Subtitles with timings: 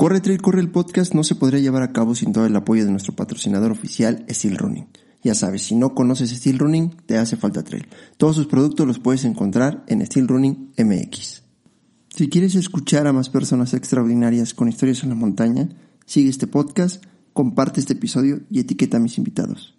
[0.00, 2.84] Corre Trail Corre el podcast no se podría llevar a cabo sin todo el apoyo
[2.84, 4.86] de nuestro patrocinador oficial Steel Running.
[5.24, 7.88] Ya sabes, si no conoces Steel Running, te hace falta trail.
[8.16, 11.42] Todos sus productos los puedes encontrar en Steel Running MX.
[12.10, 15.68] Si quieres escuchar a más personas extraordinarias con historias en la montaña,
[16.06, 19.76] sigue este podcast, comparte este episodio y etiqueta a mis invitados.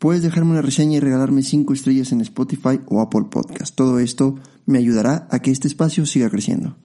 [0.00, 3.76] Puedes dejarme una reseña y regalarme 5 estrellas en Spotify o Apple Podcast.
[3.76, 6.76] Todo esto me ayudará a que este espacio siga creciendo.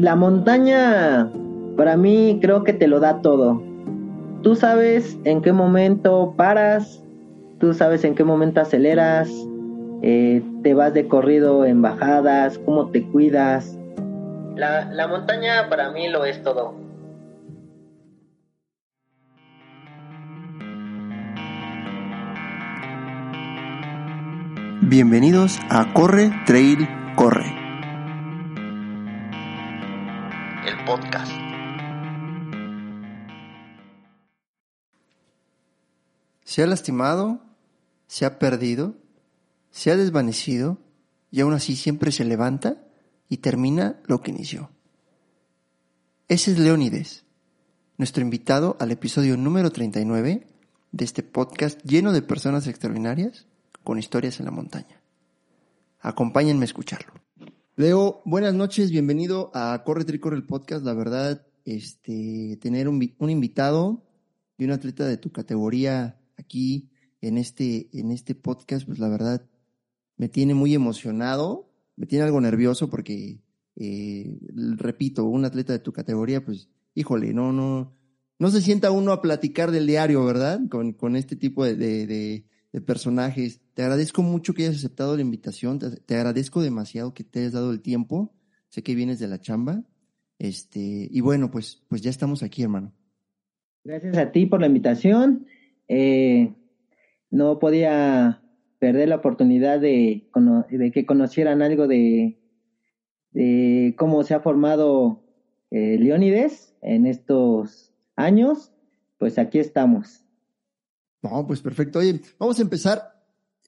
[0.00, 1.30] La montaña
[1.76, 3.62] para mí creo que te lo da todo.
[4.42, 7.02] Tú sabes en qué momento paras,
[7.58, 9.30] tú sabes en qué momento aceleras,
[10.02, 13.76] eh, te vas de corrido en bajadas, cómo te cuidas.
[14.54, 16.74] La, la montaña para mí lo es todo.
[24.80, 27.57] Bienvenidos a Corre, Trail, Corre.
[30.88, 31.30] Podcast.
[36.44, 37.42] Se ha lastimado,
[38.06, 38.96] se ha perdido,
[39.70, 40.78] se ha desvanecido
[41.30, 42.86] y aún así siempre se levanta
[43.28, 44.70] y termina lo que inició.
[46.26, 47.26] Ese es Leónides,
[47.98, 50.46] nuestro invitado al episodio número 39
[50.92, 53.46] de este podcast lleno de personas extraordinarias
[53.84, 55.02] con historias en la montaña.
[56.00, 57.27] Acompáñenme a escucharlo.
[57.78, 60.84] Leo, buenas noches, bienvenido a Corre Tricorre el podcast.
[60.84, 64.02] La verdad, este, tener un, un, invitado
[64.56, 69.48] y un atleta de tu categoría aquí en este, en este podcast, pues la verdad
[70.16, 73.44] me tiene muy emocionado, me tiene algo nervioso porque,
[73.76, 74.36] eh,
[74.76, 77.94] repito, un atleta de tu categoría, pues, híjole, no, no,
[78.40, 80.58] no se sienta uno a platicar del diario, ¿verdad?
[80.68, 83.60] Con, con este tipo de, de, de, de personajes.
[83.78, 87.52] Te agradezco mucho que hayas aceptado la invitación, te, te, agradezco demasiado que te hayas
[87.52, 88.34] dado el tiempo,
[88.66, 89.84] sé que vienes de la chamba,
[90.40, 92.92] este, y bueno, pues, pues ya estamos aquí, hermano.
[93.84, 95.46] Gracias a ti por la invitación.
[95.86, 96.52] Eh,
[97.30, 98.42] no podía
[98.80, 100.28] perder la oportunidad de,
[100.70, 102.36] de que conocieran algo de,
[103.30, 105.22] de, cómo se ha formado
[105.70, 108.72] eh, Leónides en estos años,
[109.18, 110.24] pues aquí estamos.
[111.22, 112.00] No, pues perfecto.
[112.00, 113.17] Oye, vamos a empezar.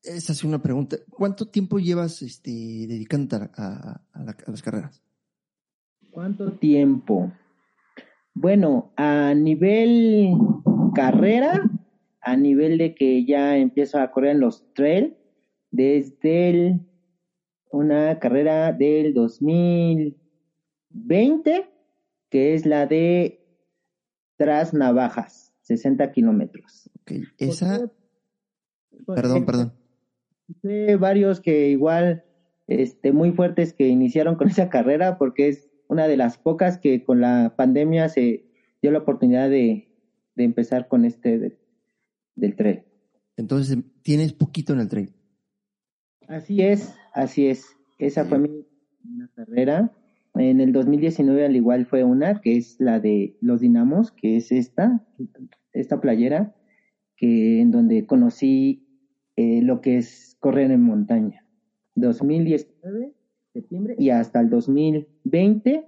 [0.02, 0.96] Esa es una pregunta.
[1.10, 5.02] ¿Cuánto tiempo llevas este, dedicándote a, a, a, la, a las carreras?
[6.10, 7.32] ¿Cuánto tiempo?
[8.34, 10.34] Bueno, a nivel
[10.94, 11.62] carrera,
[12.20, 15.16] a nivel de que ya empiezo a correr en los trail
[15.70, 16.80] desde el,
[17.70, 21.70] una carrera del 2020,
[22.28, 23.46] que es la de
[24.36, 26.90] Tras Navajas, 60 kilómetros.
[27.02, 27.90] Ok, esa...
[29.06, 29.72] Perdón, perdón.
[30.62, 32.24] Sé varios que igual,
[32.66, 37.04] este, muy fuertes que iniciaron con esa carrera, porque es una de las pocas que
[37.04, 38.44] con la pandemia se
[38.82, 39.88] dio la oportunidad de,
[40.36, 41.58] de empezar con este de,
[42.36, 42.82] del trail.
[43.36, 45.10] Entonces, tienes poquito en el trail.
[46.28, 47.76] Así es, así es.
[47.98, 48.66] Esa fue mi
[49.04, 49.92] una carrera.
[50.34, 54.52] En el 2019 al igual fue una, que es la de los Dinamos, que es
[54.52, 55.04] esta,
[55.72, 56.54] esta playera,
[57.16, 58.86] que en donde conocí
[59.36, 61.46] eh, lo que es correr en montaña.
[61.94, 63.14] 2019,
[63.52, 65.86] septiembre, y hasta el 2020,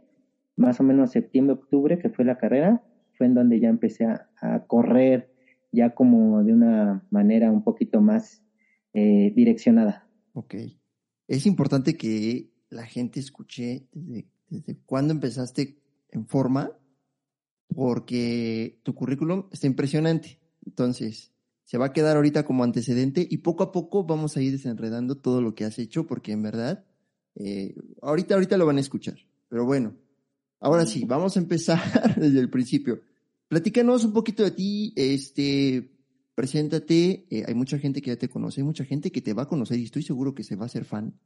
[0.56, 4.28] más o menos septiembre, octubre, que fue la carrera, fue en donde ya empecé a,
[4.66, 5.32] correr
[5.70, 8.42] ya como de una manera un poquito más
[8.92, 10.08] eh, direccionada.
[10.34, 10.54] Ok.
[11.28, 15.78] Es importante que la gente escuche desde, desde cuándo empezaste
[16.10, 16.72] en forma,
[17.74, 20.38] porque tu currículum está impresionante.
[20.66, 21.31] Entonces,
[21.64, 25.16] se va a quedar ahorita como antecedente y poco a poco vamos a ir desenredando
[25.16, 26.84] todo lo que has hecho, porque en verdad,
[27.34, 29.16] eh, ahorita, ahorita lo van a escuchar.
[29.48, 29.96] Pero bueno,
[30.60, 31.80] ahora sí, vamos a empezar
[32.16, 33.00] desde el principio.
[33.48, 35.92] Platícanos un poquito de ti, este,
[36.34, 39.42] preséntate, eh, hay mucha gente que ya te conoce, hay mucha gente que te va
[39.42, 41.18] a conocer y estoy seguro que se va a hacer fan.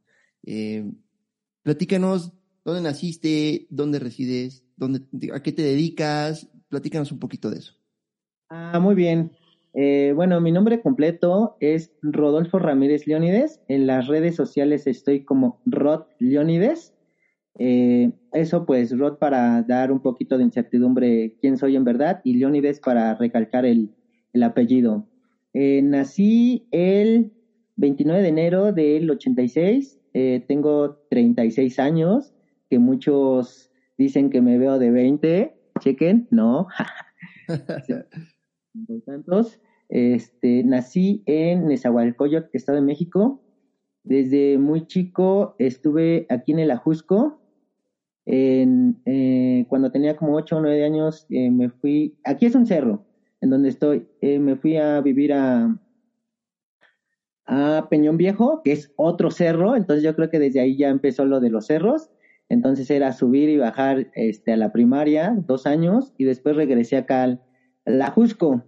[0.43, 0.91] Eh,
[1.63, 2.33] platícanos
[2.63, 7.73] dónde naciste, dónde resides, dónde, a qué te dedicas, platícanos un poquito de eso.
[8.49, 9.31] Ah, muy bien.
[9.79, 13.61] Eh, bueno, mi nombre completo es Rodolfo Ramírez Leónides.
[13.67, 16.95] En las redes sociales estoy como Rod Leónides.
[17.59, 22.33] Eh, eso pues Rod para dar un poquito de incertidumbre quién soy en verdad y
[22.33, 23.91] Leónides para recalcar el,
[24.33, 25.07] el apellido.
[25.53, 27.31] Eh, nací el
[27.75, 32.33] 29 de enero del 86, eh, tengo 36 años,
[32.67, 36.65] que muchos dicen que me veo de 20, chequen, no.
[39.05, 39.59] tantos.
[39.89, 43.41] Este, nací en Nezahualcóyotl, Estado de México.
[44.03, 47.41] Desde muy chico estuve aquí en el Ajusco.
[48.25, 52.65] En, eh, cuando tenía como 8 o 9 años eh, me fui, aquí es un
[52.65, 53.05] cerro
[53.39, 55.79] en donde estoy, eh, me fui a vivir a,
[57.45, 61.23] a Peñón Viejo, que es otro cerro, entonces yo creo que desde ahí ya empezó
[61.25, 62.09] lo de los cerros.
[62.49, 67.23] Entonces era subir y bajar este, a la primaria, dos años, y después regresé acá
[67.23, 67.41] al,
[67.85, 68.63] la Jusco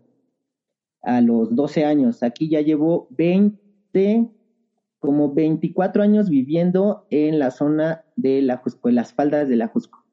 [1.01, 2.23] a los 12 años.
[2.23, 4.29] Aquí ya llevo 20,
[4.99, 9.67] como 24 años viviendo en la zona de la Jusco, en las faldas de la
[9.67, 10.03] Jusco.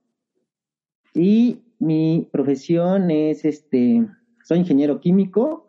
[1.14, 4.06] Y mi profesión es, este,
[4.44, 5.66] soy ingeniero químico,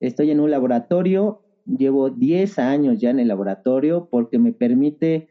[0.00, 5.28] estoy en un laboratorio, llevo 10 años ya en el laboratorio porque me permite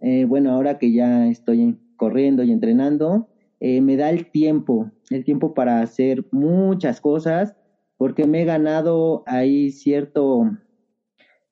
[0.00, 3.28] eh, bueno, ahora que ya estoy corriendo y entrenando,
[3.60, 7.56] eh, me da el tiempo, el tiempo para hacer muchas cosas,
[7.98, 10.50] porque me he ganado ahí cierto,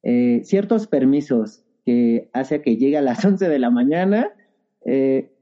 [0.03, 4.33] eh, ciertos permisos que hace que llegue a las 11 de la mañana.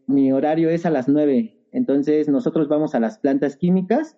[0.06, 1.56] mi horario es a las 9.
[1.70, 4.16] Entonces nosotros vamos a las plantas químicas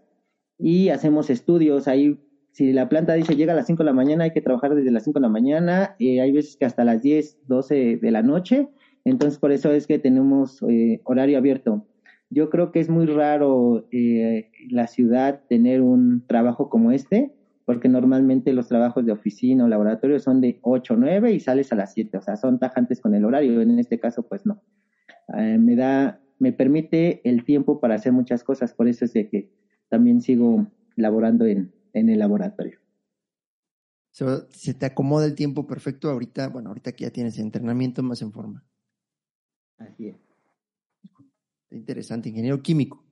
[0.58, 1.88] y hacemos estudios.
[1.88, 2.18] Ahí,
[2.52, 4.90] si la planta dice llega a las 5 de la mañana, hay que trabajar desde
[4.90, 5.96] las 5 de la mañana.
[6.00, 8.68] hay veces que hasta las 10, 12 de la noche
[9.06, 11.86] entonces, por eso es que tenemos eh, horario abierto.
[12.28, 17.32] Yo creo que es muy raro eh, la ciudad tener un trabajo como este,
[17.64, 21.72] porque normalmente los trabajos de oficina o laboratorio son de 8 o 9 y sales
[21.72, 23.60] a las 7, o sea, son tajantes con el horario.
[23.60, 24.62] En este caso, pues no.
[25.36, 29.28] Eh, me da, me permite el tiempo para hacer muchas cosas, por eso es de
[29.28, 29.50] que
[29.88, 32.78] también sigo laborando en, en el laboratorio.
[34.10, 38.32] Se te acomoda el tiempo perfecto ahorita, bueno, ahorita que ya tienes entrenamiento más en
[38.32, 38.64] forma.
[39.76, 40.25] Así es.
[41.70, 43.04] Interesante, ingeniero químico.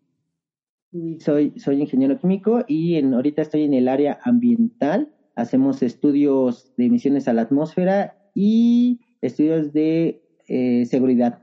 [1.18, 5.12] Soy, soy ingeniero químico y en, ahorita estoy en el área ambiental.
[5.34, 11.42] Hacemos estudios de emisiones a la atmósfera y estudios de eh, seguridad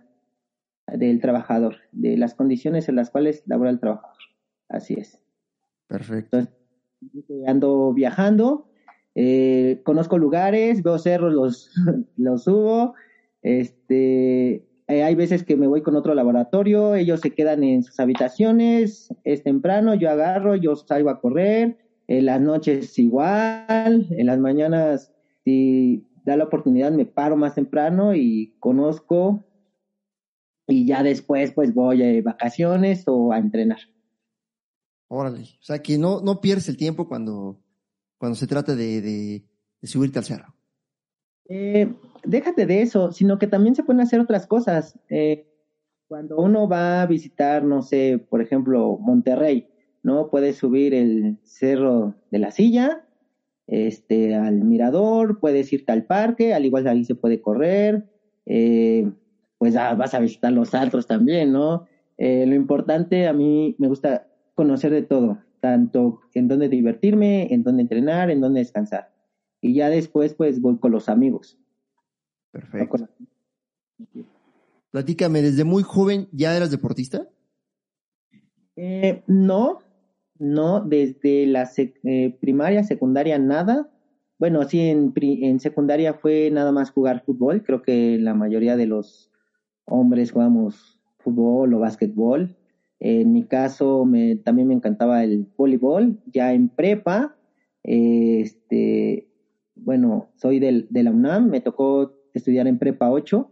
[0.88, 4.18] del trabajador, de las condiciones en las cuales labora el trabajador.
[4.69, 5.19] Así es.
[5.88, 6.38] Perfecto.
[6.38, 8.69] Entonces, ando viajando,
[9.16, 11.72] eh, conozco lugares, veo cerros, los,
[12.18, 12.94] los subo,
[13.42, 18.00] este, eh, hay veces que me voy con otro laboratorio, ellos se quedan en sus
[18.00, 21.78] habitaciones, es temprano, yo agarro, yo salgo a correr,
[22.08, 28.14] en las noches igual, en las mañanas si da la oportunidad me paro más temprano
[28.14, 29.46] y conozco
[30.68, 33.80] y ya después pues voy a vacaciones o a entrenar.
[35.08, 37.62] Órale, o sea que no, no pierdes el tiempo cuando,
[38.18, 40.54] cuando se trata de, de subirte al cerro.
[41.50, 44.98] Eh, déjate de eso, sino que también se pueden hacer otras cosas.
[45.10, 45.48] Eh,
[46.08, 49.68] cuando uno va a visitar, no sé, por ejemplo, Monterrey,
[50.04, 50.30] ¿no?
[50.30, 53.06] Puedes subir el cerro de la silla,
[53.68, 58.10] este, al mirador, puedes irte al parque, al igual ahí se puede correr,
[58.46, 59.10] eh,
[59.58, 61.88] pues ah, vas a visitar los altos también, ¿no?
[62.18, 67.82] lo importante, a mí me gusta conocer de todo, tanto en dónde divertirme, en dónde
[67.82, 69.12] entrenar, en dónde descansar
[69.62, 71.58] y ya después pues voy con los amigos.
[72.51, 73.07] Perfecto.
[74.92, 77.27] Platícame, ¿desde muy joven ya eras deportista?
[78.75, 79.80] Eh, no,
[80.38, 83.89] no, desde la eh, primaria, secundaria, nada.
[84.38, 87.63] Bueno, sí, en, en secundaria fue nada más jugar fútbol.
[87.63, 89.31] Creo que la mayoría de los
[89.86, 92.58] hombres jugamos fútbol o básquetbol.
[93.00, 96.20] En mi caso, me, también me encantaba el voleibol.
[96.25, 97.36] Ya en prepa,
[97.84, 99.27] este,
[99.75, 103.52] bueno, soy del, de la UNAM, me tocó estudiar en Prepa 8,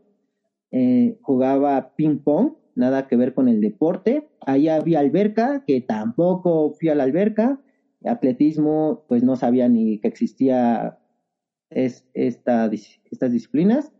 [0.72, 6.74] eh, jugaba ping pong, nada que ver con el deporte, ahí había alberca, que tampoco
[6.80, 7.60] fui a la alberca,
[8.06, 10.98] atletismo, pues no sabía ni que existía
[11.70, 12.70] es, esta,
[13.12, 13.92] estas disciplinas,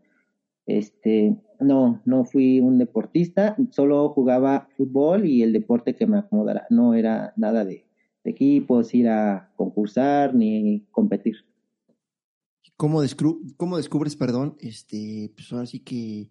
[0.66, 6.66] este, no, no fui un deportista, solo jugaba fútbol y el deporte que me acomodara,
[6.70, 7.86] no era nada de,
[8.24, 11.49] de equipos, ir a concursar ni competir.
[12.80, 13.02] ¿Cómo,
[13.58, 16.30] cómo descubres, perdón, este, pues ahora sí que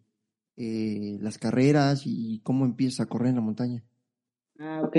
[0.57, 3.85] eh, las carreras y cómo empiezas a correr en la montaña?
[4.57, 4.97] Ah, ok.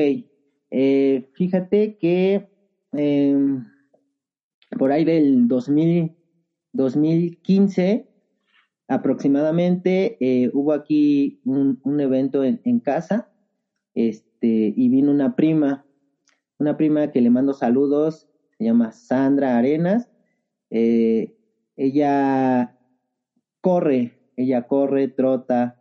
[0.71, 2.49] Eh, fíjate que
[2.93, 3.65] em,
[4.79, 6.15] por ahí del 2000,
[6.73, 8.09] 2015
[8.87, 13.29] aproximadamente eh, hubo aquí un, un evento en, en, casa
[13.95, 15.85] este, y vino una prima,
[16.59, 20.09] una prima que le mando saludos, se llama Sandra Arenas.
[20.71, 21.39] Eh,
[21.81, 22.71] ella
[23.63, 25.77] corre, ella corre, trota,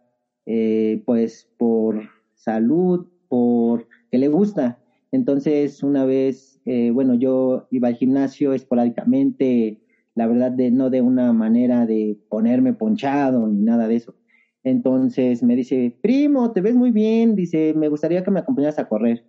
[0.46, 4.80] eh, pues por salud, por que le gusta.
[5.12, 9.78] Entonces, una vez, eh, bueno, yo iba al gimnasio esporádicamente,
[10.16, 14.16] la verdad, de, no de una manera de ponerme ponchado ni nada de eso.
[14.64, 18.86] Entonces me dice, primo, te ves muy bien, dice, me gustaría que me acompañaras a
[18.86, 19.20] correr.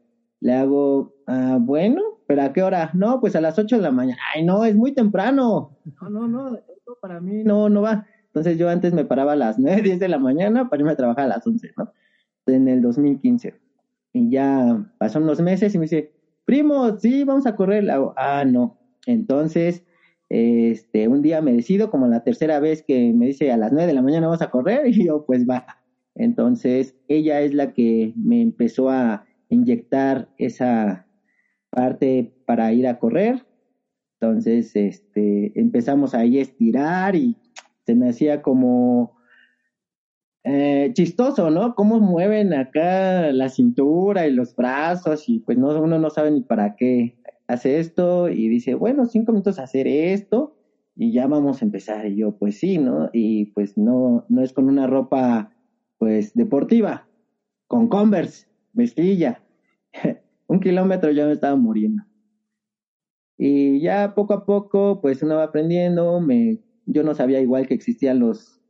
[0.41, 2.93] Le hago, ah, bueno, pero ¿a qué hora?
[2.95, 4.21] No, pues a las 8 de la mañana.
[4.33, 5.77] Ay, no, es muy temprano.
[6.01, 8.07] No, no, no, esto para mí no, no va.
[8.27, 10.97] Entonces yo antes me paraba a las 9, 10 de la mañana para irme a
[10.97, 11.93] trabajar a las 11, ¿no?
[12.47, 13.61] En el 2015.
[14.13, 16.13] Y ya pasaron unos meses y me dice,
[16.45, 17.85] primo, sí, vamos a correr.
[18.17, 18.79] Ah, no.
[19.07, 19.83] Entonces,
[20.29, 23.89] este, un día me decido, como la tercera vez que me dice a las 9
[23.89, 25.67] de la mañana vamos a correr, y yo, pues va.
[26.15, 31.09] Entonces, ella es la que me empezó a inyectar esa
[31.71, 33.47] parte para ir a correr.
[34.21, 37.37] Entonces, este, empezamos ahí a estirar y
[37.87, 39.12] se me hacía como
[40.45, 41.75] eh, chistoso, ¿no?
[41.75, 46.43] Cómo mueven acá la cintura y los brazos y pues no, uno no sabe ni
[46.43, 47.15] para qué
[47.47, 50.55] hace esto y dice, bueno, cinco minutos hacer esto
[50.97, 52.07] y ya vamos a empezar.
[52.07, 53.09] Y yo, pues sí, ¿no?
[53.12, 55.50] Y pues no, no es con una ropa,
[55.99, 57.09] pues, deportiva,
[57.67, 59.43] con Converse, vestilla.
[60.50, 62.02] Un kilómetro ya me estaba muriendo.
[63.38, 67.75] Y ya poco a poco, pues uno va aprendiendo, me, yo no sabía igual que
[67.75, 68.61] existían los,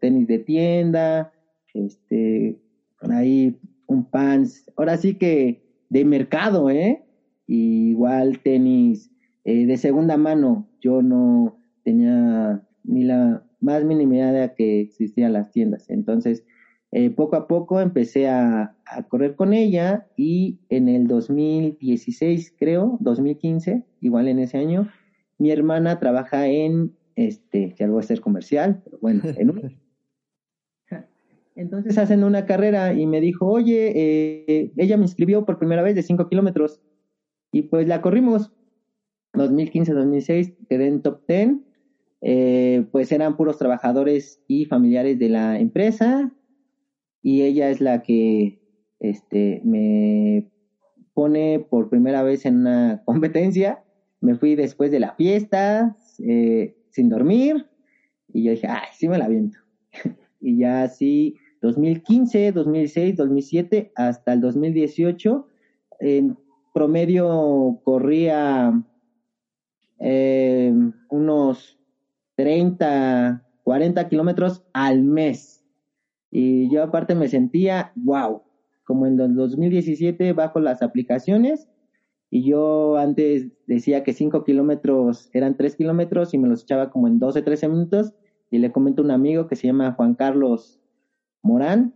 [0.00, 1.28] tenis de tienda,
[1.74, 2.56] este,
[3.00, 3.54] ahí
[3.86, 5.58] un pants, ahora sí que
[5.90, 7.02] de mercado, ¿eh?
[7.46, 9.10] igual tenis
[9.44, 10.66] eh, de segunda mano.
[10.80, 15.90] Yo no tenía ni la más mínima idea de que existían las tiendas.
[15.90, 16.42] Entonces,
[16.92, 18.72] eh, poco a poco empecé a,
[19.08, 24.88] correr con ella y en el 2016, creo, 2015, igual en ese año,
[25.38, 29.86] mi hermana trabaja en, este, que algo a ser comercial, pero bueno, en un...
[31.56, 35.94] Entonces hacen una carrera y me dijo, oye, eh, ella me inscribió por primera vez
[35.94, 36.82] de 5 kilómetros
[37.50, 38.52] y pues la corrimos.
[39.32, 41.56] 2015-2006 quedé en top 10.
[42.20, 46.30] Eh, pues eran puros trabajadores y familiares de la empresa.
[47.22, 48.58] Y ella es la que
[49.00, 50.44] este, me
[51.14, 53.78] pone por primera vez en una competencia.
[54.20, 57.66] Me fui después de la fiesta, eh, sin dormir.
[58.28, 59.58] Y yo dije, ay, sí me la viento.
[60.40, 65.46] y ya así, 2015, 2006, 2007, hasta el 2018,
[66.00, 66.36] en
[66.72, 68.72] promedio corría
[69.98, 70.72] eh,
[71.08, 71.78] unos
[72.36, 75.55] 30, 40 kilómetros al mes.
[76.30, 78.42] Y yo aparte me sentía, wow,
[78.84, 81.68] como en el 2017 bajo las aplicaciones
[82.30, 87.06] y yo antes decía que 5 kilómetros eran 3 kilómetros y me los echaba como
[87.08, 88.12] en 12, 13 minutos
[88.50, 90.80] y le comento a un amigo que se llama Juan Carlos
[91.42, 91.94] Morán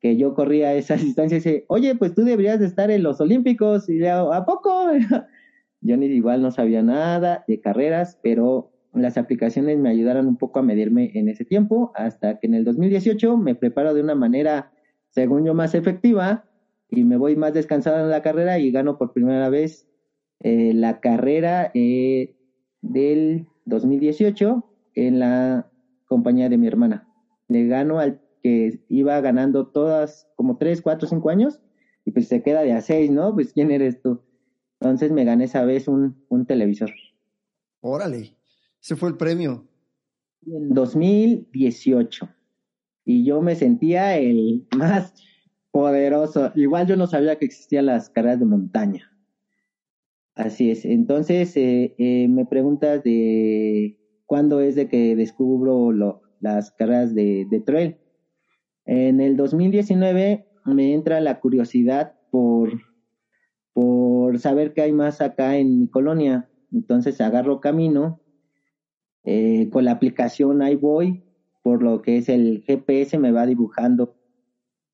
[0.00, 3.20] que yo corría esas distancias y dice, oye, pues tú deberías de estar en los
[3.20, 3.88] Olímpicos.
[3.88, 4.86] Y le digo, ¿a poco?
[5.80, 10.58] yo ni igual no sabía nada de carreras, pero las aplicaciones me ayudaron un poco
[10.58, 14.70] a medirme en ese tiempo, hasta que en el 2018 me preparo de una manera,
[15.10, 16.44] según yo, más efectiva
[16.90, 19.86] y me voy más descansada en la carrera y gano por primera vez
[20.40, 22.34] eh, la carrera eh,
[22.80, 24.64] del 2018
[24.94, 25.66] en la
[26.06, 27.06] compañía de mi hermana.
[27.48, 31.60] Le gano al que iba ganando todas como tres, cuatro, cinco años
[32.04, 33.34] y pues se queda de a seis, ¿no?
[33.34, 34.22] Pues ¿quién eres tú?
[34.80, 36.90] Entonces me gané esa vez un, un televisor.
[37.80, 38.37] Órale,
[38.80, 39.66] ese fue el premio.
[40.46, 42.28] En 2018.
[43.04, 45.14] Y yo me sentía el más
[45.70, 46.52] poderoso.
[46.54, 49.12] Igual yo no sabía que existían las carreras de montaña.
[50.34, 50.84] Así es.
[50.84, 55.92] Entonces eh, eh, me preguntas de cuándo es de que descubro
[56.40, 57.98] las carreras de, de.
[58.84, 62.70] En el 2019 me entra la curiosidad por,
[63.72, 66.48] por saber qué hay más acá en mi colonia.
[66.72, 68.17] Entonces agarro camino,
[69.24, 71.22] eh, con la aplicación ahí voy,
[71.62, 74.14] por lo que es el GPS me va dibujando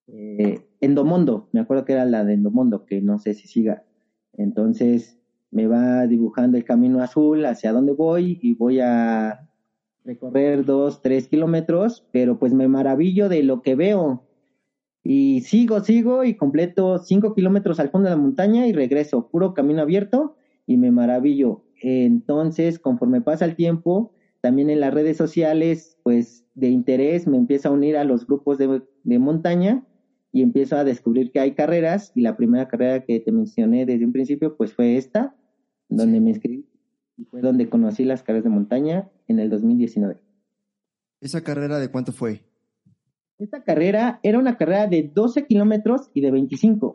[0.07, 3.85] eh, Endomondo, me acuerdo que era la de Endomondo, que no sé si siga.
[4.33, 5.19] Entonces
[5.51, 9.49] me va dibujando el camino azul hacia dónde voy y voy a
[10.05, 14.25] recorrer dos, tres kilómetros, pero pues me maravillo de lo que veo.
[15.03, 19.55] Y sigo, sigo y completo cinco kilómetros al fondo de la montaña y regreso, puro
[19.55, 21.64] camino abierto y me maravillo.
[21.87, 27.69] Entonces, conforme pasa el tiempo, también en las redes sociales, pues de interés me empiezo
[27.69, 29.85] a unir a los grupos de, de montaña
[30.33, 34.07] y empiezo a descubrir que hay carreras y la primera carrera que te mencioné desde
[34.07, 35.37] un principio, pues fue esta,
[35.91, 36.67] donde me inscribí
[37.19, 40.19] y fue donde conocí las carreras de montaña en el 2019.
[41.21, 42.47] ¿Esa carrera de cuánto fue?
[43.37, 46.95] Esta carrera era una carrera de 12 kilómetros y de 25.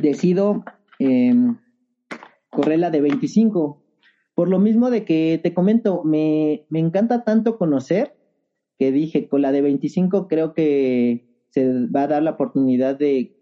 [0.00, 0.64] decido
[0.98, 1.56] em,
[2.50, 3.82] correr la de 25.
[4.34, 8.14] Por lo mismo de que te comento, me, me encanta tanto conocer
[8.78, 13.36] que dije, con la de 25 creo que se va a dar la oportunidad de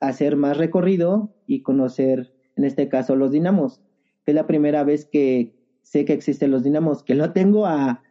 [0.00, 3.82] hacer más recorrido y conocer, en este caso, los dinamos.
[4.26, 8.02] Es la primera vez que sé que existen los dinamos, que lo tengo a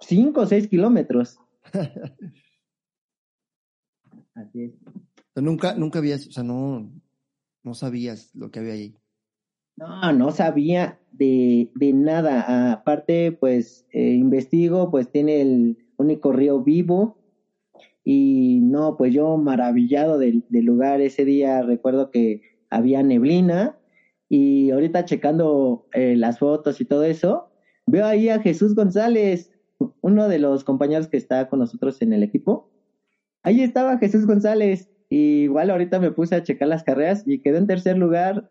[0.00, 1.38] 5 o 6 kilómetros.
[4.34, 4.72] Así es.
[5.36, 6.90] Nunca, nunca habías, o sea, no,
[7.62, 8.96] no sabías lo que había ahí.
[9.76, 12.72] No, no sabía de, de nada.
[12.72, 17.18] Aparte, pues, eh, investigo, pues tiene el único río vivo.
[18.04, 21.00] Y no, pues yo maravillado del, lugar.
[21.00, 23.78] Ese día recuerdo que había neblina.
[24.28, 27.50] Y ahorita checando eh, las fotos y todo eso,
[27.86, 29.52] veo ahí a Jesús González,
[30.00, 32.70] uno de los compañeros que está con nosotros en el equipo.
[33.42, 34.91] Ahí estaba Jesús González.
[35.12, 38.48] Y igual ahorita me puse a checar las carreras y quedó en tercer lugar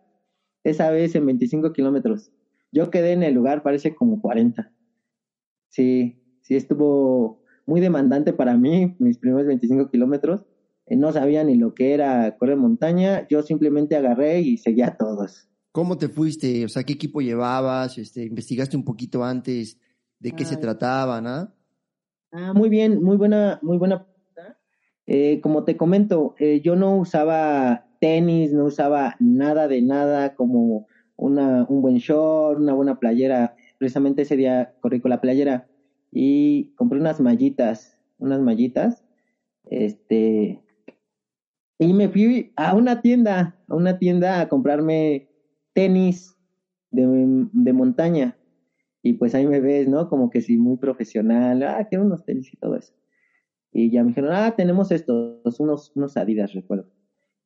[0.64, 2.30] esa vez en 25 kilómetros.
[2.72, 4.72] Yo quedé en el lugar, parece como 40.
[5.70, 10.46] Sí, sí estuvo muy demandante para mí, mis primeros 25 kilómetros.
[10.86, 14.98] Eh, no sabía ni lo que era correr montaña, yo simplemente agarré y seguía a
[14.98, 15.50] todos.
[15.72, 16.64] ¿Cómo te fuiste?
[16.64, 17.98] O sea, ¿qué equipo llevabas?
[17.98, 19.80] Este, ¿Investigaste un poquito antes
[20.20, 21.52] de qué se trataba, no?
[22.32, 24.06] Ah, muy bien, muy buena, muy buena
[25.14, 30.88] eh, como te comento, eh, yo no usaba tenis, no usaba nada de nada como
[31.18, 33.54] una, un buen short, una buena playera.
[33.78, 35.66] Precisamente ese día corrí con la playera
[36.14, 39.04] y compré unas mallitas, unas mallitas,
[39.66, 40.62] este,
[41.78, 45.26] y me fui a una tienda, a una tienda a comprarme
[45.74, 46.38] tenis
[46.90, 48.38] de, de montaña.
[49.04, 50.08] Y pues ahí me ves, ¿no?
[50.08, 52.94] Como que sí, muy profesional, ah, quiero unos tenis y todo eso.
[53.72, 56.86] Y ya me dijeron, ah, tenemos estos, unos, unos Adidas, recuerdo.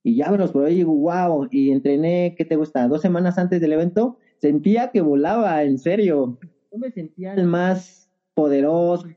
[0.04, 2.88] Y ya me los probé y digo, wow, y entrené, ¿qué te gusta?
[2.88, 6.38] Dos semanas antes del evento, sentía que volaba, en serio.
[6.72, 9.08] Yo me sentía el más poderoso,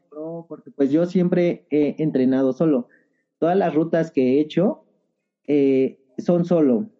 [0.48, 2.88] porque pues yo siempre he entrenado solo.
[3.38, 4.84] Todas las rutas que he hecho
[5.46, 6.90] eh, son solo,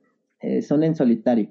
[0.40, 1.50] eh, son en solitario.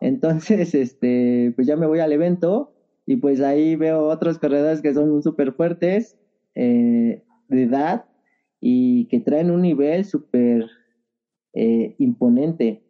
[0.00, 2.72] Entonces, este, pues ya me voy al evento
[3.06, 6.16] y pues ahí veo otros corredores que son súper fuertes.
[6.54, 8.04] Eh, de edad
[8.60, 10.66] y que traen un nivel súper
[11.54, 12.82] eh, imponente.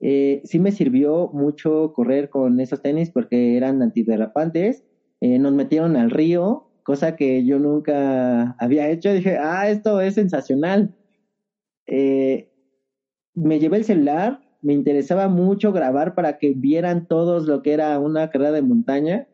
[0.00, 4.84] Eh, sí me sirvió mucho correr con esos tenis porque eran antiderrapantes.
[5.20, 9.12] Eh, nos metieron al río, cosa que yo nunca había hecho.
[9.12, 10.92] Dije, ah, esto es sensacional.
[13.34, 17.98] me llevé el celular, me interesaba mucho grabar para que vieran todos lo que era
[17.98, 19.26] una carrera de montaña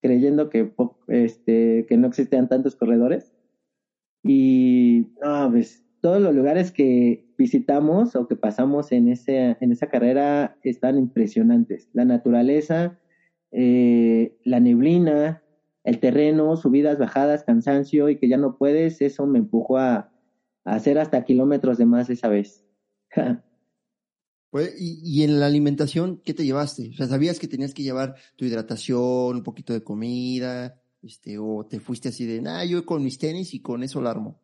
[0.00, 0.72] creyendo que,
[1.08, 3.32] este, que no existían tantos corredores.
[4.22, 9.88] Y no, pues todos los lugares que visitamos o que pasamos en, ese, en esa
[9.88, 11.88] carrera están impresionantes.
[11.92, 12.98] La naturaleza,
[13.52, 15.42] eh, la neblina,
[15.84, 20.10] el terreno, subidas, bajadas, cansancio y que ya no puedes, eso me empujó a,
[20.64, 22.64] a hacer hasta kilómetros de más esa vez.
[24.50, 26.90] Pues, y, en la alimentación, ¿qué te llevaste?
[26.90, 30.80] O sea, ¿sabías que tenías que llevar tu hidratación, un poquito de comida?
[31.02, 34.10] Este, o te fuiste así de, nah, yo con mis tenis y con eso la
[34.10, 34.40] armo.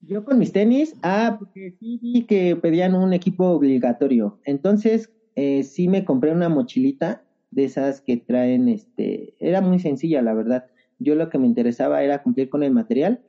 [0.00, 4.40] Yo con mis tenis, ah, porque sí vi que pedían un equipo obligatorio.
[4.44, 10.22] Entonces, eh, sí me compré una mochilita de esas que traen, este, era muy sencilla,
[10.22, 10.66] la verdad.
[10.98, 13.22] Yo lo que me interesaba era cumplir con el material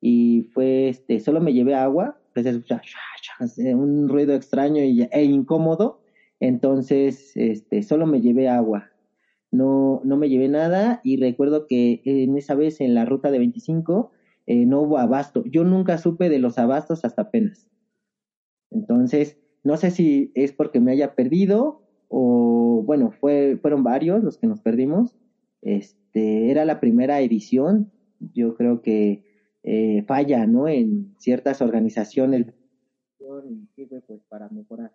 [0.00, 2.82] y fue, este, solo me llevé agua, escuchar
[3.74, 5.98] un ruido extraño e incómodo,
[6.38, 8.86] entonces este, solo me llevé agua,
[9.50, 13.38] no, no me llevé nada y recuerdo que en esa vez en la ruta de
[13.38, 14.10] 25
[14.46, 17.68] eh, no hubo abasto, yo nunca supe de los abastos hasta apenas,
[18.70, 24.38] entonces no sé si es porque me haya perdido o bueno, fue, fueron varios los
[24.38, 25.16] que nos perdimos,
[25.62, 27.88] este, era la primera edición,
[28.18, 29.22] yo creo que
[29.62, 30.68] eh, falla, ¿no?
[30.68, 32.46] En ciertas organizaciones
[34.06, 34.92] pues para mejorar.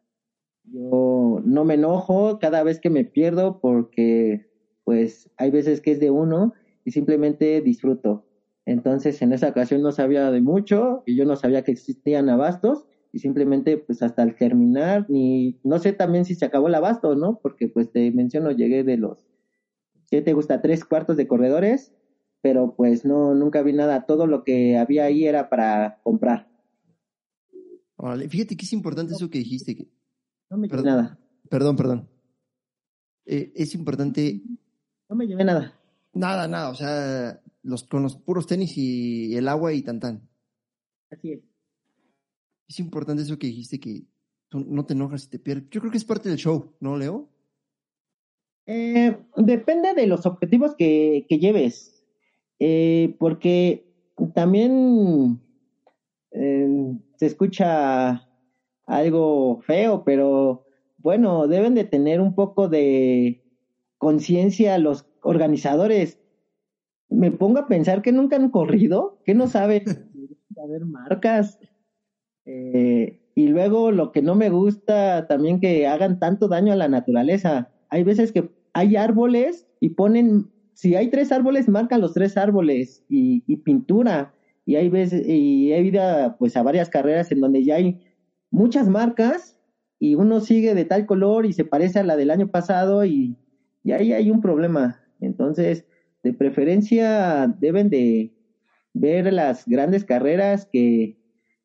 [0.63, 4.41] Yo no me enojo cada vez que me pierdo porque
[4.84, 8.23] pues hay veces que es de uno y simplemente disfruto.
[8.65, 12.86] Entonces en esa ocasión no sabía de mucho y yo no sabía que existían abastos
[13.12, 17.15] y simplemente pues hasta el terminar ni no sé también si se acabó el abasto,
[17.15, 17.39] ¿no?
[17.41, 19.28] Porque pues te menciono llegué de los
[20.10, 20.62] ¿qué te gusta?
[20.62, 21.93] tres cuartos de corredores
[22.45, 24.05] pero pues no, nunca vi nada.
[24.05, 26.47] Todo lo que había ahí era para comprar.
[27.97, 29.75] Vale, fíjate que es importante eso que dijiste.
[29.75, 29.89] Que...
[30.51, 31.17] No me llevé nada.
[31.49, 32.08] Perdón, perdón.
[33.25, 34.43] Eh, es importante.
[35.10, 35.73] No me llevé nada.
[36.13, 36.69] Nada, nada.
[36.69, 40.29] O sea, los, con los puros tenis y el agua y tan tan.
[41.10, 41.41] Así es.
[42.67, 44.05] es importante eso que dijiste que
[44.51, 45.67] no te enojas y te pierdes.
[45.71, 47.27] Yo creo que es parte del show, ¿no, Leo?
[48.67, 51.94] Eh, depende de los objetivos que, que lleves,
[52.60, 53.86] eh, porque
[54.34, 55.41] también
[56.32, 58.28] eh, se escucha
[58.86, 60.65] algo feo, pero
[60.98, 63.44] bueno, deben de tener un poco de
[63.98, 66.20] conciencia los organizadores.
[67.10, 69.84] Me pongo a pensar que nunca han corrido, que no saben
[70.56, 71.60] saber marcas.
[72.46, 76.88] Eh, y luego lo que no me gusta también que hagan tanto daño a la
[76.88, 77.70] naturaleza.
[77.89, 83.03] Hay veces que hay árboles y ponen, si hay tres árboles, marcan los tres árboles
[83.09, 84.29] y, y pintura.
[84.65, 86.01] Y hay veces, y he ido
[86.38, 87.97] pues a varias carreras en donde ya hay
[88.51, 89.57] muchas marcas
[89.99, 93.38] y uno sigue de tal color y se parece a la del año pasado y,
[93.83, 94.99] y ahí hay un problema.
[95.19, 95.85] Entonces,
[96.23, 98.31] de preferencia deben de
[98.93, 101.15] ver las grandes carreras que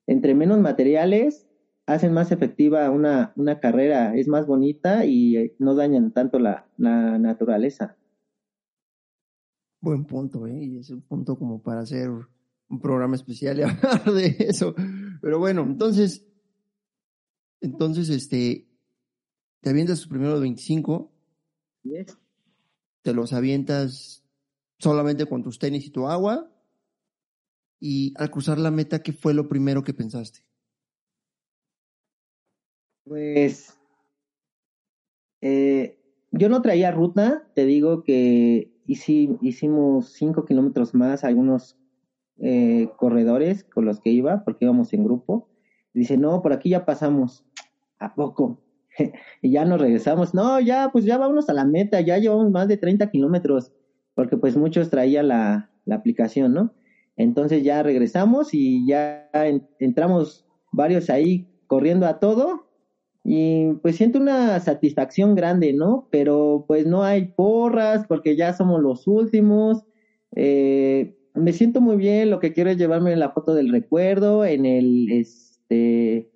[0.07, 1.47] entre menos materiales
[1.87, 7.19] hacen más efectiva una, una carrera, es más bonita y no dañan tanto la, la
[7.19, 7.97] naturaleza.
[9.81, 10.63] Buen punto, ¿eh?
[10.63, 14.75] Y es un punto como para hacer un programa especial y hablar de eso.
[15.21, 16.27] Pero bueno, entonces,
[17.61, 18.69] entonces, este,
[19.61, 21.13] te avientas tus primeros 25.
[21.83, 22.19] Yes.
[23.03, 24.25] Te los avientas
[24.79, 26.51] solamente con tus tenis y tu agua.
[27.79, 30.41] Y al cruzar la meta, ¿qué fue lo primero que pensaste?
[33.05, 33.75] Pues
[35.41, 35.99] eh,
[36.31, 41.77] yo no traía ruta, te digo que hici, hicimos cinco kilómetros más algunos
[42.39, 45.49] eh, corredores con los que iba, porque íbamos en grupo.
[45.93, 47.45] Dice, no, por aquí ya pasamos.
[47.99, 48.63] ¿A poco?
[49.43, 50.35] y ya nos regresamos.
[50.35, 53.73] No, ya, pues ya vámonos a la meta, ya llevamos más de 30 kilómetros,
[54.15, 56.73] porque pues muchos traían la, la aplicación, ¿no?
[57.17, 62.70] Entonces ya regresamos y ya en, entramos varios ahí corriendo a todo
[63.25, 66.07] y pues siento una satisfacción grande, ¿no?
[66.11, 69.85] Pero pues no hay porras porque ya somos los últimos.
[70.35, 74.65] Eh, me siento muy bien, lo que quiero es llevarme la foto del recuerdo en
[74.67, 76.29] el, este,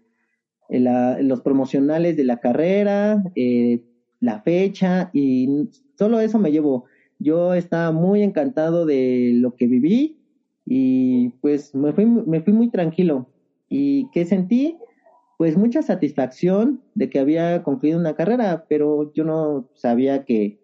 [0.68, 3.80] en, la, los promocionales de la carrera, eh,
[4.20, 5.68] la fecha y
[5.98, 6.84] solo eso me llevo.
[7.18, 10.18] Yo estaba muy encantado de lo que viví
[10.66, 13.28] y pues me fui, me fui muy tranquilo.
[13.68, 14.76] ¿Y qué sentí?
[15.36, 20.60] Pues mucha satisfacción de que había concluido una carrera, pero yo no sabía que,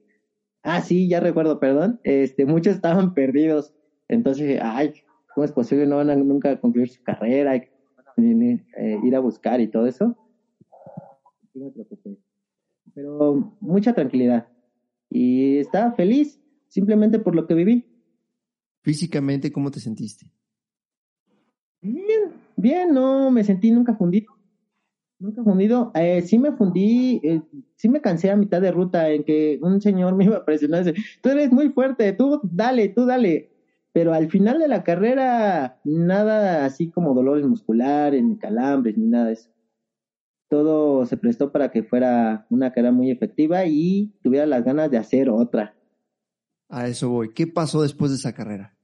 [0.63, 3.75] ah, sí, ya recuerdo, perdón, este, muchos estaban perdidos.
[4.09, 4.95] Entonces, ay,
[5.35, 5.87] ¿cómo es posible?
[5.87, 7.71] No van a nunca concluir su carrera, hay que
[8.17, 10.17] eh, ir a buscar y todo eso.
[12.95, 14.49] Pero mucha tranquilidad.
[15.09, 17.87] Y estaba feliz simplemente por lo que viví.
[18.83, 20.31] Físicamente, ¿cómo te sentiste?
[21.83, 24.40] Bien, bien, no me sentí nunca fundido.
[25.21, 25.93] Nunca fundido.
[25.95, 27.43] Eh, sí me fundí, eh,
[27.77, 30.83] sí me cansé a mitad de ruta en que un señor me iba a presionar.
[30.83, 33.53] Dice, tú eres muy fuerte, tú dale, tú dale.
[33.93, 39.27] Pero al final de la carrera, nada así como dolores musculares, ni calambres, ni nada
[39.27, 39.51] de eso.
[40.49, 44.97] Todo se prestó para que fuera una carrera muy efectiva y tuviera las ganas de
[44.97, 45.77] hacer otra.
[46.71, 47.35] A eso voy.
[47.35, 48.75] ¿Qué pasó después de esa carrera?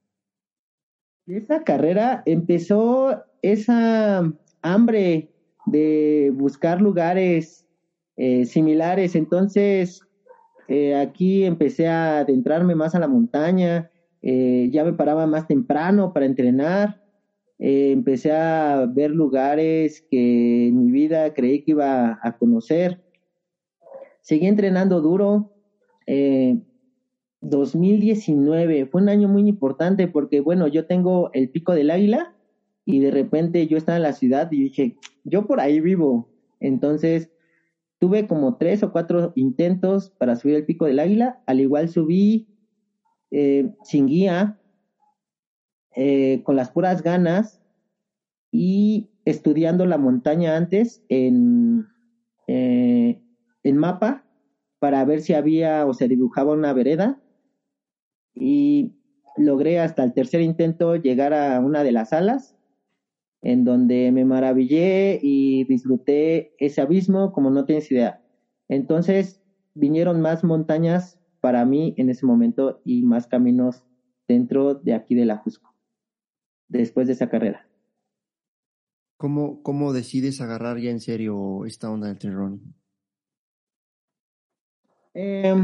[1.26, 5.32] Esa carrera empezó esa hambre
[5.66, 7.66] de buscar lugares
[8.16, 9.14] eh, similares.
[9.14, 10.00] Entonces,
[10.68, 13.86] eh, aquí empecé a adentrarme más a la montaña.
[14.22, 16.96] Eh, ya me paraba más temprano para entrenar.
[17.58, 22.98] Empecé a ver lugares que en mi vida creí que iba a conocer.
[24.26, 25.46] Seguí entrenando duro.
[26.06, 26.58] Eh,
[27.42, 32.34] 2019 fue un año muy importante porque, bueno, yo tengo el pico del águila
[32.84, 36.28] y de repente yo estaba en la ciudad y dije, yo por ahí vivo.
[36.60, 37.28] Entonces,
[37.98, 41.38] tuve como tres o cuatro intentos para subir el pico del águila.
[41.46, 42.46] Al igual subí
[43.30, 44.56] eh, sin guía,
[45.94, 47.60] eh, con las puras ganas
[48.52, 51.86] y estudiando la montaña antes en,
[52.46, 53.18] eh,
[53.62, 54.24] en mapa
[54.78, 57.18] para ver si había o se dibujaba una vereda
[58.34, 58.92] y
[59.36, 62.55] logré hasta el tercer intento llegar a una de las salas
[63.42, 68.20] en donde me maravillé y disfruté ese abismo como no tienes idea.
[68.68, 69.40] Entonces
[69.74, 73.84] vinieron más montañas para mí en ese momento y más caminos
[74.26, 75.74] dentro de aquí de la Jusco,
[76.68, 77.68] después de esa carrera.
[79.16, 82.74] ¿Cómo, cómo decides agarrar ya en serio esta onda del trail running?
[85.14, 85.54] Eh,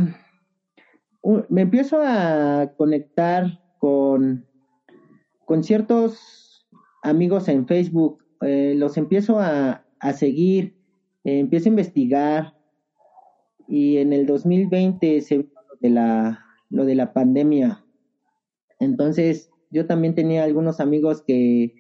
[1.48, 4.46] me empiezo a conectar con,
[5.44, 6.51] con ciertos
[7.02, 8.18] amigos en Facebook.
[8.40, 10.74] eh, los empiezo a, a seguir,
[11.24, 12.54] eh, empiezo a investigar
[13.68, 17.84] y en el 2020 se vio lo de la, lo de la pandemia.
[18.80, 21.72] Entonces, yo también tenía algunos amigos que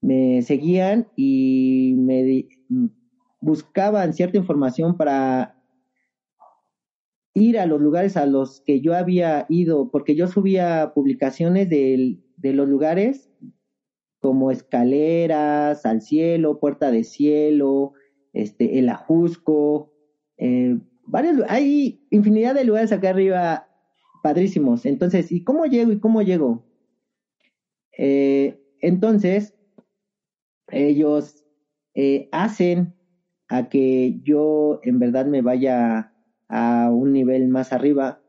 [0.00, 2.46] me seguían y me
[3.40, 5.54] buscaban cierta información para
[7.34, 12.18] ir a los lugares a los que yo había ido, porque yo subía publicaciones de
[12.42, 13.30] los lugares
[14.20, 17.92] como escaleras al cielo, puerta de cielo,
[18.32, 19.88] este, el ajusco,
[20.36, 23.66] eh, varios, hay infinidad de lugares acá arriba
[24.22, 24.86] padrísimos.
[24.86, 25.92] Entonces, ¿y cómo llego?
[25.92, 26.64] ¿Y cómo llego?
[27.96, 29.54] Eh, entonces,
[30.68, 31.44] ellos
[31.94, 32.94] eh, hacen
[33.48, 36.12] a que yo en verdad me vaya
[36.48, 38.20] a un nivel más arriba.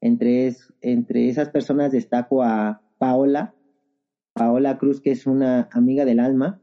[0.00, 0.52] Entre,
[0.82, 3.54] entre esas personas destaco a Paola,
[4.34, 6.60] Paola Cruz, que es una amiga del alma,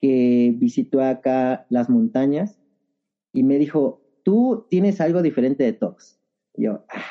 [0.00, 2.60] que visitó acá las montañas
[3.32, 6.20] y me dijo, tú tienes algo diferente de todos.
[6.54, 7.02] yo, ah.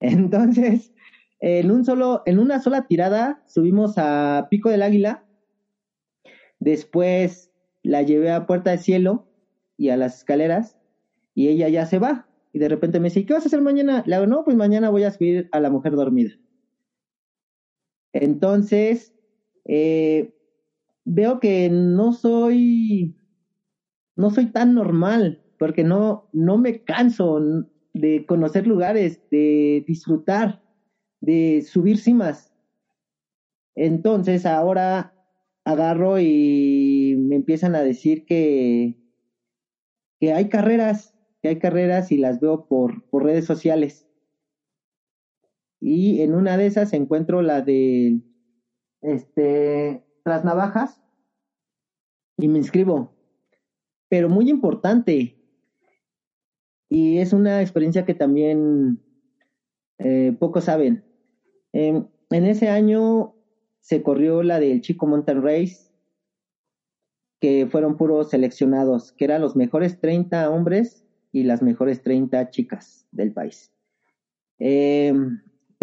[0.00, 0.92] Entonces,
[1.40, 5.24] en, un solo, en una sola tirada subimos a Pico del Águila,
[6.58, 7.50] después
[7.82, 9.26] la llevé a Puerta del Cielo
[9.76, 10.76] y a las escaleras
[11.34, 12.26] y ella ya se va.
[12.52, 14.02] Y de repente me dice, ¿qué vas a hacer mañana?
[14.06, 16.30] Le digo, no, pues mañana voy a subir a la mujer dormida.
[18.14, 19.12] Entonces,
[19.66, 20.30] eh,
[21.04, 23.14] veo que no soy,
[24.16, 27.40] no soy tan normal, porque no, no me canso
[27.92, 30.60] de conocer lugares, de disfrutar,
[31.20, 32.52] de subir cimas.
[33.76, 35.12] Entonces ahora
[35.64, 38.94] agarro y me empiezan a decir que,
[40.20, 44.03] que hay carreras, que hay carreras y las veo por, por redes sociales
[45.80, 48.20] y en una de esas encuentro la de
[49.02, 51.00] este tras navajas
[52.36, 53.12] y me inscribo.
[54.08, 55.36] Pero muy importante.
[56.88, 59.00] Y es una experiencia que también
[59.98, 61.04] eh, pocos saben.
[61.72, 63.34] en ese año
[63.80, 65.92] se corrió la del Chico Mountain Race,
[67.40, 73.06] que fueron puros seleccionados, que eran los mejores 30 hombres y las mejores 30 chicas
[73.10, 73.72] del país.
[74.58, 75.12] Eh,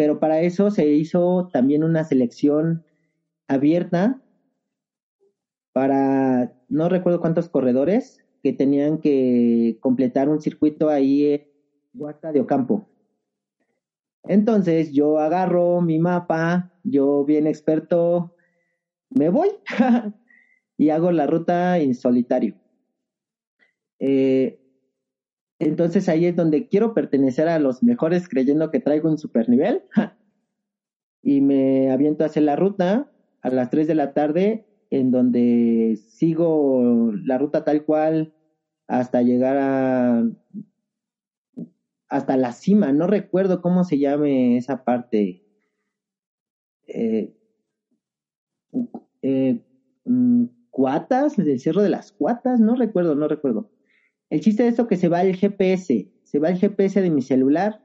[0.02, 2.82] pero para eso se hizo también una selección
[3.48, 4.20] abierta
[5.74, 11.38] para, no recuerdo cuántos corredores, que tenían que completar un circuito ahí en
[11.94, 12.84] Huaca de Ocampo.
[14.24, 18.34] Entonces yo agarro mi mapa, yo bien experto,
[19.12, 19.50] me voy
[20.80, 22.56] y hago la ruta en solitario.
[24.00, 24.58] Eh,
[25.62, 29.82] entonces ahí es donde quiero pertenecer a los mejores creyendo que traigo un super nivel.
[31.24, 33.08] y me aviento a hacer la ruta
[33.42, 38.30] a las 3 de la tarde en donde sigo la ruta tal cual
[38.88, 40.24] hasta llegar a
[42.10, 45.40] hasta la cima, no recuerdo cómo se llame esa parte.
[46.88, 47.32] Eh,
[49.22, 49.58] eh,
[50.06, 53.66] mm, cuatas, el cerro de las cuatas, no recuerdo, no recuerdo.
[54.32, 57.22] El chiste de esto que se va el GPS, se va el GPS de mi
[57.22, 57.82] celular.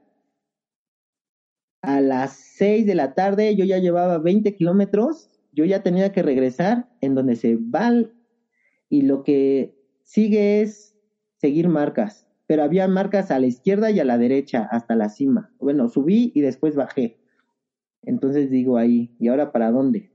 [1.81, 6.23] A las 6 de la tarde yo ya llevaba 20 kilómetros, yo ya tenía que
[6.23, 7.91] regresar en donde se va
[8.87, 10.95] y lo que sigue es
[11.35, 15.51] seguir marcas, pero había marcas a la izquierda y a la derecha hasta la cima.
[15.59, 17.17] Bueno, subí y después bajé.
[18.03, 20.11] Entonces digo ahí, ¿y ahora para dónde?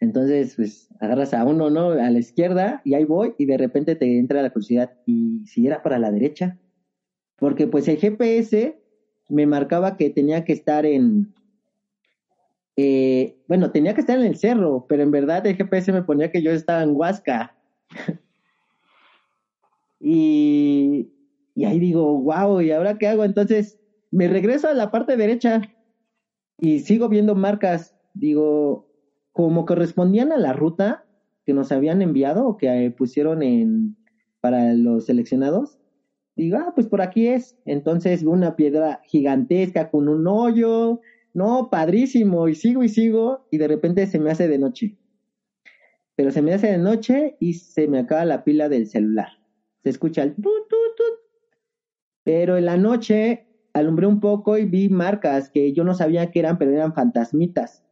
[0.00, 1.90] Entonces, pues agarras a uno, ¿no?
[1.90, 4.90] A la izquierda y ahí voy y de repente te entra la curiosidad.
[5.04, 6.56] ¿Y si era para la derecha?
[7.36, 8.76] Porque pues el GPS
[9.28, 11.28] me marcaba que tenía que estar en...
[12.76, 16.28] Eh, bueno, tenía que estar en el cerro, pero en verdad el GPS me ponía
[16.28, 17.52] que yo estaba en Huasca.
[20.00, 21.10] y,
[21.54, 23.24] y ahí digo, wow, ¿y ahora qué hago?
[23.24, 23.78] Entonces
[24.10, 25.60] me regreso a la parte derecha
[26.58, 27.94] y sigo viendo marcas.
[28.12, 28.84] Digo,
[29.38, 31.04] como correspondían a la ruta
[31.46, 33.96] que nos habían enviado o que eh, pusieron en
[34.40, 35.78] para los seleccionados,
[36.34, 37.56] digo, ah, pues por aquí es.
[37.64, 40.98] Entonces una piedra gigantesca con un hoyo,
[41.34, 44.96] no, padrísimo, y sigo y sigo, y de repente se me hace de noche.
[46.16, 49.28] Pero se me hace de noche y se me acaba la pila del celular.
[49.84, 51.18] Se escucha el tut, tut, tut.
[52.24, 56.40] Pero en la noche alumbré un poco y vi marcas que yo no sabía que
[56.40, 57.84] eran, pero eran fantasmitas.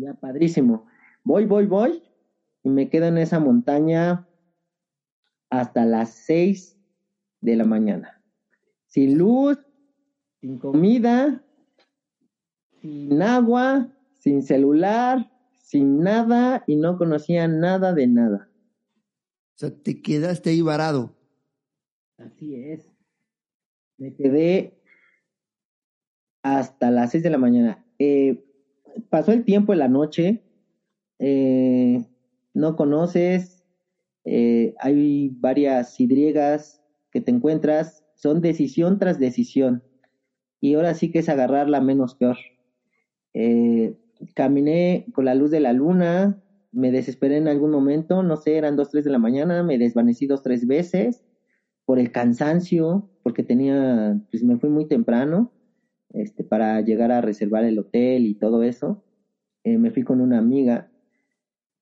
[0.00, 0.86] Ya padrísimo.
[1.24, 2.02] Voy, voy, voy
[2.62, 4.28] y me quedo en esa montaña
[5.50, 6.78] hasta las seis
[7.40, 8.22] de la mañana.
[8.86, 9.58] Sin luz,
[10.40, 11.42] sin comida,
[12.80, 18.50] sin agua, sin celular, sin nada y no conocía nada de nada.
[19.54, 21.16] O sea, te quedaste ahí varado.
[22.18, 22.88] Así es.
[23.96, 24.80] Me quedé
[26.42, 27.84] hasta las seis de la mañana.
[27.98, 28.47] Eh,
[29.08, 30.40] pasó el tiempo en la noche.
[31.18, 32.04] Eh,
[32.54, 33.64] no conoces.
[34.24, 38.04] Eh, hay varias sidriegas que te encuentras.
[38.14, 39.82] Son decisión tras decisión.
[40.60, 42.36] Y ahora sí que es agarrar la menos peor.
[44.34, 46.38] caminé con la luz de la luna.
[46.72, 48.22] Me desesperé en algún momento.
[48.22, 49.62] No sé, eran dos, tres de la mañana.
[49.62, 51.24] Me desvanecí dos, tres veces
[51.88, 55.50] por el cansancio, porque tenía, pues me fui muy temprano,
[56.10, 59.02] este, para llegar a reservar el hotel y todo eso.
[59.64, 60.90] Eh, me fui con una amiga,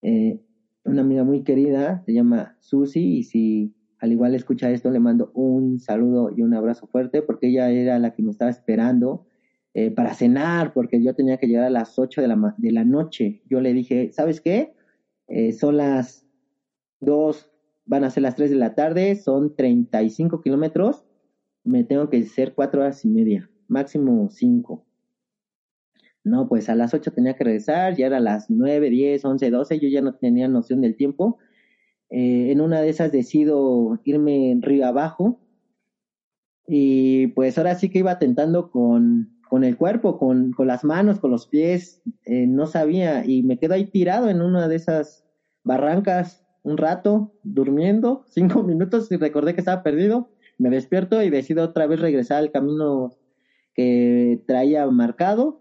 [0.03, 0.41] eh,
[0.85, 5.31] una amiga muy querida, se llama Susi, y si al igual escucha esto, le mando
[5.35, 9.27] un saludo y un abrazo fuerte, porque ella era la que me estaba esperando
[9.75, 12.85] eh, para cenar, porque yo tenía que llegar a las 8 de la, de la
[12.85, 13.43] noche.
[13.49, 14.73] Yo le dije, ¿sabes qué?
[15.59, 16.25] son las
[17.01, 17.51] 2,
[17.85, 21.05] van a ser las 3 de la tarde, son 35 kilómetros,
[21.65, 24.85] me tengo que hacer 4 horas y media, máximo 5.
[26.25, 29.79] No, pues a las 8 tenía que regresar, ya era las 9, 10, 11, 12,
[29.79, 31.39] yo ya no tenía noción del tiempo.
[32.11, 35.41] Eh, en una de esas decido irme río abajo
[36.67, 41.21] y pues ahora sí que iba tentando con, con el cuerpo, con, con, las manos,
[41.21, 45.25] con los pies, eh, no sabía y me quedo ahí tirado en una de esas
[45.65, 50.31] barrancas un rato durmiendo, cinco minutos, y recordé que estaba perdido.
[50.59, 53.17] Me despierto y decido otra vez regresar al camino
[53.77, 55.61] que traía marcado,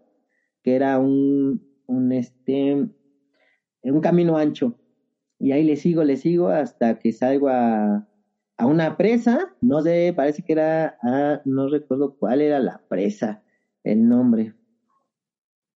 [0.64, 2.88] que era un, un este,
[3.84, 4.76] un camino ancho.
[5.40, 8.06] Y ahí le sigo, le sigo hasta que salgo a,
[8.58, 13.42] a una presa, no sé, parece que era, ah, no recuerdo cuál era la presa,
[13.84, 14.54] el nombre.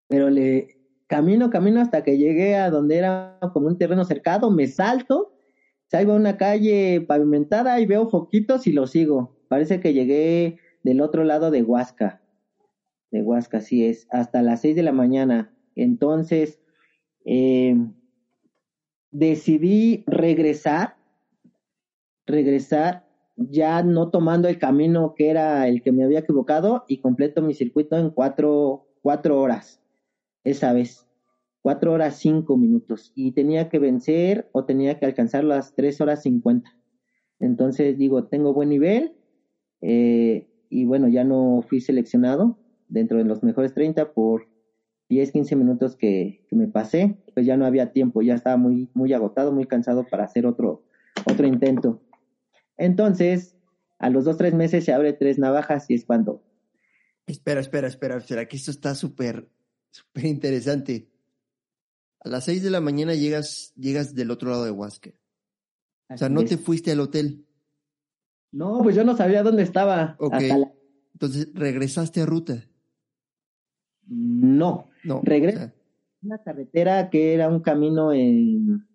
[0.08, 0.66] Pero le,
[1.10, 5.32] Camino, camino hasta que llegué a donde era como un terreno cercado, me salto,
[5.88, 9.34] salgo a una calle pavimentada y veo foquitos y lo sigo.
[9.48, 12.20] Parece que llegué del otro lado de Huasca.
[13.10, 15.52] De Huasca, así es, hasta las seis de la mañana.
[15.74, 16.60] Entonces,
[17.24, 17.76] eh,
[19.10, 20.96] decidí regresar,
[22.26, 27.42] regresar, ya no tomando el camino que era el que me había equivocado y completo
[27.42, 29.80] mi circuito en cuatro, cuatro horas
[30.44, 31.06] esa vez.
[31.62, 33.12] Cuatro horas cinco minutos.
[33.14, 36.74] Y tenía que vencer o tenía que alcanzar las tres horas cincuenta.
[37.38, 39.16] Entonces digo, tengo buen nivel.
[39.82, 42.58] Eh, y bueno, ya no fui seleccionado
[42.90, 44.46] dentro de los mejores 30 por
[45.08, 47.16] 10, 15 minutos que, que, me pasé.
[47.34, 50.84] Pues ya no había tiempo, ya estaba muy, muy agotado, muy cansado para hacer otro,
[51.26, 52.02] otro intento.
[52.76, 53.56] Entonces,
[53.98, 56.42] a los dos, tres meses se abre tres navajas y es cuando.
[57.26, 59.48] Espera, espera, espera, espera, que esto está súper
[59.90, 61.08] Súper interesante.
[62.20, 65.10] A las seis de la mañana llegas, llegas del otro lado de Huasca.
[66.08, 67.46] o sea, no te fuiste al hotel.
[68.52, 70.16] No, pues yo no sabía dónde estaba.
[70.18, 70.42] Ok.
[71.12, 72.68] Entonces, ¿regresaste a ruta?
[74.06, 74.86] No.
[75.04, 75.20] No.
[75.24, 75.72] Regresé a
[76.22, 78.86] una carretera que era un camino en.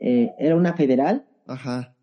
[0.00, 1.24] Eh, era una federal.
[1.46, 1.94] Ajá.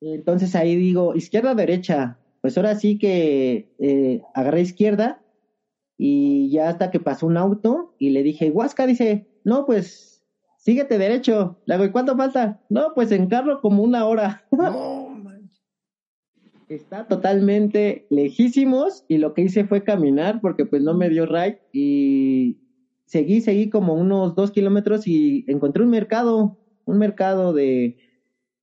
[0.00, 2.18] Entonces ahí digo, izquierda, derecha.
[2.40, 5.20] Pues ahora sí que eh, agarré izquierda
[5.96, 10.24] y ya hasta que pasó un auto y le dije, Huasca, dice, no, pues
[10.58, 11.58] síguete derecho.
[11.66, 12.60] Le digo, ¿y cuánto falta?
[12.68, 14.44] No, pues en carro como una hora.
[14.52, 15.07] No,
[16.68, 21.60] Está totalmente lejísimos y lo que hice fue caminar porque pues no me dio ride
[21.72, 22.58] y
[23.06, 27.96] seguí, seguí como unos dos kilómetros y encontré un mercado, un mercado de,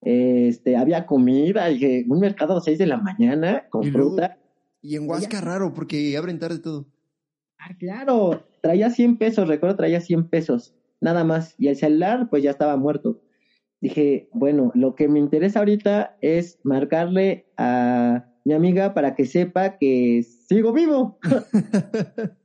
[0.05, 4.37] este, había comida, y un mercado a seis de la mañana con fruta.
[4.81, 6.85] y en Huasca raro porque abren tarde todo.
[7.57, 11.55] Ah, claro, traía 100 pesos, recuerdo, traía 100 pesos, nada más.
[11.57, 13.19] Y el celular, pues ya estaba muerto.
[13.81, 19.77] Dije, bueno, lo que me interesa ahorita es marcarle a mi amiga para que sepa
[19.77, 21.17] que sigo vivo.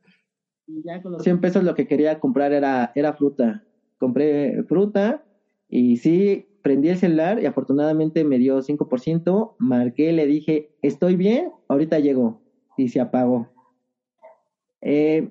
[0.66, 3.64] y ya con los 100 pesos lo que quería comprar era, era fruta.
[3.98, 5.24] Compré fruta
[5.68, 9.54] y sí, prendí el celular y afortunadamente me dio 5%.
[9.58, 12.40] Marqué, le dije, estoy bien, ahorita llego.
[12.76, 13.48] Y se apagó.
[14.80, 15.30] Eh,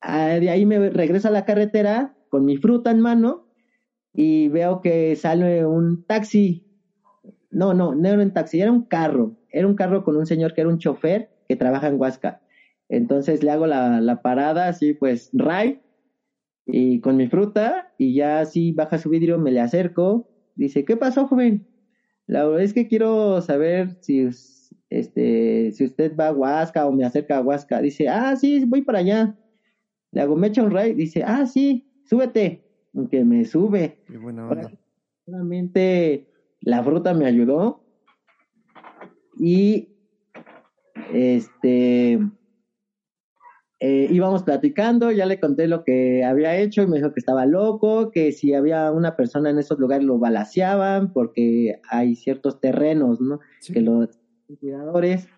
[0.00, 3.43] ah, de ahí me regreso a la carretera con mi fruta en mano
[4.14, 6.62] y veo que sale un taxi.
[7.50, 9.34] No, no, no era un taxi, era un carro.
[9.50, 12.38] Era un carro con un señor que era un chofer que trabaja en Huasca.
[12.88, 15.78] Entonces le hago la, la parada así, pues, ray,
[16.66, 20.24] y con mi fruta, y ya así baja su vidrio, me le acerco.
[20.54, 21.62] Dice, ¿qué pasó, joven?
[22.26, 24.28] La verdad es que quiero saber si
[24.90, 28.82] este, si usted va a Huasca o me acerca a Huasca, dice, ah, sí, voy
[28.82, 29.32] para allá.
[30.12, 32.63] Le hago, me echa un ride, dice, ah, sí, súbete,
[33.10, 34.02] que me sube.
[34.06, 34.70] Qué buena onda.
[35.24, 36.28] Solamente
[36.60, 37.84] la fruta me ayudó
[39.38, 39.88] y
[41.12, 42.20] este
[43.80, 47.44] eh, íbamos platicando, ya le conté lo que había hecho y me dijo que estaba
[47.44, 53.20] loco, que si había una persona en esos lugares lo balaceaban porque hay ciertos terrenos,
[53.20, 53.40] ¿no?
[53.72, 54.18] Que los
[54.58, 55.28] cuidadores.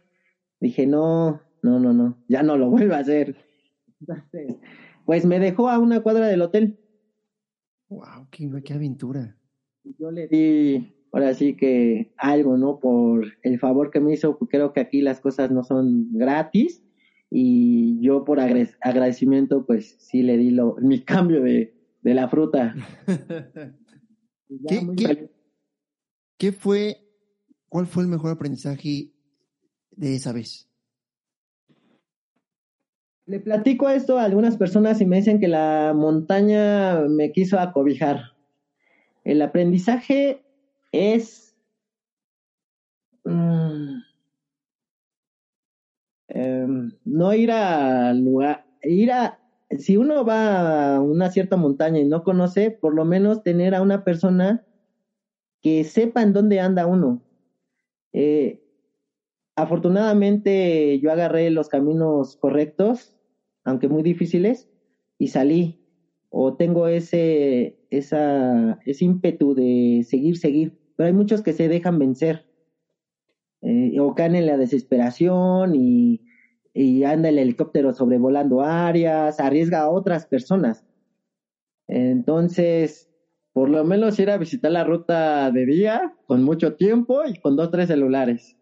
[0.61, 3.36] Dije, no, no, no, no, ya no lo vuelvo a hacer.
[5.04, 6.78] pues me dejó a una cuadra del hotel.
[7.89, 9.37] Wow, qué, qué aventura.
[9.99, 12.80] Yo le di, ahora sí que algo, ¿no?
[12.80, 16.82] Por el favor que me hizo, creo que aquí las cosas no son gratis
[17.30, 22.74] y yo por agradecimiento pues sí le di lo, mi cambio de, de la fruta.
[24.68, 25.30] ¿Qué, ¿qué,
[26.39, 26.99] ¿Qué, fue,
[27.68, 29.12] cuál fue el mejor aprendizaje
[29.91, 30.68] de esa vez?
[33.26, 38.20] Le platico esto a algunas personas y me dicen que la montaña me quiso acobijar.
[39.24, 40.40] El aprendizaje
[40.92, 41.54] es...
[43.24, 43.98] Mm,
[46.28, 49.38] Em, no ir a lugar, ir a,
[49.78, 53.80] si uno va a una cierta montaña y no conoce, por lo menos tener a
[53.80, 54.62] una persona
[55.62, 57.22] que sepa en dónde anda uno.
[58.12, 58.60] Eh,
[59.56, 63.15] afortunadamente yo agarré los caminos correctos,
[63.66, 64.70] aunque muy difíciles,
[65.18, 65.82] y salí.
[66.30, 70.78] O tengo ese, esa, ese ímpetu de seguir, seguir.
[70.96, 72.46] Pero hay muchos que se dejan vencer.
[73.62, 76.22] Eh, o caen en la desesperación y,
[76.72, 80.84] y anda el helicóptero sobrevolando áreas, arriesga a otras personas.
[81.88, 83.10] Entonces,
[83.52, 87.56] por lo menos ir a visitar la ruta de día con mucho tiempo y con
[87.56, 88.56] dos, tres celulares.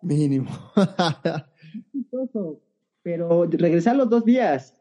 [0.00, 0.50] Mínimo.
[3.04, 4.74] Pero regresar los dos días.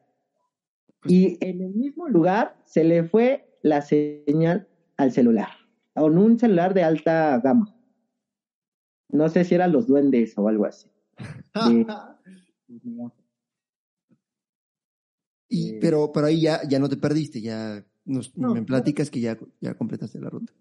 [1.05, 4.67] Y en el mismo lugar se le fue la señal
[4.97, 5.49] al celular,
[5.93, 7.76] con un celular de alta gama.
[9.09, 10.89] No sé si eran los duendes o algo así.
[15.55, 19.38] Y, pero, pero ahí ya, ya no te perdiste, ya nos, me platicas que ya,
[19.61, 20.51] ya completaste la ruta.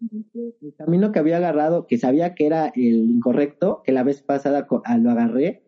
[0.61, 4.67] El camino que había agarrado, que sabía que era el incorrecto, que la vez pasada
[4.85, 5.62] ah, lo agarré,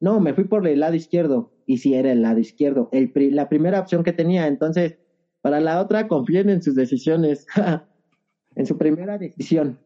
[0.00, 3.48] no, me fui por el lado izquierdo, y si era el lado izquierdo, el, la
[3.48, 4.98] primera opción que tenía, entonces,
[5.40, 7.46] para la otra, confíen en sus decisiones,
[8.56, 9.78] en su primera decisión,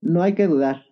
[0.00, 0.84] no hay que dudar.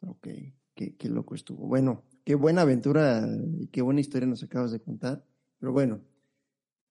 [0.00, 0.28] Ok,
[0.74, 1.66] qué, qué loco estuvo.
[1.66, 3.26] Bueno, qué buena aventura
[3.58, 5.24] y qué buena historia nos acabas de contar.
[5.58, 6.00] Pero bueno,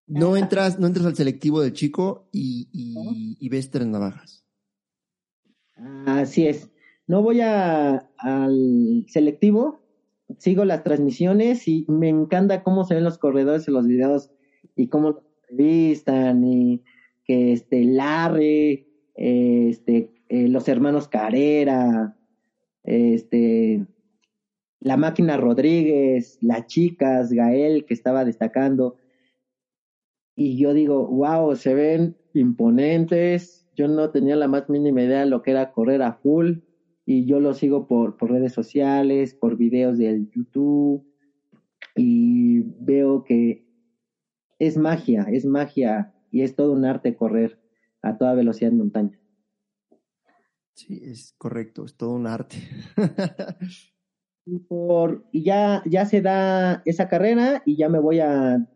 [0.07, 4.45] no entras, no entras al selectivo del chico y, y, ves tres navajas.
[6.05, 6.69] Así es.
[7.07, 9.82] No voy a, al selectivo,
[10.37, 14.31] sigo las transmisiones y me encanta cómo se ven los corredores en los videos
[14.75, 16.81] y cómo los entrevistan y
[17.25, 22.15] que este Larry, este, eh, los hermanos Carrera,
[22.83, 23.85] este,
[24.79, 28.97] la máquina Rodríguez, las chicas, Gael, que estaba destacando.
[30.35, 33.65] Y yo digo, wow, se ven imponentes.
[33.75, 36.57] Yo no tenía la más mínima idea de lo que era correr a full.
[37.05, 41.05] Y yo lo sigo por, por redes sociales, por videos del YouTube.
[41.95, 43.65] Y veo que
[44.59, 46.13] es magia, es magia.
[46.31, 47.59] Y es todo un arte correr
[48.01, 49.19] a toda velocidad en montaña.
[50.73, 52.57] Sí, es correcto, es todo un arte.
[54.45, 58.67] y, por, y ya, ya se da esa carrera y ya me voy a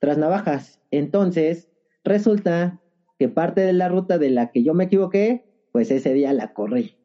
[0.00, 0.80] tras navajas.
[0.90, 1.70] Entonces,
[2.02, 2.80] resulta
[3.18, 6.52] que parte de la ruta de la que yo me equivoqué, pues ese día la
[6.52, 6.96] corrí.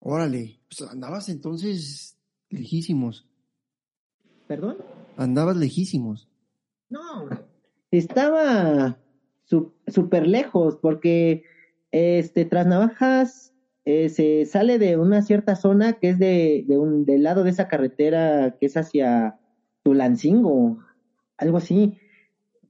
[0.00, 3.28] Órale, pues andabas entonces lejísimos.
[4.46, 4.78] ¿Perdón?
[5.16, 6.28] Andabas lejísimos.
[6.88, 7.28] No,
[7.90, 8.98] estaba
[9.86, 11.44] súper lejos porque
[11.92, 13.52] este tras navajas
[13.84, 17.68] eh, se sale de una cierta zona que es de, un, del lado de esa
[17.68, 19.38] carretera que es hacia
[19.82, 20.78] Tulancingo,
[21.36, 21.98] algo así.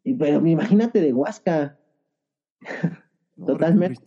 [0.02, 1.78] Pero imagínate de Huasca.
[3.46, 4.00] Totalmente.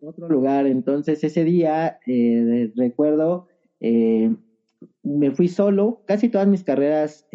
[0.00, 0.66] Otro lugar.
[0.66, 3.46] Entonces ese día, eh, recuerdo,
[3.80, 4.34] eh,
[5.02, 6.02] me fui solo.
[6.06, 7.26] Casi todas mis carreras,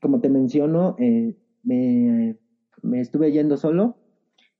[0.00, 0.96] como te menciono,
[1.62, 2.36] me,
[2.82, 3.96] me estuve yendo solo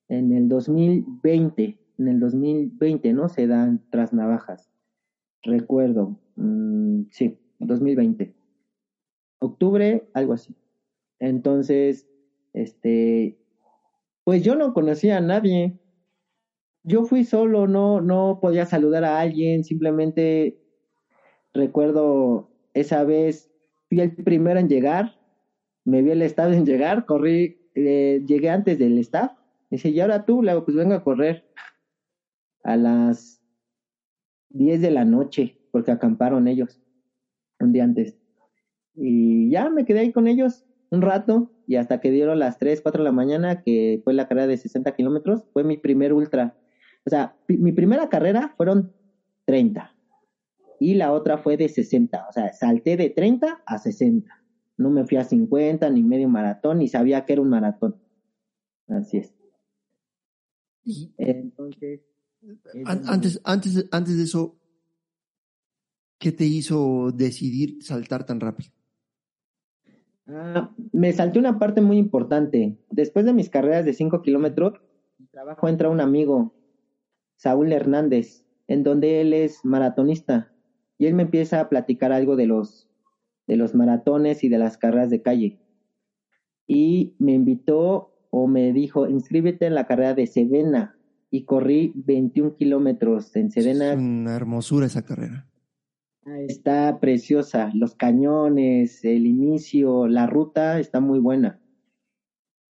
[0.09, 3.29] en el 2020 en el 2020, ¿no?
[3.29, 4.71] Se dan tras navajas.
[5.43, 8.33] Recuerdo, mm, sí, 2020.
[9.39, 10.55] Octubre, algo así.
[11.19, 12.07] Entonces,
[12.53, 13.37] este,
[14.25, 15.75] pues yo no conocía a nadie.
[16.85, 20.57] Yo fui solo, no, no podía saludar a alguien, simplemente
[21.53, 23.51] recuerdo esa vez,
[23.89, 25.19] fui el primero en llegar,
[25.85, 29.33] me vi el estado en llegar, corrí eh, llegué antes del staff.
[29.71, 31.45] Dice, y ahora tú, le hago, pues vengo a correr
[32.63, 33.41] a las
[34.51, 36.81] 10 de la noche, porque acamparon ellos
[37.61, 38.17] un día antes.
[38.95, 42.81] Y ya me quedé ahí con ellos un rato y hasta que dieron las 3,
[42.83, 46.55] 4 de la mañana, que fue la carrera de 60 kilómetros, fue mi primer ultra.
[47.07, 48.93] O sea, mi primera carrera fueron
[49.45, 49.95] 30
[50.81, 52.27] y la otra fue de 60.
[52.29, 54.31] O sea, salté de 30 a 60.
[54.77, 57.97] No me fui a 50 ni medio maratón, ni sabía que era un maratón.
[58.89, 59.35] Así es.
[61.17, 62.01] Entonces.
[62.85, 64.57] Antes, antes, antes de eso,
[66.19, 68.71] ¿qué te hizo decidir saltar tan rápido?
[70.27, 72.79] Ah, me salté una parte muy importante.
[72.91, 74.81] Después de mis carreras de 5 kilómetros,
[75.31, 76.55] trabajo entra un amigo,
[77.45, 80.51] Saúl Hernández, en donde él es maratonista.
[80.97, 82.89] Y él me empieza a platicar algo de los,
[83.47, 85.61] de los maratones y de las carreras de calle.
[86.67, 90.97] Y me invitó o me dijo, inscríbete en la carrera de Sedena.
[91.31, 93.93] Y corrí 21 kilómetros en Sedena.
[93.93, 95.47] Es una hermosura esa carrera.
[96.49, 97.73] Está preciosa.
[97.75, 101.61] Los cañones, el inicio, la ruta está muy buena.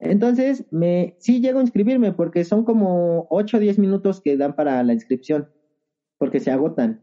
[0.04, 4.52] Entonces, me, sí llego a inscribirme porque son como 8 o 10 minutos que dan
[4.52, 5.46] para la inscripción,
[6.18, 6.98] porque se agotan.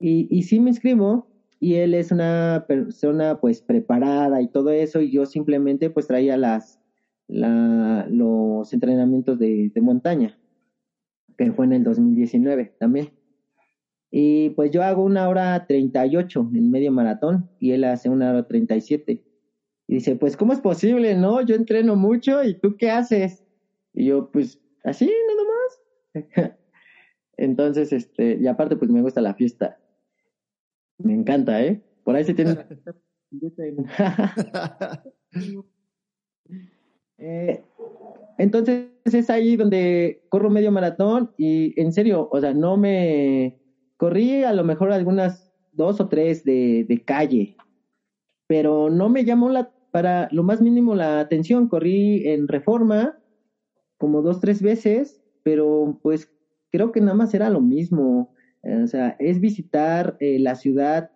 [0.00, 1.26] Y, y sí me inscribo
[1.60, 6.36] y él es una persona pues preparada y todo eso y yo simplemente pues traía
[6.38, 6.80] las,
[7.28, 10.38] la, los entrenamientos de, de montaña,
[11.36, 13.10] que fue en el 2019 también.
[14.10, 18.42] Y pues yo hago una hora 38 en medio maratón y él hace una hora
[18.42, 19.20] 37.
[19.92, 21.14] Y dice, pues, ¿cómo es posible?
[21.14, 23.44] No, yo entreno mucho y tú qué haces?
[23.92, 26.56] Y yo, pues, así, nada más.
[27.36, 29.76] Entonces, este, y aparte, pues me gusta la fiesta.
[30.96, 31.82] Me encanta, ¿eh?
[32.04, 32.56] Por ahí se tiene.
[37.18, 37.62] eh,
[38.38, 43.58] entonces es ahí donde corro medio maratón y en serio, o sea, no me
[43.98, 47.54] corrí a lo mejor algunas dos o tres de, de calle,
[48.46, 51.68] pero no me llamó la, para lo más mínimo la atención.
[51.68, 53.14] Corrí en reforma
[53.98, 56.28] como dos, tres veces, pero pues
[56.72, 58.30] creo que nada más era lo mismo.
[58.84, 61.10] O sea, es visitar eh, la ciudad,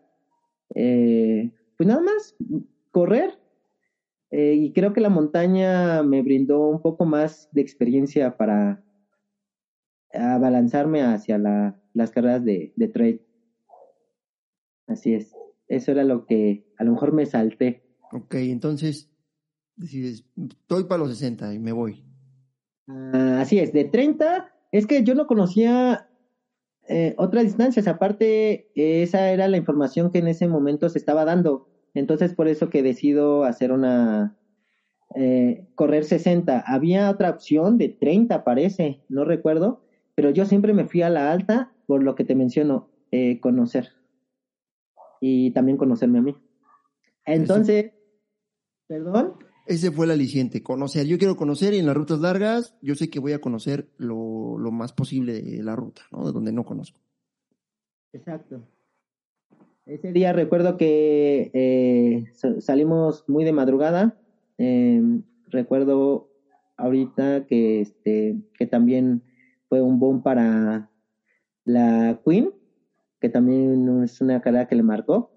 [0.75, 2.37] eh, pues nada más
[2.93, 3.31] correr.
[4.31, 8.81] Eh, y creo que la montaña me brindó un poco más de experiencia para
[10.13, 13.23] abalanzarme hacia la, las carreras de, de trail.
[14.89, 15.33] Así es
[15.69, 17.81] eso era lo que a lo mejor me salté.
[18.17, 19.11] Ok, entonces
[19.77, 22.03] decides, estoy para los 60 y me voy.
[22.89, 26.09] Ah, así es, de 30, es que yo no conocía
[26.89, 31.69] eh, otras distancias, aparte esa era la información que en ese momento se estaba dando,
[31.93, 34.39] entonces por eso que decido hacer una,
[35.15, 36.65] eh, correr 60.
[36.67, 39.83] Había otra opción de 30 parece, no recuerdo,
[40.15, 43.91] pero yo siempre me fui a la alta por lo que te menciono, eh, conocer
[45.21, 46.37] y también conocerme a mí.
[47.27, 47.93] Entonces,
[48.87, 49.35] ¿perdón?
[49.67, 51.07] Ese fue el aliciente, conocer.
[51.07, 54.59] Yo quiero conocer y en las rutas largas yo sé que voy a conocer lo,
[54.59, 56.25] lo más posible de la ruta, ¿no?
[56.25, 57.01] De donde no conozco.
[58.13, 58.63] Exacto.
[59.87, 62.25] Ese día recuerdo que eh,
[62.61, 64.19] salimos muy de madrugada.
[64.59, 65.01] Eh,
[65.47, 66.29] recuerdo
[66.77, 69.23] ahorita que este que también
[69.69, 70.91] fue un boom para
[71.65, 72.53] la Queen,
[73.21, 75.31] que también es una carrera que le marcó.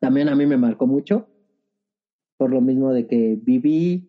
[0.00, 1.28] También a mí me marcó mucho,
[2.36, 4.08] por lo mismo de que viví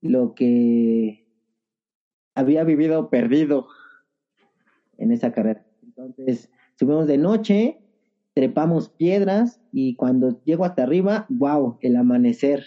[0.00, 1.24] lo que
[2.34, 3.66] había vivido perdido
[4.98, 5.64] en esa carrera.
[5.82, 7.78] Entonces, subimos de noche,
[8.34, 12.64] trepamos piedras y cuando llego hasta arriba, wow, el amanecer.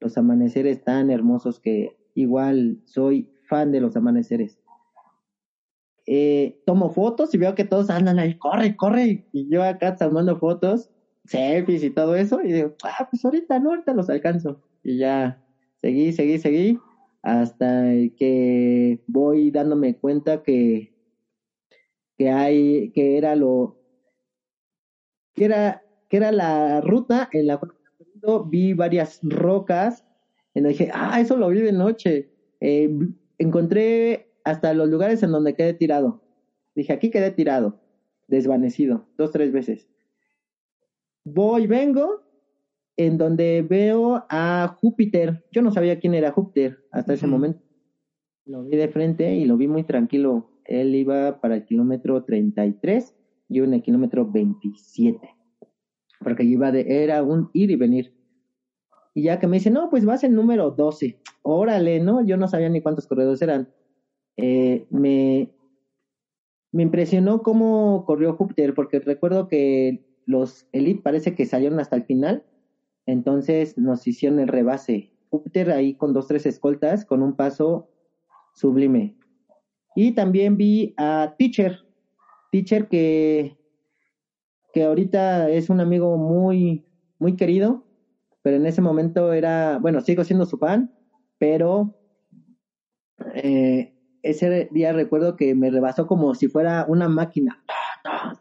[0.00, 4.58] Los amaneceres tan hermosos que igual soy fan de los amaneceres.
[6.06, 10.38] Eh, tomo fotos y veo que todos andan ahí, corre, corre, y yo acá tomando
[10.38, 10.88] fotos,
[11.28, 14.58] selfies y todo eso, y digo, ah, pues ahorita no, ahorita los alcanzo.
[14.82, 15.38] Y ya
[15.76, 16.78] seguí, seguí, seguí,
[17.22, 17.84] hasta
[18.16, 20.92] que voy dándome cuenta que,
[22.16, 23.76] que hay, que era lo,
[25.34, 27.72] que era, que era la ruta en la cual
[28.46, 30.04] vi varias rocas,
[30.54, 32.26] y dije, ah, eso lo vi de noche.
[32.60, 32.88] Eh,
[33.38, 36.20] encontré hasta los lugares en donde quedé tirado.
[36.74, 37.76] Dije, aquí quedé tirado,
[38.26, 39.88] desvanecido, dos, tres veces.
[41.32, 42.22] Voy, vengo,
[42.96, 45.44] en donde veo a Júpiter.
[45.52, 47.60] Yo no sabía quién era Júpiter hasta ese momento.
[48.44, 50.50] Lo vi de frente y lo vi muy tranquilo.
[50.64, 53.14] Él iba para el kilómetro 33,
[53.48, 55.18] yo en el kilómetro 27.
[56.20, 58.12] Porque iba de, era un ir y venir.
[59.14, 61.20] Y ya que me dice, no, pues vas en número 12.
[61.42, 62.24] Órale, ¿no?
[62.24, 63.68] Yo no sabía ni cuántos corredores eran.
[64.36, 65.52] Eh, me,
[66.72, 72.04] me impresionó cómo corrió Júpiter, porque recuerdo que los Elite parece que salieron hasta el
[72.04, 72.44] final,
[73.06, 75.10] entonces nos hicieron el rebase.
[75.30, 77.88] Júpiter ahí con dos, tres escoltas, con un paso
[78.54, 79.16] sublime.
[79.96, 81.78] Y también vi a Teacher,
[82.52, 83.56] Teacher que,
[84.74, 86.84] que ahorita es un amigo muy,
[87.18, 87.86] muy querido,
[88.42, 90.90] pero en ese momento era, bueno, sigo siendo su fan,
[91.38, 91.94] pero
[93.34, 97.58] eh, ese día recuerdo que me rebasó como si fuera una máquina,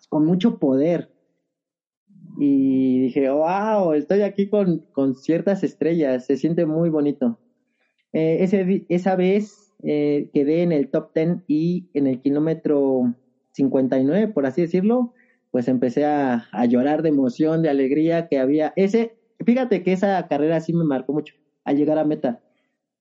[0.10, 1.10] con mucho poder.
[2.40, 7.40] Y dije, wow, estoy aquí con, con ciertas estrellas, se siente muy bonito.
[8.14, 13.14] Eh, ese, esa vez eh, quedé en el top 10 y en el kilómetro
[13.54, 15.12] 59, por así decirlo,
[15.52, 18.72] pues empecé a, llorar de emoción, de alegría que había.
[18.76, 19.12] Ese,
[19.44, 21.34] fíjate que esa carrera sí me marcó mucho,
[21.66, 22.38] a llegar a meta,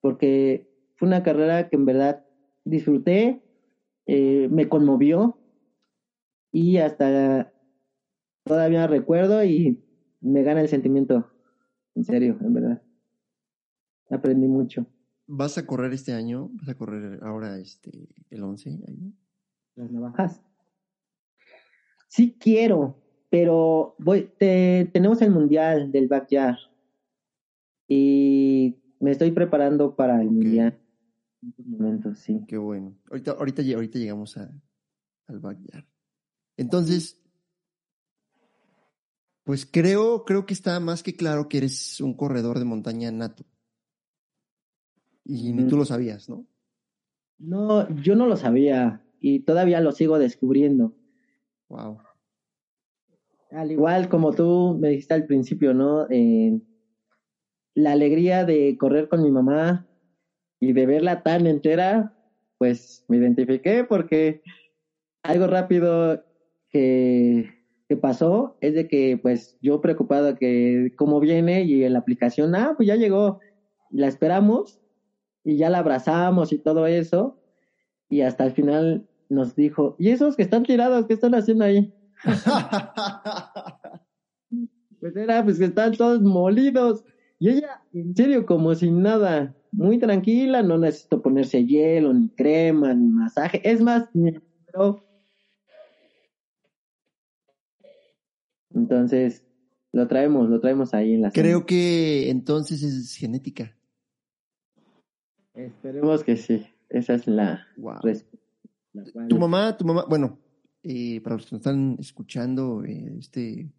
[0.00, 0.64] porque
[0.94, 2.18] fue una carrera que en verdad
[2.64, 3.38] disfruté,
[4.06, 5.36] eh, me conmovió
[6.52, 7.50] y hasta
[8.46, 9.82] todavía recuerdo y
[10.20, 11.30] me gana el sentimiento,
[11.94, 12.82] en serio, en verdad.
[14.10, 14.86] Aprendí mucho.
[15.26, 16.48] ¿Vas a correr este año?
[16.54, 19.12] ¿Vas a correr ahora este el 11 ahí?
[19.74, 20.40] Las navajas.
[22.08, 26.56] Sí quiero, pero voy, te, tenemos el mundial del backyard
[27.88, 30.78] y me estoy preparando para el mundial
[31.64, 32.44] momentos, sí.
[32.48, 32.96] Qué bueno.
[33.10, 34.50] Ahorita, ahorita, ahorita llegamos a,
[35.26, 35.84] al backyard.
[36.56, 37.22] Entonces,
[39.46, 43.44] pues creo, creo que está más que claro que eres un corredor de montaña nato.
[45.24, 46.46] Y ni tú lo sabías, ¿no?
[47.38, 50.96] No, yo no lo sabía y todavía lo sigo descubriendo.
[51.68, 52.00] Wow.
[53.52, 56.06] Al igual como tú me dijiste al principio, ¿no?
[56.10, 56.60] Eh,
[57.74, 59.86] la alegría de correr con mi mamá,
[60.58, 62.12] y de verla tan entera,
[62.58, 64.42] pues me identifiqué porque
[65.22, 66.24] algo rápido
[66.70, 67.55] que,
[67.88, 72.54] que pasó es de que pues yo preocupado que cómo viene y en la aplicación,
[72.54, 73.38] ah, pues ya llegó,
[73.90, 74.80] la esperamos
[75.44, 77.36] y ya la abrazamos y todo eso
[78.08, 81.92] y hasta el final nos dijo, ¿y esos que están tirados, qué están haciendo ahí?
[85.00, 87.04] pues era, pues que están todos molidos.
[87.38, 92.94] Y ella, en serio, como sin nada muy tranquila, no necesito ponerse hielo, ni crema,
[92.94, 93.60] ni masaje.
[93.68, 94.08] Es más,
[98.76, 99.44] entonces
[99.92, 103.76] lo traemos, lo traemos ahí en la Creo que entonces es genética.
[105.54, 106.66] Esperemos que sí.
[106.88, 107.66] Esa es la
[109.28, 110.38] Tu mamá, tu mamá, bueno,
[110.82, 113.72] eh, para los que nos están escuchando, eh, este,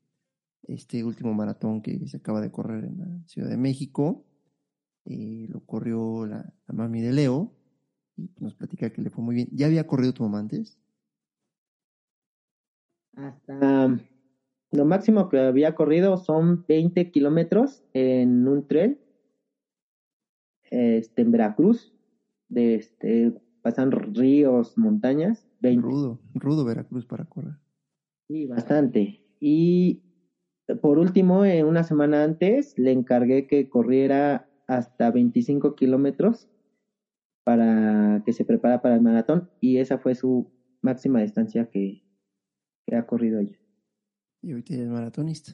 [0.64, 4.26] este último maratón que se acaba de correr en la Ciudad de México,
[5.06, 7.54] eh, lo corrió la, mami de Leo
[8.18, 9.50] y nos platica que le fue muy bien.
[9.52, 10.78] ¿Ya había corrido tu mamá antes?
[13.16, 13.98] Hasta
[14.72, 19.00] lo máximo que había corrido son 20 kilómetros en un tren
[20.70, 21.94] este, en Veracruz.
[22.50, 25.48] De este, pasan ríos, montañas.
[25.62, 27.56] Rudo, rudo Veracruz para correr.
[28.28, 29.22] Sí, bastante.
[29.40, 30.02] Y
[30.82, 36.50] por último, en una semana antes, le encargué que corriera hasta 25 kilómetros
[37.44, 40.52] para que se prepara para el maratón y esa fue su
[40.82, 42.04] máxima distancia que,
[42.92, 43.58] ha corrido ella.
[44.42, 45.54] Y ahorita ya es maratonista.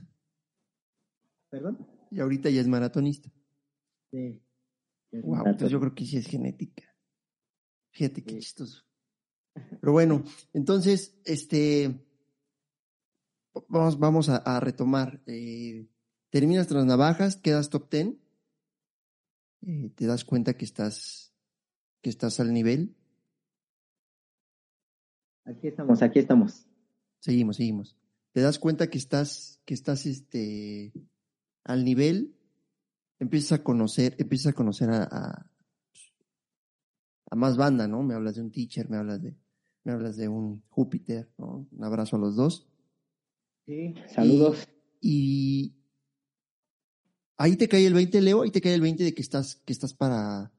[1.49, 1.87] ¿Perdón?
[2.11, 3.31] Y ahorita ya es maratonista.
[4.11, 4.41] Sí.
[5.11, 6.83] wow, entonces yo creo que sí es genética.
[7.91, 8.83] Fíjate qué chistoso.
[9.53, 10.23] Pero bueno,
[10.53, 12.05] entonces, este,
[13.67, 15.21] vamos, vamos a, retomar.
[15.27, 15.87] Eh,
[16.29, 18.23] terminas tras navajas, quedas top ten
[19.65, 21.33] eh, te das cuenta que estás,
[22.01, 22.95] que estás al nivel.
[25.45, 26.67] Aquí estamos, aquí estamos.
[27.19, 27.97] Seguimos, seguimos.
[28.33, 30.91] Te das cuenta que estás, que estás este,
[31.63, 32.35] al nivel,
[33.19, 35.47] empiezas a conocer, empiezas a conocer a,
[37.29, 38.03] a, más banda, ¿no?
[38.03, 39.35] Me hablas de un teacher, me hablas de,
[39.83, 41.67] me hablas de un Júpiter, ¿no?
[41.71, 42.67] Un abrazo a los dos.
[43.65, 44.67] Sí, saludos.
[44.99, 45.73] y
[47.37, 49.73] Ahí te cae el 20, Leo, ahí te cae el 20 de que estás, que
[49.73, 50.51] estás para,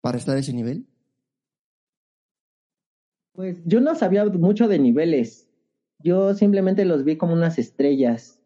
[0.00, 0.86] para estar a ese nivel.
[3.32, 5.51] Pues yo no sabía mucho de niveles.
[6.02, 8.40] Yo simplemente los vi como unas estrellas,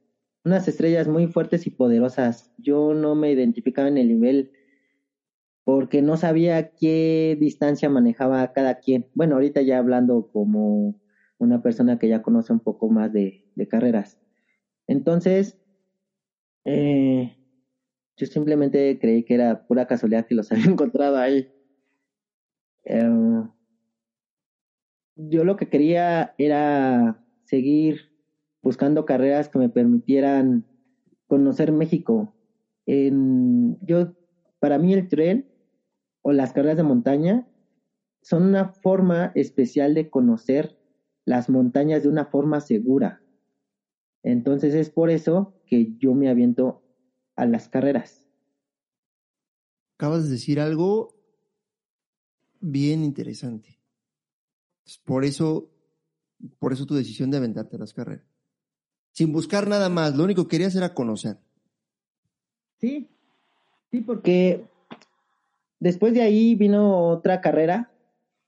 [0.44, 2.50] unas estrellas muy fuertes y poderosas.
[2.59, 4.50] Yo no me identificaba en el nivel
[5.64, 9.07] porque no sabía qué distancia manejaba cada quien.
[9.14, 10.94] Bueno, ahorita ya hablando como
[11.38, 13.34] una persona que ya conoce un poco más de,
[13.68, 14.18] carreras.
[14.88, 15.57] Entonces,
[16.64, 17.32] eh,
[18.16, 21.48] Yo simplemente creí que era pura casualidad que los había encontrado ahí.
[22.84, 23.50] Em,
[25.16, 27.16] yo lo que quería era
[27.47, 28.11] seguir
[28.62, 30.66] buscando carreras que me permitieran
[31.26, 32.34] conocer México.
[32.86, 34.12] Yo,
[34.59, 35.47] para mí el tren
[36.22, 37.47] o las carreras de montaña
[38.22, 40.76] son una forma especial de conocer
[41.24, 43.22] las montañas de una forma segura.
[44.22, 46.82] Entonces es por eso que yo me aviento
[47.36, 48.28] a las carreras.
[49.94, 51.14] Acabas de decir algo
[52.61, 53.78] bien interesante.
[55.05, 55.68] Por eso,
[56.59, 58.24] por eso tu decisión de aventarte las carreras.
[59.12, 61.38] Sin buscar nada más, lo único que querías era conocer.
[62.78, 63.09] Sí,
[63.90, 64.66] sí, porque
[65.80, 67.90] después de ahí vino otra carrera,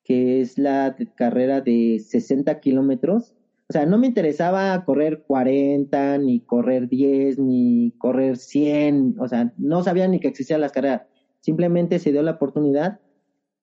[0.05, 3.35] que es la carrera de 60 kilómetros.
[3.71, 9.17] O sea, no me interesaba correr 40, ni correr 10, ni correr 100.
[9.19, 11.03] O sea, no sabía ni que existían las carreras.
[11.41, 13.01] Simplemente se dio la oportunidad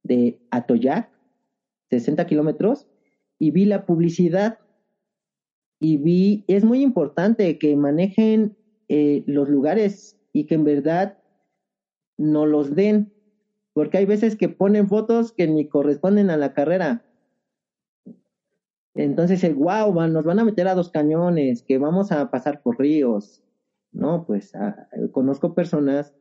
[0.04, 1.10] de Atoyac,
[1.90, 2.88] 60 kilómetros,
[3.40, 4.56] y vi la publicidad.
[5.80, 8.54] Y vi, es muy importante que manejen
[8.88, 11.14] eh, los lugares y que en verdad
[12.18, 13.12] no los den,
[13.74, 17.02] porque hay veces que ponen fotos que ni corresponden a la carrera.
[18.94, 23.44] Entonces, wow, nos van a meter a dos cañones, que vamos a pasar por ríos.
[23.92, 26.14] No, pues ah, conozco personas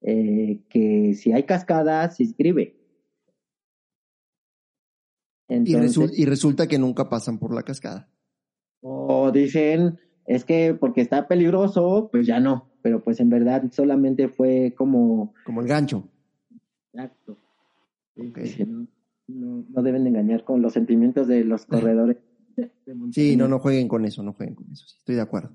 [0.00, 2.74] eh, que si hay cascadas, se inscribe.
[5.48, 8.08] Y, resulta que nunca pasan por la cascada.
[8.80, 12.70] O dicen, es que porque está peligroso, pues ya no.
[12.82, 15.34] Pero pues en verdad solamente fue como...
[15.44, 16.08] Como el gancho.
[16.92, 17.38] Exacto.
[18.16, 18.86] No,
[19.28, 22.16] no, deben engañar con los sentimientos de los corredores.
[23.12, 24.84] sí, no, no jueguen con eso, no jueguen con eso.
[24.86, 25.50] estoy de acuerdo.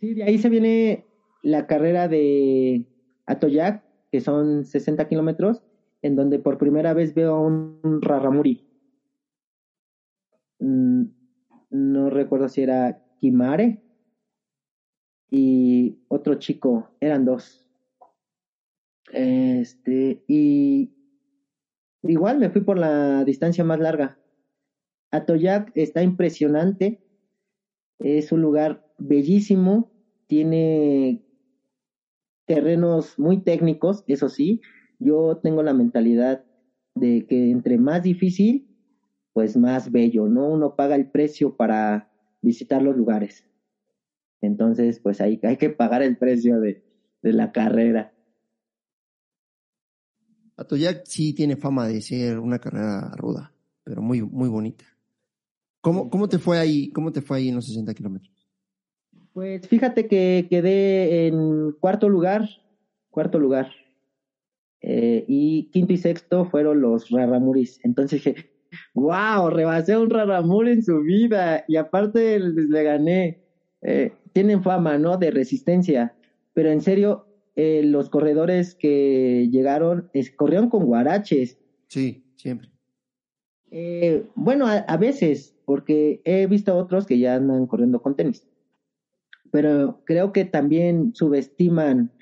[0.00, 1.06] Sí, de ahí se viene
[1.42, 2.86] la carrera de
[3.26, 5.62] Atoyac, que son 60 kilómetros,
[6.02, 8.65] en donde por primera vez veo a un Raramuri.
[10.60, 11.04] Mm,
[11.70, 13.78] no recuerdo si era Kimare
[15.30, 17.66] y otro chico, eran dos.
[19.12, 20.90] Este, y
[22.02, 24.16] igual me fui por la distancia más larga.
[25.10, 26.98] Atoyac está impresionante,
[27.98, 29.88] es un lugar bellísimo,
[30.26, 31.20] tiene
[32.46, 34.60] terrenos muy técnicos, eso sí,
[34.98, 36.40] yo tengo la mentalidad
[36.94, 38.64] de que entre más difícil,
[39.36, 40.48] pues más bello, ¿no?
[40.48, 42.10] Uno paga el precio para
[42.40, 43.44] visitar los lugares.
[44.40, 46.82] Entonces, pues ahí hay que pagar el precio de,
[47.20, 48.14] de la carrera.
[50.56, 53.52] Atoyac sí tiene fama de ser una carrera ruda,
[53.84, 54.86] pero muy, muy bonita.
[55.82, 56.88] ¿Cómo, cómo te fue ahí?
[56.92, 58.48] ¿Cómo te fue ahí en los 60 kilómetros?
[59.34, 62.48] Pues fíjate que quedé en cuarto lugar,
[63.10, 63.70] cuarto lugar.
[64.80, 67.80] Eh, y quinto y sexto fueron los Raramuris.
[67.84, 68.55] Entonces dije,
[68.96, 73.40] wow, rebasé a un Raramur en su vida y aparte le gané.
[73.82, 75.16] Eh, tienen fama, ¿no?
[75.16, 76.14] De resistencia.
[76.52, 81.58] Pero en serio, eh, los corredores que llegaron corrieron con guaraches.
[81.86, 82.70] Sí, siempre.
[84.34, 88.48] bueno, a, veces, porque he visto otros que ya andan corriendo con tenis
[89.56, 92.12] pero creo que también subestiman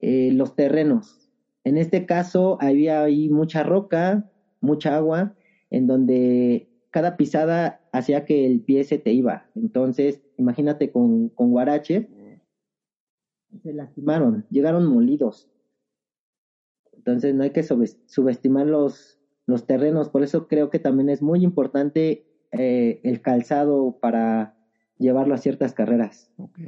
[0.00, 1.30] eh, los terrenos.
[1.64, 5.34] En este caso había ahí mucha roca, mucha agua,
[5.74, 9.50] en donde cada pisada hacía que el pie se te iba.
[9.56, 12.06] Entonces, imagínate con, con guarache,
[13.60, 15.48] se lastimaron, llegaron molidos.
[16.92, 20.08] Entonces, no hay que subestimar los, los terrenos.
[20.10, 24.54] Por eso creo que también es muy importante eh, el calzado para
[24.96, 26.30] llevarlo a ciertas carreras.
[26.36, 26.58] Ok.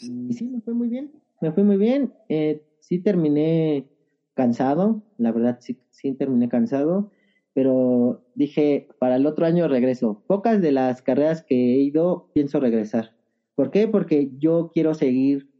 [0.00, 2.12] Y sí, me fue muy bien, me fue muy bien.
[2.28, 3.86] Eh, sí terminé
[4.34, 7.10] cansado, la verdad sí, terminé cansado,
[7.54, 10.22] pero dije, para el otro año regreso.
[10.26, 13.14] Pocas de las carreras que he ido pienso regresar.
[13.54, 13.88] ¿Por qué?
[13.88, 15.50] Porque yo quiero seguir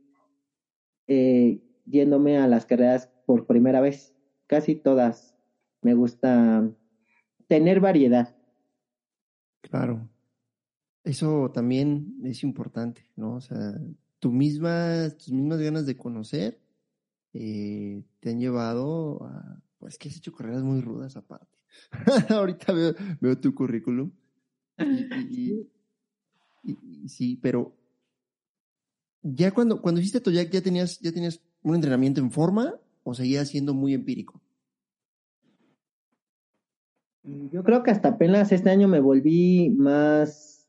[1.06, 4.14] eh, yéndome a las carreras por primera vez.
[4.46, 5.36] Casi todas.
[5.82, 6.70] Me gusta
[7.46, 8.34] tener variedad.
[9.60, 10.08] Claro.
[11.04, 13.34] Eso también es importante, ¿no?
[13.34, 13.74] O sea,
[14.20, 16.61] tu misma, tus mismas ganas de conocer
[17.34, 21.58] eh, te han llevado a, pues que has hecho carreras muy rudas aparte.
[22.28, 24.10] Ahorita veo, veo, tu currículum.
[25.30, 25.66] Y,
[27.06, 27.74] sí, pero
[29.22, 32.74] ya cuando, cuando hiciste Toyak, ¿ya tenías, ¿ya tenías un entrenamiento en forma
[33.04, 34.40] o seguías siendo muy empírico?
[37.24, 40.68] Yo creo que hasta apenas este año me volví más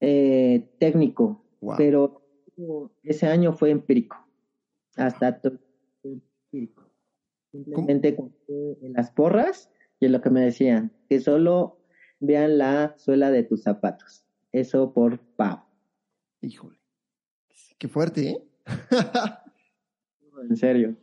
[0.00, 1.44] eh, técnico,
[1.76, 2.22] pero
[3.02, 4.16] ese año fue empírico.
[4.96, 5.40] Hasta
[7.52, 8.16] Simplemente
[8.48, 9.70] en las porras
[10.00, 11.78] y es lo que me decían, que solo
[12.20, 14.24] vean la suela de tus zapatos.
[14.50, 15.62] Eso por Pau.
[16.40, 16.78] Híjole.
[17.78, 18.44] Qué fuerte, ¿eh?
[20.48, 20.96] en serio.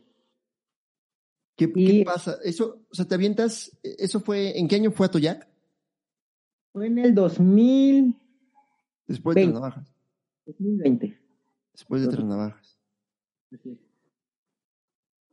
[1.56, 2.38] ¿Qué, pasa?
[2.44, 5.48] Eso, o sea, te avientas, eso fue, ¿en qué año fue a Toyac?
[6.72, 8.14] Fue en el 2000.
[9.06, 9.92] Después de las navajas.
[10.46, 11.20] 2020.
[11.72, 12.78] Después de tres navajas.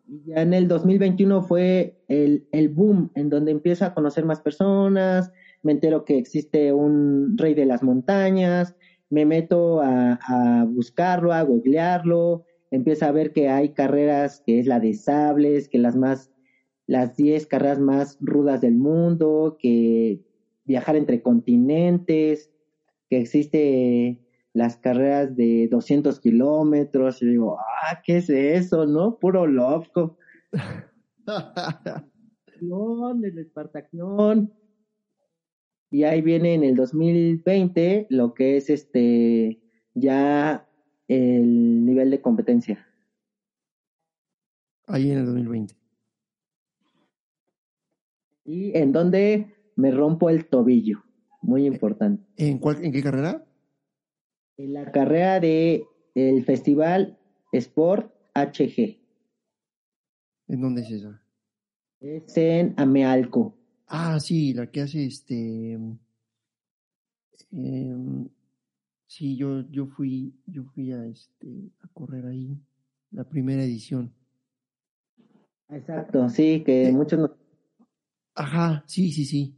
[0.08, 5.32] Ya en el 2021 fue el, el boom, en donde empiezo a conocer más personas,
[5.64, 8.76] me entero que existe un rey de las montañas,
[9.10, 14.68] me meto a, a buscarlo, a googlearlo, empieza a ver que hay carreras que es
[14.68, 16.32] la de sables, que las más,
[16.88, 20.22] las 10 carreras más rudas del mundo, que
[20.66, 22.52] viajar entre continentes,
[23.10, 24.20] que existe
[24.56, 29.20] las carreras de 200 kilómetros, y digo, ah, ¿qué es eso, no?
[29.20, 30.18] Puro loco.
[33.22, 34.54] el Espartación.
[35.92, 39.60] Y ahí viene en el 2020 lo que es este
[39.94, 40.66] ya
[41.10, 42.88] el nivel de competencia.
[44.88, 45.76] Ahí en el 2020.
[48.46, 51.04] Y en donde me rompo el tobillo.
[51.42, 52.24] Muy importante.
[52.38, 53.46] ¿En, cuál, en qué carrera?
[54.58, 57.18] En la carrera de el Festival
[57.52, 58.98] Sport HG.
[60.48, 61.22] ¿En dónde es esa?
[62.00, 63.58] Es en Amealco.
[63.88, 65.80] Ah, sí, la que hace este.
[67.52, 67.96] Eh,
[69.08, 72.60] Sí, yo, yo fui, yo fui a este a correr ahí,
[73.12, 74.14] la primera edición.
[75.70, 77.38] Exacto, sí, que muchos no...
[78.34, 79.56] Ajá, sí, sí, sí.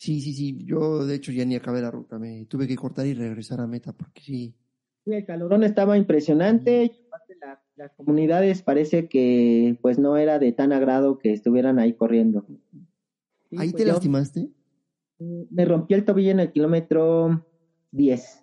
[0.00, 0.56] Sí, sí, sí.
[0.64, 3.66] Yo de hecho ya ni acabé la ruta, me tuve que cortar y regresar a
[3.66, 4.54] meta porque sí.
[5.04, 7.34] Sí, el calorón estaba impresionante aparte
[7.76, 12.46] las comunidades parece que pues no era de tan agrado que estuvieran ahí corriendo.
[13.50, 14.48] ¿Ahí pues te lastimaste?
[15.18, 17.44] Me rompí el tobillo en el kilómetro
[17.90, 18.42] 10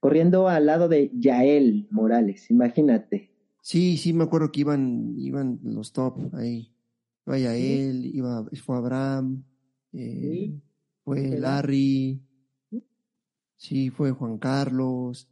[0.00, 3.30] corriendo al lado de Yael Morales, imagínate.
[3.60, 6.72] Sí, sí, me acuerdo que iban, iban los top ahí.
[7.26, 9.44] Iba Yael, iba, fue Abraham,
[9.92, 10.52] eh,
[11.04, 12.20] fue Larry,
[13.56, 15.28] sí, fue Juan Carlos.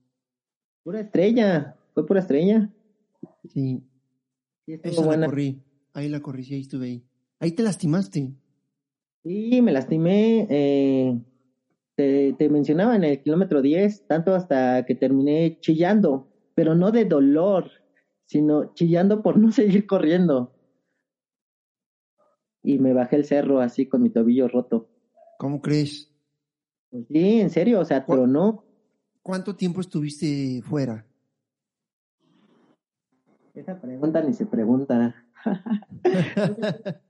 [0.82, 2.70] Pura estrella, fue pura estrella.
[3.48, 3.82] Sí.
[4.66, 5.62] sí Esa la corrí,
[5.94, 7.04] ahí la corrí, sí, ahí estuve ahí.
[7.40, 8.32] Ahí te lastimaste.
[9.24, 10.46] Sí, me lastimé.
[10.50, 11.20] Eh,
[11.94, 17.70] te, mencionaba en el kilómetro 10, tanto hasta que terminé chillando, pero no de dolor,
[18.26, 20.52] sino chillando por no seguir corriendo.
[22.62, 24.88] Y me bajé el cerro así con mi tobillo roto.
[25.42, 26.08] ¿Cómo crees?
[26.88, 28.64] Pues sí, en serio, o sea, tronó.
[29.24, 31.04] ¿Cuánto tiempo estuviste fuera?
[33.52, 35.16] Esa pregunta ni se pregunta.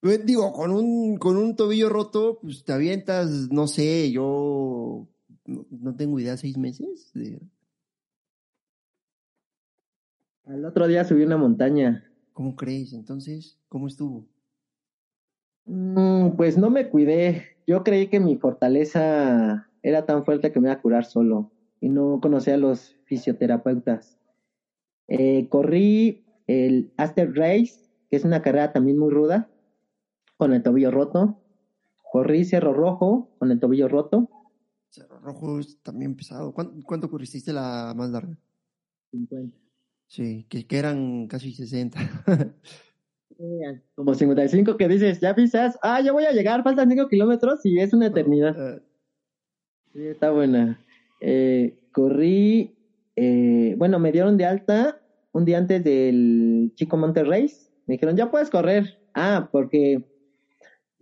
[0.00, 5.08] Pues, digo, con un, con un tobillo roto, pues te avientas, no sé, yo
[5.44, 7.12] no, tengo idea, seis meses.
[10.44, 12.08] Al otro día subí una montaña.
[12.32, 12.92] ¿Cómo crees?
[12.92, 14.28] Entonces, ¿cómo estuvo?
[15.68, 17.56] Mm, pues no me cuidé.
[17.66, 21.90] Yo creí que mi fortaleza era tan fuerte que me iba a curar solo y
[21.90, 24.18] no conocía a los fisioterapeutas.
[25.08, 29.50] Eh, corrí el Aster Race, que es una carrera también muy ruda
[30.38, 31.38] con el tobillo roto.
[32.10, 34.30] Corrí Cerro Rojo con el tobillo roto.
[34.88, 36.52] Cerro Rojo es también pesado.
[36.52, 38.38] ¿Cuánto, corriste la más larga?
[39.10, 39.54] 50.
[40.06, 41.98] Sí, que, eran casi 60.
[43.94, 47.78] Como 55 que dices, ya pisas, ah, ya voy a llegar, faltan 5 kilómetros y
[47.78, 48.56] es una eternidad.
[48.56, 48.82] Eh.
[49.92, 50.84] Sí, está buena.
[51.20, 52.76] Eh, corrí,
[53.14, 55.00] eh, bueno, me dieron de alta
[55.32, 57.52] un día antes del Chico Monterrey.
[57.86, 58.98] Me dijeron, ya puedes correr.
[59.14, 60.04] Ah, porque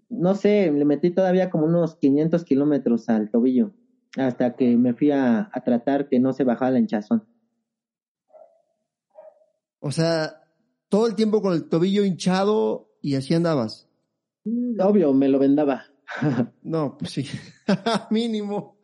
[0.09, 3.73] no sé, le metí todavía como unos 500 kilómetros al tobillo,
[4.17, 7.27] hasta que me fui a, tratar que no se bajara la hinchazón.
[9.81, 10.46] O sea,
[10.89, 13.89] todo el tiempo con el tobillo hinchado y así andabas.
[14.45, 15.85] Mm, obvio, me lo vendaba.
[16.63, 17.27] no, pues sí,
[18.11, 18.79] mínimo.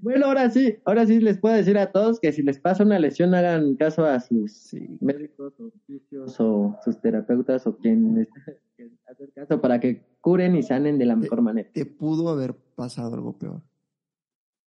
[0.00, 3.00] Bueno, ahora sí, ahora sí les puedo decir a todos que si les pasa una
[3.00, 5.72] lesión hagan caso a sus médicos o
[6.38, 8.28] o sus terapeutas o quien
[9.06, 11.68] hacer caso para que curen y sanen de la mejor manera.
[11.72, 13.62] Te pudo haber pasado algo peor.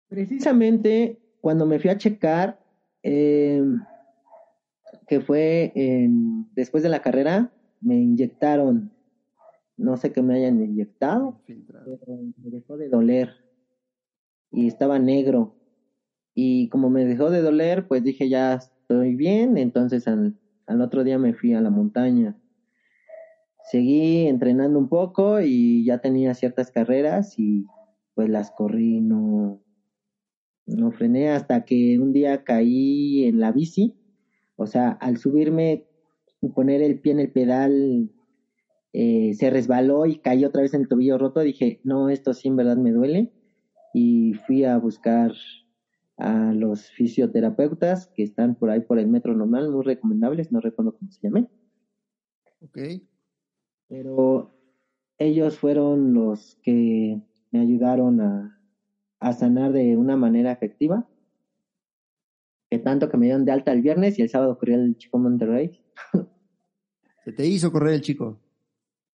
[0.09, 2.59] Precisamente cuando me fui a checar,
[3.01, 3.79] em,
[5.07, 5.71] que fue
[6.55, 8.91] después de la carrera, me inyectaron,
[9.77, 13.29] no sé qué me hayan inyectado, pero me dejó de doler
[14.51, 15.53] y estaba negro.
[16.35, 20.35] y como me dejó de doler, pues dije ya estoy bien, entonces al,
[20.67, 22.37] al otro día me fui a la montaña.
[23.63, 27.65] Seguí entrenando un poco y ya tenía ciertas carreras y
[28.13, 29.61] pues las corrí, no,
[30.67, 33.93] no frené hasta que un día caí en la bici,
[34.55, 35.85] o sea, al subirme
[36.41, 38.11] y poner el pie en el pedal,
[38.93, 42.47] eh, se resbaló y caí otra vez en el tobillo roto, dije, no, esto sí
[42.47, 43.29] en verdad me duele,
[43.93, 45.33] y fui a buscar
[46.17, 50.93] a los fisioterapeutas que están por ahí por el metro normal, muy recomendables, no recuerdo
[50.93, 51.49] cómo se llaman.
[52.61, 52.77] Ok.
[53.87, 54.53] Pero
[55.17, 57.19] ellos fueron los que
[57.51, 58.61] me ayudaron a,
[59.19, 61.05] a sanar de una manera efectiva.
[62.75, 65.17] Que tanto que me dieron de alta el viernes y el sábado corrí el Chico
[65.17, 65.81] Monterrey.
[67.23, 68.37] Se te hizo correr el chico.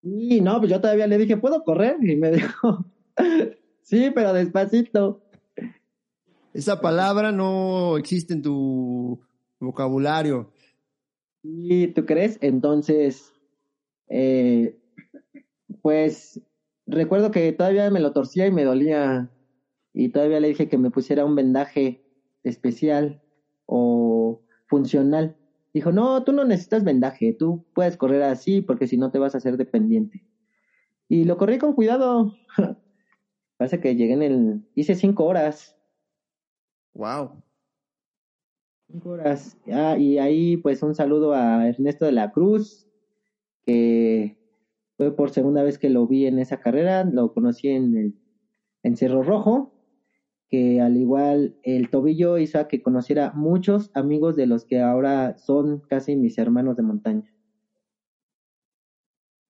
[0.02, 1.98] Y no, pues yo todavía le dije, ¿puedo correr?
[2.02, 2.84] Y me dijo,
[3.84, 5.22] sí, pero despacito.
[6.56, 9.20] Esa palabra no existe en tu
[9.60, 10.52] vocabulario.
[11.44, 12.40] ¿Y tú crees?
[12.42, 13.32] Entonces,
[14.10, 14.76] eh,
[15.84, 16.42] pues
[16.88, 19.30] recuerdo que todavía me lo torcía y me dolía.
[19.94, 22.04] Y todavía le dije que me pusiera un vendaje
[22.42, 23.21] especial
[23.74, 25.38] o funcional.
[25.74, 29.34] Dijo, no, tú no necesitas vendaje, tú puedes correr así porque si no te vas
[29.34, 30.26] a hacer dependiente.
[31.08, 32.34] Y lo corrí con cuidado.
[33.58, 34.66] Parece que llegué en el...
[34.76, 35.78] Hice cinco horas.
[36.94, 37.42] Wow.
[38.92, 39.58] Cinco horas.
[39.72, 42.90] Ah, y ahí pues un saludo a Ernesto de la Cruz,
[43.66, 44.38] que
[44.98, 48.16] fue por segunda vez que lo vi en esa carrera, lo conocí en, el,
[48.84, 49.71] en Cerro Rojo,
[50.52, 55.38] que al igual el tobillo hizo a que conociera muchos amigos de los que ahora
[55.38, 57.34] son casi mis hermanos de montaña.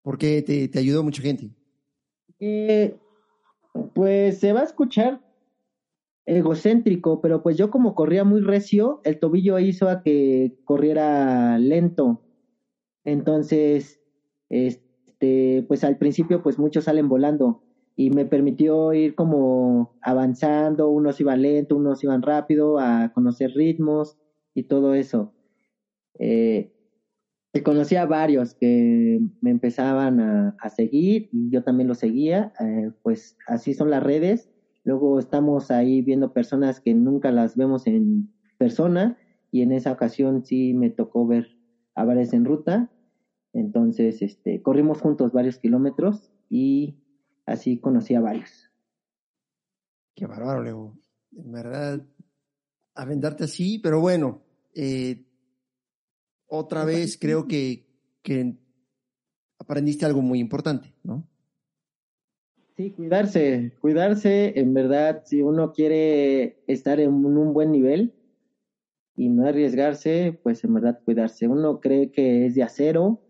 [0.04, 1.49] ¿Por qué te, te ayudó mucha gente?
[2.39, 2.95] Eh,
[3.95, 5.22] pues se va a escuchar
[6.28, 12.22] egocéntrico, pero pues yo como corría muy recio, el tobillo hizo a que corriera lento.
[13.04, 13.99] Entonces,
[14.49, 17.64] este, pues al principio pues muchos salen volando
[18.02, 24.18] y me permitió ir como avanzando, unos iban lento, unos iban rápido, a conocer ritmos
[24.56, 25.30] y todo eso.
[26.18, 26.68] Eh,
[27.64, 32.89] conocí a varios que me empezaban a, a seguir y yo también los seguía, eh,
[33.04, 34.49] pues así son las redes.
[34.84, 39.16] Luego estamos ahí viendo personas que nunca las vemos en persona
[39.52, 41.45] y en esa ocasión sí me tocó ver
[41.93, 42.89] a varias en ruta.
[43.54, 46.95] Entonces, este, corrimos juntos varios kilómetros y
[47.52, 48.72] así conocí a varios.
[50.16, 50.97] Qué bárbaro, Leo.
[51.36, 52.06] En verdad,
[52.95, 54.41] aventarte así, pero bueno,
[54.76, 55.26] eh,
[56.47, 57.88] otra vez creo que,
[58.22, 58.58] que
[59.58, 61.28] aprendiste algo muy importante, ¿no?
[62.76, 68.14] Sí, cuidarse, cuidarse, en verdad, si uno quiere estar en un buen nivel
[69.16, 71.47] y no arriesgarse, pues en verdad cuidarse.
[71.47, 73.22] Uno cree que es de acero,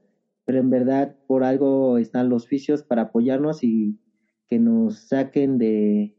[0.45, 3.99] pero en verdad por algo están los oficios para apoyarnos y
[4.51, 6.13] que nos saquen de,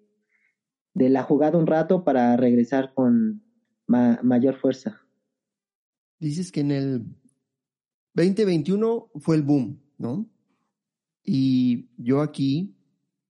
[0.94, 3.42] de la jugada un rato para regresar con
[3.86, 5.02] ma mayor fuerza.
[6.18, 7.04] Dices que en el
[8.14, 10.30] 2021 fue el boom, ¿no?
[11.22, 12.74] Y yo aquí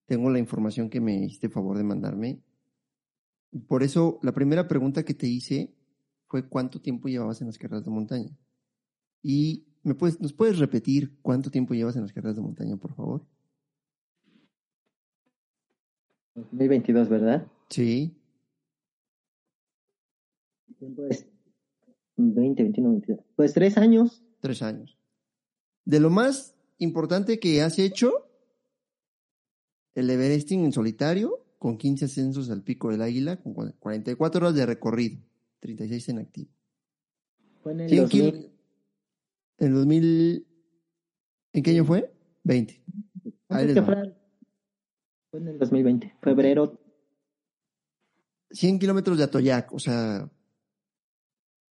[0.07, 2.41] tengo la información que me hiciste favor de mandarme.
[3.67, 5.75] Por eso, la primera pregunta que te hice
[6.29, 8.31] fue cuánto tiempo llevabas en las carreras de montaña.
[9.21, 12.95] Y me puedes, ¿nos puedes repetir cuánto tiempo llevas en las carreras de montaña, por
[12.95, 13.27] favor?
[16.35, 17.47] 2022, ¿verdad?
[17.69, 18.17] Sí.
[20.97, 21.27] Pues
[22.17, 23.21] 20, 21, 22.
[23.37, 24.23] Pues tres años.
[24.41, 24.99] Tres años.
[25.85, 28.29] De lo más importante que has hecho,
[29.95, 34.67] el Everesting en solitario, con 15 ascensos al pico del águila, con 44 horas de
[34.67, 35.21] recorrido,
[35.61, 36.51] 36 en activo.
[37.63, 38.51] Fue en el 2000.
[39.59, 40.47] En 2000.
[41.53, 42.13] ¿En qué año fue?
[42.45, 42.83] 20.
[43.49, 44.15] Ahí les fue,
[45.33, 46.79] fue en el 2020, febrero.
[48.51, 50.31] 100 kilómetros de Atoyac, o sea.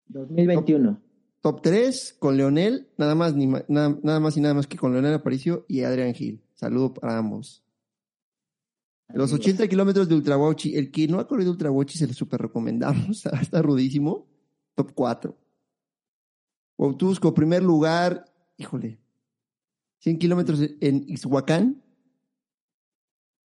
[0.08, 1.02] 2021.
[1.42, 4.78] Top, top 3 con Leonel, nada más, ni, nada, nada más y nada más que
[4.78, 6.42] con Leonel Aparicio y Adrián Gil.
[6.54, 7.62] Saludo para ambos.
[9.10, 13.26] Los 80 kilómetros de Ultrawochi, el que no ha corrido Ultrawochi se lo super recomendamos,
[13.42, 14.26] está rudísimo.
[14.76, 15.38] Top 4.
[16.78, 18.24] Outusco, primer lugar,
[18.56, 19.02] híjole,
[19.98, 21.84] 100 kilómetros en Ixhuacán.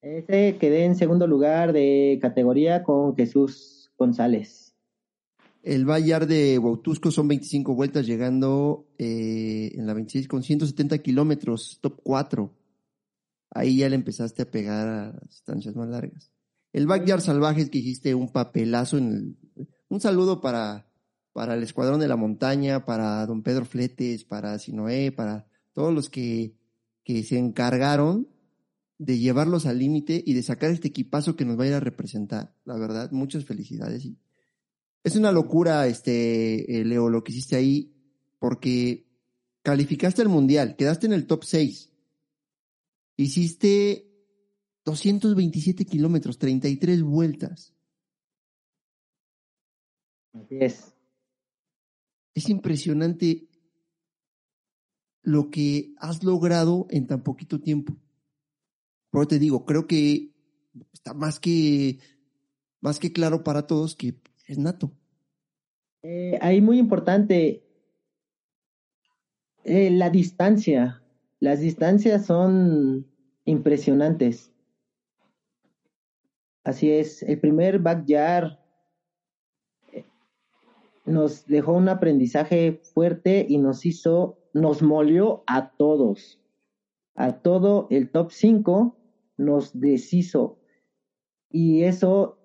[0.03, 4.75] Ese quedé en segundo lugar de categoría con Jesús González.
[5.63, 11.79] El Vallar de Huautusco son 25 vueltas, llegando eh, en la 26 con 170 kilómetros,
[11.81, 12.53] top 4.
[13.51, 16.33] Ahí ya le empezaste a pegar a distancias más largas.
[16.73, 20.91] El Backyard Salvajes que hiciste un papelazo en el Un saludo para,
[21.33, 26.11] para el Escuadrón de la Montaña, para don Pedro Fletes, para Sinoé, para todos los
[26.11, 26.57] que,
[27.05, 28.32] que se encargaron
[29.05, 31.81] de llevarlos al límite y de sacar este equipazo que nos va a ir a
[31.81, 32.55] representar.
[32.65, 34.09] La verdad, muchas felicidades.
[35.03, 37.93] Es una locura, este, eh, Leo, lo que hiciste ahí,
[38.39, 39.09] porque
[39.63, 41.91] calificaste al mundial, quedaste en el top 6.
[43.17, 44.09] Hiciste
[44.85, 47.75] 227 kilómetros, 33 vueltas.
[50.33, 50.95] Así es.
[52.35, 53.49] Es impresionante
[55.23, 57.97] lo que has logrado en tan poquito tiempo.
[59.13, 60.33] Pero te digo, creo que
[60.93, 61.99] está más que,
[62.81, 64.91] más que claro para todos que es nato.
[66.03, 67.63] Eh, ahí muy importante,
[69.65, 71.03] eh, la distancia.
[71.41, 73.07] Las distancias son
[73.45, 74.51] impresionantes.
[76.65, 78.59] Así es, el primer backyard
[79.93, 80.07] eh,
[81.05, 86.41] nos dejó un aprendizaje fuerte y nos hizo, nos molió a todos.
[87.15, 88.97] A todo el top 5
[89.37, 90.59] nos deshizo.
[91.51, 92.39] Y eso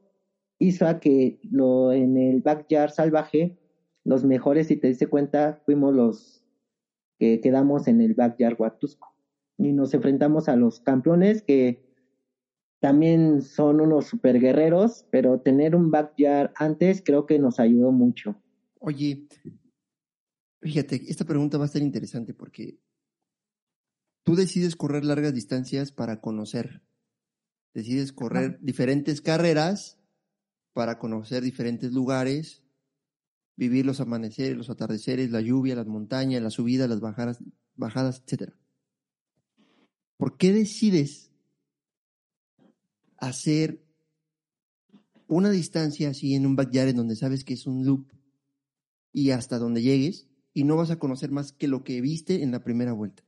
[0.59, 3.57] hizo a que lo, en el backyard salvaje,
[4.03, 6.43] los mejores, si te diste cuenta, fuimos los
[7.19, 9.15] que quedamos en el backyard Huatusco.
[9.57, 11.87] Y nos enfrentamos a los campeones que
[12.79, 18.35] también son unos super guerreros, pero tener un backyard antes creo que nos ayudó mucho.
[18.79, 19.27] Oye,
[20.61, 22.77] fíjate, esta pregunta va a ser interesante porque
[24.27, 26.83] tú decides correr largas distancias para conocer,
[27.73, 29.99] decides correr diferentes carreras
[30.73, 32.61] para conocer diferentes lugares,
[33.55, 37.39] vivir los amaneceres, los atardeceres, la lluvia, las montañas, las subidas, las bajadas,
[37.77, 38.51] bajadas, etc.
[40.17, 41.31] ¿Por qué decides
[43.15, 43.81] hacer
[45.27, 48.11] una distancia así en un backyard en donde sabes que es un loop
[49.13, 52.51] y hasta donde llegues y no vas a conocer más que lo que viste en
[52.51, 53.23] la primera vuelta?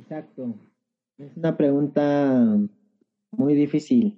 [0.00, 0.54] Exacto.
[1.18, 2.56] Es una pregunta
[3.32, 4.16] muy difícil.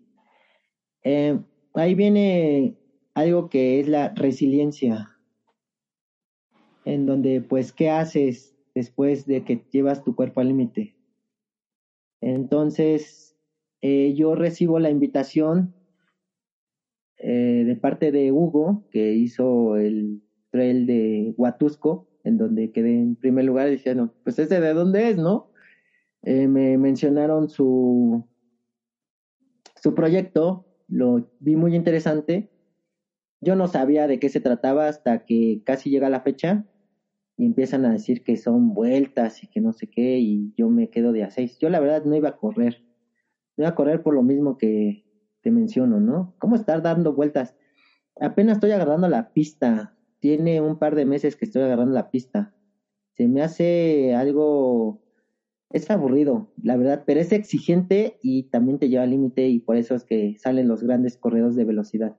[1.03, 1.37] Eh,
[1.75, 2.73] ahí viene
[3.15, 5.09] algo que es la resiliencia,
[6.85, 10.95] en donde pues, ¿qué haces después de que llevas tu cuerpo al límite?
[12.21, 13.35] Entonces,
[13.81, 15.75] eh, yo recibo la invitación
[17.19, 20.23] eh, de parte de Hugo, que hizo el
[20.53, 25.17] trail de Huatusco, en donde quedé en primer lugar, no, pues ese de dónde es,
[25.17, 25.49] ¿no?
[26.23, 28.25] Me mencionaron su,
[29.83, 32.47] su proyecto lo vi muy interesante.
[33.41, 36.65] Yo no sabía de qué se trataba hasta que casi llega la fecha
[37.37, 40.89] y empiezan a decir que son vueltas y que no sé qué y yo me
[40.89, 41.57] quedo de a seis.
[41.59, 42.77] Yo la verdad no iba a correr.
[43.57, 45.03] No iba a correr por lo mismo que
[45.41, 46.35] te menciono, ¿no?
[46.39, 47.57] ¿Cómo estar dando vueltas?
[48.21, 49.97] Apenas estoy agarrando la pista.
[50.21, 52.53] Tiene un par de meses que estoy agarrando la pista.
[53.17, 55.02] Se me hace algo
[55.73, 59.77] es aburrido, la verdad, pero es exigente y también te lleva al límite y por
[59.77, 62.13] eso es que salen los grandes corredores de velocidad.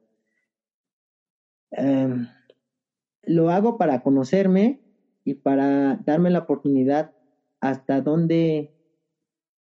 [1.72, 2.28] Em,
[3.24, 4.80] lo hago para conocerme
[5.24, 7.12] y para darme la oportunidad
[7.62, 8.70] hasta dónde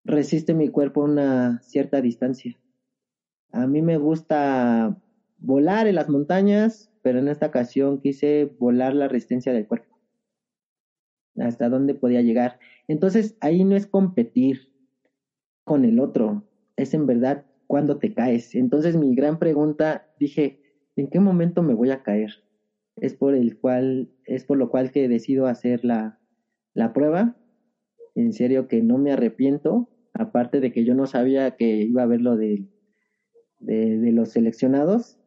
[0.03, 2.59] resiste mi cuerpo una cierta distancia.
[3.51, 4.95] A mí me gusta
[5.37, 9.90] volar en las montañas, pero en esta ocasión quise volar la resistencia del cuerpo
[11.37, 12.59] hasta dónde podía llegar.
[12.87, 14.69] Entonces ahí no es competir
[15.63, 16.43] con el otro,
[16.75, 18.55] es en verdad cuando te caes.
[18.55, 20.59] Entonces mi gran pregunta, dije,
[20.95, 22.31] ¿en qué momento me voy a caer?
[22.97, 26.19] Es por el cual, es por lo cual que decido hacer la,
[26.73, 27.37] la prueba.
[28.15, 32.07] En serio que no me arrepiento, aparte de que yo no sabía que iba a
[32.07, 32.67] ver lo de,
[33.59, 35.17] de, los seleccionados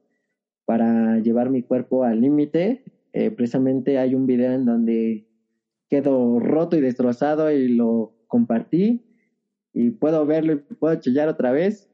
[0.66, 2.84] para llevar mi cuerpo al límite.
[3.12, 5.23] Eh, precisamente hay un video en donde
[5.94, 9.04] quedó roto y destrozado y lo compartí
[9.72, 11.88] y puedo verlo y puedo chillar otra vez.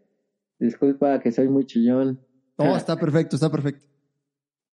[0.59, 2.19] Disculpa que soy muy chillón.
[2.57, 3.85] No, está perfecto, está perfecto.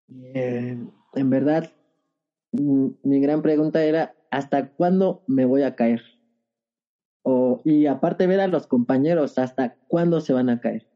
[0.09, 0.79] Eh,
[1.15, 1.73] en verdad,
[2.53, 6.03] mi gran pregunta era, ¿hasta cuándo me voy a caer?
[7.23, 10.89] O, y aparte ver a los compañeros, ¿hasta cuándo se van a caer?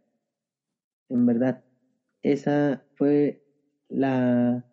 [1.08, 1.64] En verdad,
[2.22, 3.44] esa fue
[3.88, 4.64] la,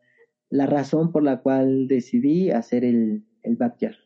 [0.49, 3.97] la razón por la cual decidí hacer el, el backyard.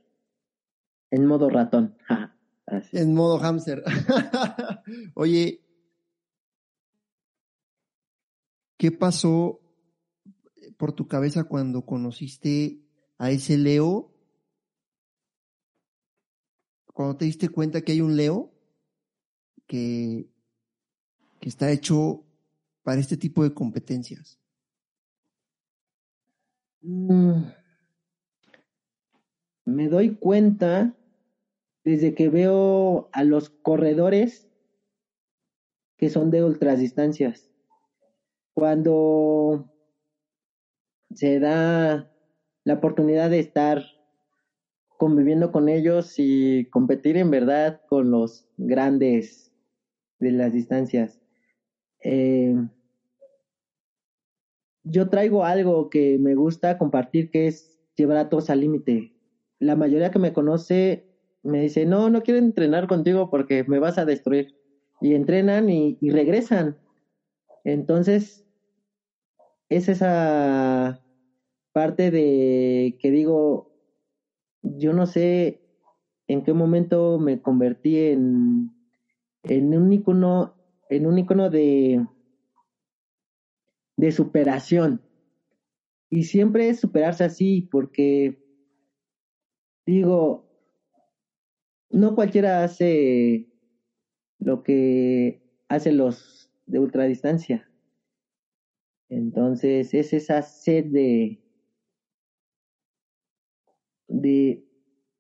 [1.10, 1.98] En modo ratón.
[2.94, 3.84] En modo hamster.
[5.14, 5.62] Oye,
[8.78, 9.60] ¿qué pasó
[10.78, 12.82] por tu cabeza cuando conociste
[13.18, 14.14] a ese Leo?
[16.94, 18.54] Cuando te diste cuenta que hay un Leo
[19.68, 20.30] que,
[21.42, 22.24] que está hecho
[22.84, 24.40] para este tipo de competencias?
[26.82, 27.61] Mm.
[29.66, 30.96] Me doy cuenta
[31.84, 34.48] desde que veo a los corredores
[35.98, 37.52] que son de ultradistancias.
[38.54, 39.72] Cuando
[41.14, 42.10] se da
[42.64, 43.84] la oportunidad de estar
[44.98, 49.52] conviviendo con ellos y competir en verdad con los grandes
[50.20, 51.20] de las distancias.
[52.04, 52.56] Eh,
[54.84, 59.11] yo traigo algo que me gusta compartir que es llevar a todos al límite.
[59.62, 61.06] La mayoría que me conoce
[61.44, 64.48] me dice, no, no quiero entrenar contigo porque me vas a destruir.
[65.02, 66.76] Y entrenan y, y regresan.
[67.66, 68.46] Entonces,
[69.70, 70.96] es esa
[71.74, 73.68] parte de que digo,
[74.62, 75.60] yo no sé
[76.28, 78.72] en qué momento me convertí en,
[79.44, 80.54] en un icono,
[80.90, 82.02] en un icono de,
[83.96, 85.02] de superación.
[86.10, 88.36] Y siempre es superarse así, porque
[89.86, 90.46] digo,
[91.90, 93.48] no cualquiera hace
[94.40, 97.70] lo que hacen los de ultradistancia.
[99.10, 101.42] Entonces es esa sed de,
[104.08, 104.64] de,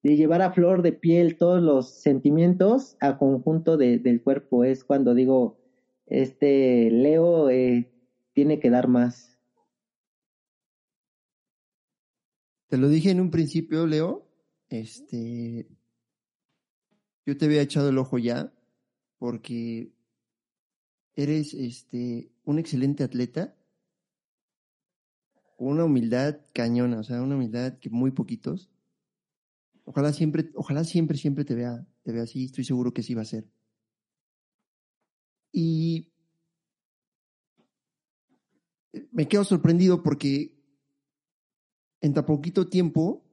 [0.03, 4.63] llevar a flor de piel todos los sentimientos a conjunto del cuerpo.
[4.63, 5.59] Es cuando digo,
[6.05, 7.91] este Leo eh,
[8.33, 9.37] tiene que dar más.
[12.67, 14.30] Te lo dije en un principio, Leo.
[14.71, 15.67] Este,
[17.25, 18.51] yo te había echado el ojo ya
[19.19, 19.93] porque
[21.15, 23.55] eres este un excelente atleta
[25.57, 28.71] una humildad cañona, o sea, una humildad que muy poquitos.
[29.83, 33.21] Ojalá siempre, ojalá siempre, siempre te vea, te vea así, estoy seguro que sí va
[33.21, 33.47] a ser.
[35.51, 36.11] Y
[39.11, 40.57] me quedo sorprendido porque
[42.01, 43.23] en tan poquito tiempo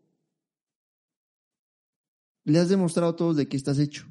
[2.48, 4.06] le has demostrado a todos de qué estás hecho,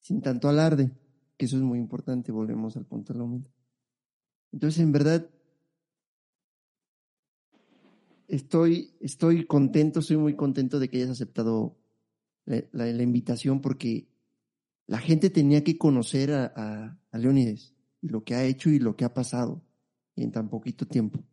[0.00, 0.92] sin tanto alarde,
[1.36, 3.50] que eso es muy importante, volvemos al punto de la humildad.
[4.52, 5.28] Entonces, en verdad,
[8.28, 11.76] estoy, estoy contento, estoy muy contento de que hayas aceptado
[12.44, 14.06] la, invitación porque
[14.86, 18.96] la gente tenía que conocer a, a, Leónides y lo que ha hecho y lo
[18.96, 19.64] que ha pasado
[20.14, 21.24] en tan poquito tiempo.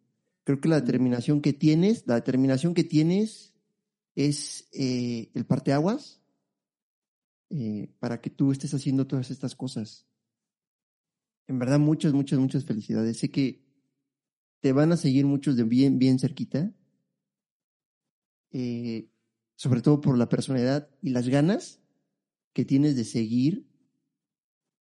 [0.46, 3.51] Creo que la determinación que tienes, la determinación que tienes
[4.16, 6.22] es eh, el parteaguas
[7.50, 10.08] eh, para que tú estés haciendo todas estas cosas.
[11.48, 13.18] En verdad, muchas, muchas, muchas felicidades.
[13.18, 13.66] Sé que
[14.62, 16.74] te van a seguir muchos de bien, bien cerquita
[18.52, 19.10] eh,
[19.56, 21.80] sobre todo por la personalidad y las ganas
[22.54, 23.68] que tienes de seguir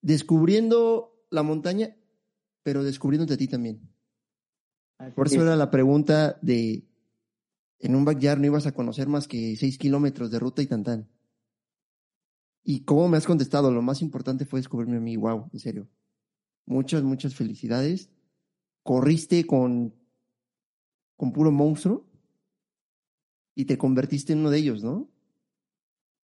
[0.02, 1.96] descubriendo la montaña,
[2.62, 3.80] pero descubriéndote a ti también.
[5.14, 6.84] por eso era la pregunta de,
[7.78, 11.08] en un backyard no ibas a conocer más que seis kilómetros de ruta y tan
[12.62, 15.88] Y como me has contestado, lo más importante fue descubrirme a mí, wow, en serio.
[16.64, 18.10] Muchas, muchas felicidades.
[18.82, 19.94] Corriste con,
[21.16, 22.06] con puro monstruo
[23.54, 25.10] y te convertiste en uno de ellos, ¿no?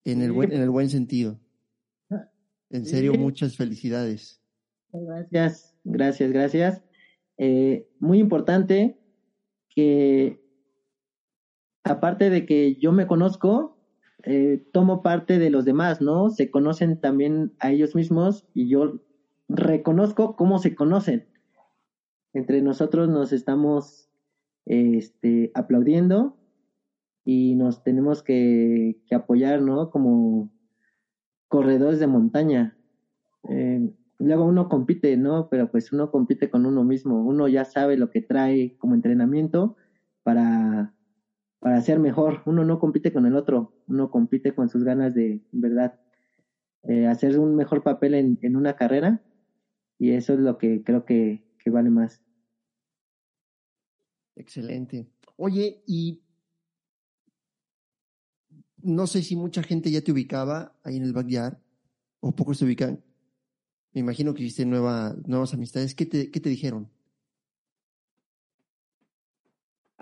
[0.03, 1.40] En el buen, en el buen sentido.
[2.69, 4.41] En serio, muchas felicidades.
[4.94, 6.82] Gracias, gracias, gracias.
[7.38, 8.98] Eh, muy importante
[9.69, 10.41] que,
[11.84, 13.76] aparte de que yo me conozco,
[14.24, 16.30] eh, tomo parte de los demás, ¿no?
[16.30, 18.99] Se conocen también a ellos mismos y yo
[19.48, 21.26] reconozco cómo se conocen.
[22.34, 24.10] Entre nosotros nos estamos
[24.66, 26.38] este, aplaudiendo
[27.26, 29.90] y nos tenemos que, apoyar, ¿no?
[29.90, 30.49] Como
[31.48, 32.78] corredores de montaña.
[33.49, 33.90] Eh,
[34.20, 35.48] luego uno compite, ¿no?
[35.49, 39.76] Pero pues uno compite con uno mismo, uno ya sabe lo que trae como entrenamiento
[40.24, 40.61] para,
[41.62, 45.42] para ser mejor, uno no compite con el otro, uno compite con sus ganas de,
[45.52, 46.00] verdad,
[46.82, 49.22] eh, hacer un mejor papel en, en, una carrera
[50.00, 52.24] y eso es lo que creo que, que vale más.
[54.36, 55.08] Excelente.
[55.36, 56.24] Oye, y
[58.82, 61.60] no sé si mucha gente ya te ubicaba ahí en el backyard
[62.22, 63.04] o pocos te ubican.
[63.94, 65.94] Me imagino que hiciste nueva, nuevas amistades.
[65.94, 66.90] ¿Qué te, qué te dijeron?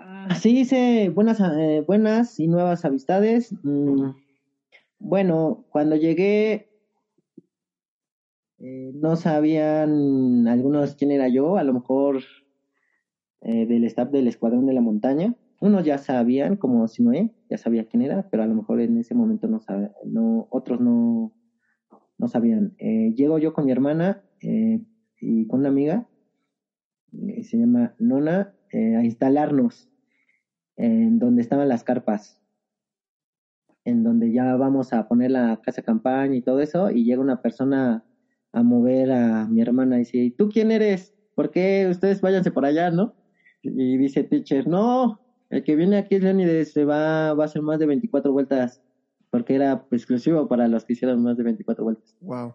[0.02, 3.54] Ah, sí, hice buenas, eh, buenas y nuevas amistades.
[3.62, 4.12] Mm,
[4.98, 6.68] bueno, cuando llegué
[8.58, 12.22] eh, no sabían algunos quién era yo, a lo mejor
[13.42, 15.34] eh, del staff del Escuadrón de la Montaña.
[15.60, 19.14] Unos ya sabían, como Sinoé, ya sabía quién era, pero a lo mejor en ese
[19.14, 21.34] momento no sabía, no, otros no,
[22.16, 22.72] no sabían.
[22.78, 24.80] Eh, llego yo con mi hermana eh,
[25.20, 26.06] y con una amiga
[27.42, 29.89] se llama Nona, a instalarnos
[30.80, 32.40] en donde estaban las carpas,
[33.84, 37.36] en donde ya vamos a poner la casa campaña y todo eso, y llega una
[37.36, 38.02] persona
[38.52, 41.12] a mover a mi hermana y dice, ¿tú quién eres?
[41.34, 43.12] ¿Por qué ustedes váyanse por allá, no?
[43.62, 45.20] Y dice teacher, no,
[45.50, 48.80] el que viene aquí es Leonides, se va, va a hacer más de 24 vueltas,
[49.28, 52.16] porque era exclusivo para los que hicieron más de 24 vueltas.
[52.20, 52.54] Wow.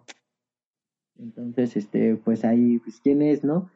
[1.20, 3.70] Entonces, este, pues ahí, pues, ¿quién es, no?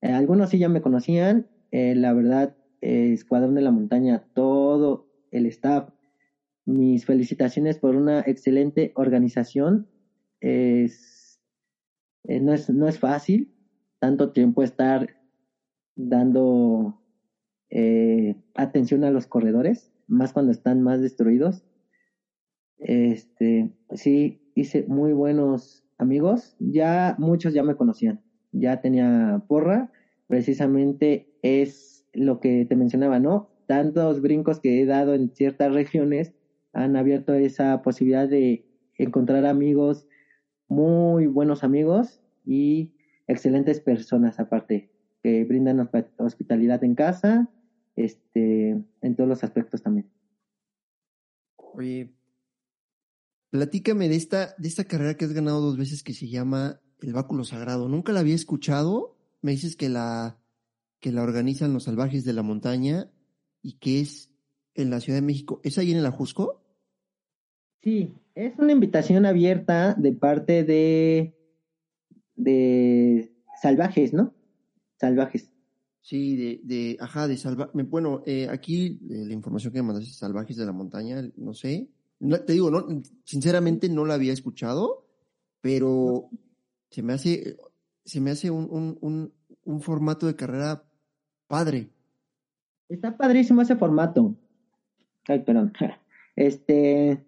[0.00, 2.54] Eh, algunos sí ya me conocían, eh, la verdad,
[2.84, 5.88] eh, Escuadrón de la Montaña, todo el staff,
[6.66, 9.86] mis felicitaciones por una excelente organización.
[10.40, 11.40] Es,
[12.24, 13.50] no, es, no es fácil
[13.98, 15.08] tanto tiempo estar
[15.96, 17.00] dando
[18.54, 21.64] atención a los corredores, más cuando están más destruidos.
[22.78, 28.20] Este, sí, hice muy buenos amigos, ya muchos ya me conocían,
[28.52, 29.90] ya tenía porra,
[30.26, 33.50] precisamente es lo que te mencionaba, ¿no?
[33.66, 36.32] Tantos brincos que he dado en ciertas regiones
[36.72, 38.66] han abierto esa posibilidad de
[38.98, 40.06] encontrar amigos,
[40.68, 42.92] muy buenos amigos y
[43.26, 44.90] excelentes personas aparte,
[45.22, 45.88] que brindan
[46.18, 47.50] hospitalidad en casa,
[47.96, 48.70] este,
[49.00, 50.10] en todos los aspectos también.
[51.56, 52.14] Oye,
[53.50, 57.12] platícame de esta, de esta carrera que has ganado dos veces que se llama el
[57.12, 57.88] Báculo Sagrado.
[57.88, 59.16] Nunca la había escuchado.
[59.42, 60.38] Me dices que la,
[61.04, 63.10] que la organizan los salvajes de la montaña
[63.60, 64.30] y que es
[64.74, 65.60] en la Ciudad de México.
[65.62, 66.64] ¿Es ahí en el Ajusco?
[67.82, 71.36] Sí, es una invitación abierta de parte de,
[72.36, 74.32] de salvajes, ¿no?
[74.98, 75.52] Salvajes.
[76.00, 77.74] Sí, de, de ajá, de salvajes.
[77.90, 81.52] Bueno, eh, aquí eh, la información que me mandaste es salvajes de la montaña, no
[81.52, 81.90] sé.
[82.46, 85.06] te digo, no, sinceramente no la había escuchado,
[85.60, 86.30] pero
[86.88, 87.58] se me hace,
[88.06, 90.83] se me hace un, un, un, un formato de carrera
[91.54, 91.88] padre.
[92.88, 94.34] Está padrísimo ese formato.
[95.28, 95.72] Ay, perdón.
[96.36, 97.24] Este.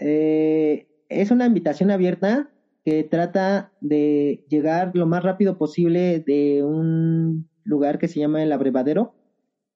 [0.00, 2.50] Eh, es una invitación abierta
[2.84, 8.50] que trata de llegar lo más rápido posible de un lugar que se llama el
[8.50, 9.14] abrevadero,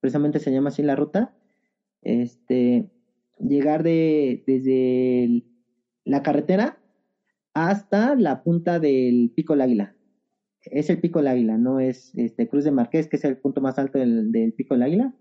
[0.00, 1.32] precisamente se llama así la ruta,
[2.02, 2.90] este,
[3.38, 5.44] llegar de, desde
[6.04, 6.80] la carretera
[7.54, 9.94] hasta la punta del Pico del Águila.
[10.70, 13.60] Es el Pico del Águila, no es este Cruz de Marqués, que es el punto
[13.60, 15.14] más alto del, del Pico del Águila.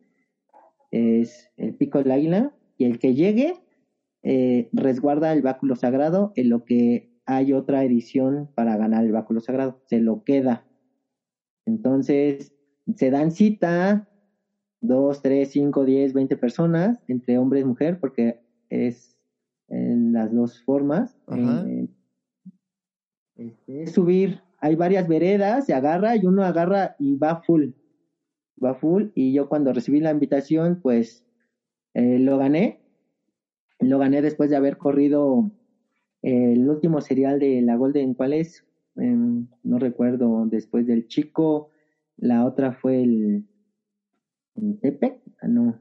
[0.92, 3.54] Es el Pico del Águila y el que llegue
[4.24, 9.40] eh, resguarda el báculo sagrado en lo que hay otra edición para ganar el báculo
[9.40, 9.82] sagrado.
[9.86, 10.66] Se lo queda.
[11.66, 12.54] Entonces,
[12.96, 14.08] se dan cita
[14.82, 19.18] dos, tres, cinco, diez, veinte personas, entre hombre y mujer, porque es
[19.68, 21.18] en las dos formas.
[23.36, 27.72] Este, es subir, hay varias veredas, se agarra y uno agarra y va full.
[28.64, 29.10] Va full.
[29.16, 31.26] Y yo cuando recibí la invitación, pues
[31.94, 32.82] eh, lo gané.
[33.80, 35.52] Lo gané después de haber corrido
[36.22, 38.66] el último serial de la Golden, ¿cuál es?
[38.96, 41.70] Em, no recuerdo, después del chico,
[42.18, 43.48] la otra fue el,
[44.82, 45.80] Tepec, ah, no.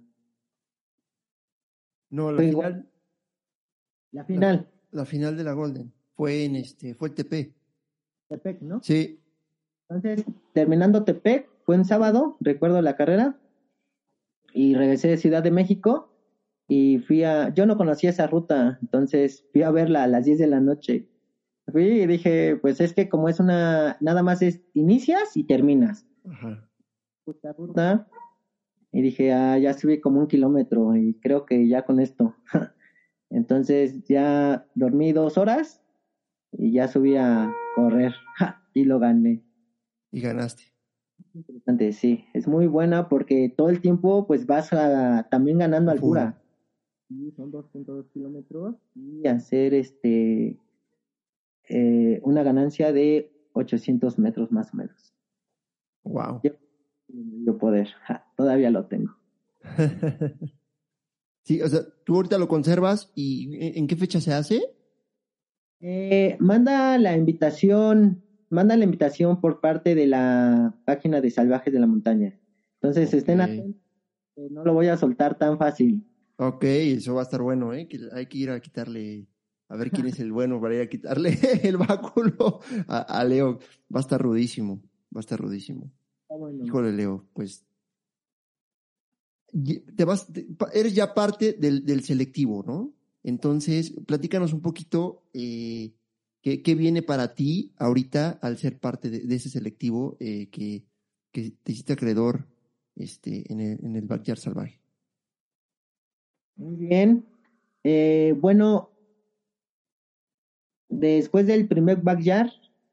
[2.10, 2.90] No, la final.
[4.12, 4.70] La final.
[4.90, 5.92] La, final de la Golden.
[6.14, 7.55] Fue en este, fue el Tepec.
[8.28, 8.82] Tepec, ¿no?
[8.82, 9.20] Sí.
[9.88, 13.38] Entonces, terminando Tepec, fue en sábado, recuerdo la carrera,
[14.52, 16.10] y regresé de Ciudad de México
[16.66, 20.38] y fui a, yo no conocía esa ruta, entonces fui a verla a las 10
[20.38, 21.06] de la noche.
[21.70, 26.06] Fui y dije, pues es que como es una, nada más es, inicias y terminas.
[26.24, 26.68] Ajá.
[27.56, 28.08] ruta,
[28.92, 32.34] y dije, ah, ya subí como un kilómetro y creo que ya con esto.
[33.30, 35.82] entonces ya dormí dos horas
[36.52, 38.12] y ya subí a correr
[38.74, 39.44] y lo gané.
[40.10, 40.64] Y ganaste.
[41.32, 46.42] Interesante, sí, es muy buena porque todo el tiempo pues vas a, también ganando altura
[47.36, 50.58] son 2.2 kilómetros y hacer este
[51.68, 55.14] eh, una ganancia de 800 metros más o menos.
[56.04, 56.40] Wow.
[56.42, 57.88] Yo, poder,
[58.36, 59.16] todavía lo tengo.
[61.42, 64.62] sí, o sea, tú ahorita lo conservas y ¿en qué fecha se hace?
[65.88, 71.78] Eh, manda la invitación, manda la invitación por parte de la página de Salvajes de
[71.78, 72.36] la Montaña.
[72.80, 73.80] Entonces estén atentos,
[74.50, 76.04] no lo voy a soltar tan fácil.
[76.38, 77.86] Ok, eso va a estar bueno, ¿eh?
[77.86, 79.28] Que hay que ir a quitarle,
[79.68, 82.58] a ver quién es el bueno para ir a quitarle el báculo
[82.88, 83.60] a, Leo.
[83.94, 84.82] Va a estar rudísimo,
[85.14, 85.92] va a estar rudísimo.
[86.64, 87.64] Híjole, Leo, pues
[89.96, 90.26] te vas,
[90.74, 92.95] eres ya parte del, del, selectivo, ¿no?
[93.26, 95.92] Entonces, platícanos un poquito, eh,
[96.46, 100.84] ¿Qué, qué viene para ti ahorita al ser parte de, ese selectivo eh, que,
[101.32, 102.46] que, te hiciste acreedor
[102.94, 104.80] este, en, el, en el Backyard Salvaje?
[106.54, 107.26] Muy bien.
[107.82, 108.90] Eh, bueno,
[110.88, 112.52] después del primer backyard,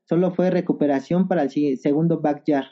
[0.10, 2.72] solo fue recuperación para el segundo backyard.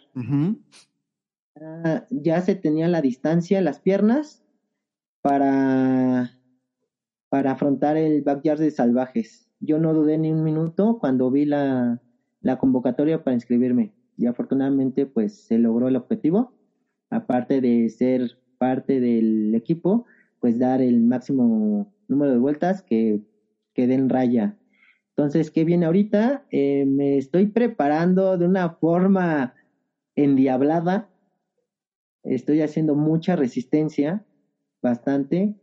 [1.61, 4.43] Ah, ya se tenía la distancia, las piernas,
[5.21, 6.40] para,
[7.31, 9.49] para afrontar el backyard de salvajes.
[9.59, 11.97] Yo no dudé ni un minuto cuando vi la,
[12.41, 13.93] la convocatoria para inscribirme.
[14.17, 16.51] Y afortunadamente, pues se logró el objetivo.
[17.09, 18.29] Aparte de ser
[18.59, 20.03] parte del equipo,
[20.39, 23.21] pues dar el máximo número de vueltas que
[23.73, 24.55] quede en raya
[25.15, 26.41] entonces, ¿qué viene ahorita?
[26.49, 29.53] Eh, me estoy preparando de una forma
[30.15, 31.05] endiablada.
[32.23, 34.23] Estoy haciendo mucha resistencia,
[34.81, 35.53] bastante.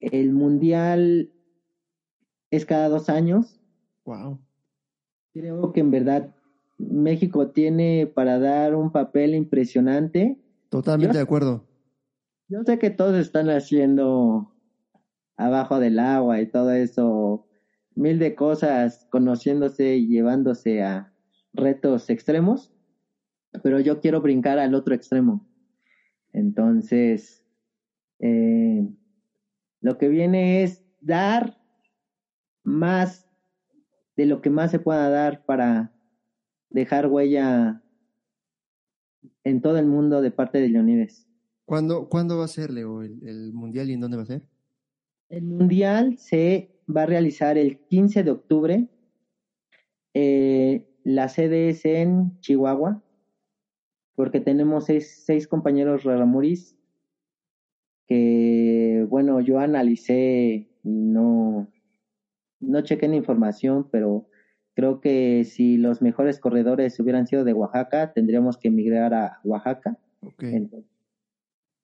[0.00, 1.32] El mundial
[2.50, 3.60] es cada dos años.
[4.04, 4.40] Wow.
[5.32, 6.34] Creo que en verdad
[6.78, 10.38] México tiene para dar un papel impresionante.
[10.68, 11.66] Totalmente de acuerdo.
[12.48, 14.52] Yo sé que todos están haciendo
[15.36, 17.46] abajo del agua y todo eso
[17.94, 21.12] mil de cosas conociéndose y llevándose a
[21.52, 22.72] retos extremos,
[23.62, 25.48] pero yo quiero brincar al otro extremo.
[26.32, 27.42] Entonces,
[28.18, 28.86] eh,
[29.80, 31.58] lo que viene es dar
[32.64, 33.28] más
[34.16, 35.92] de lo que más se pueda dar para
[36.70, 37.82] dejar huella
[39.44, 41.28] en todo el mundo de parte de Leonides.
[41.64, 44.42] ¿Cuándo, ¿cuándo va a ser, Leo, el, el mundial y en dónde va a ser?
[45.28, 48.88] El mundial se va a realizar el 15 de octubre.
[50.14, 53.02] Eh, la sede es en Chihuahua,
[54.14, 56.75] porque tenemos seis, compañeros raramuris
[58.06, 61.68] que, bueno, yo analicé y no,
[62.60, 64.26] no chequé la información, pero
[64.74, 69.96] creo que si los mejores corredores hubieran sido de Oaxaca, tendríamos que emigrar a Oaxaca.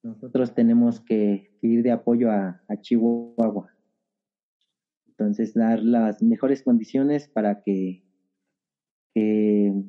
[0.02, 3.72] nosotros tenemos que, ir de apoyo a Chihuahua.
[5.22, 8.02] Entonces, dar las mejores condiciones para que,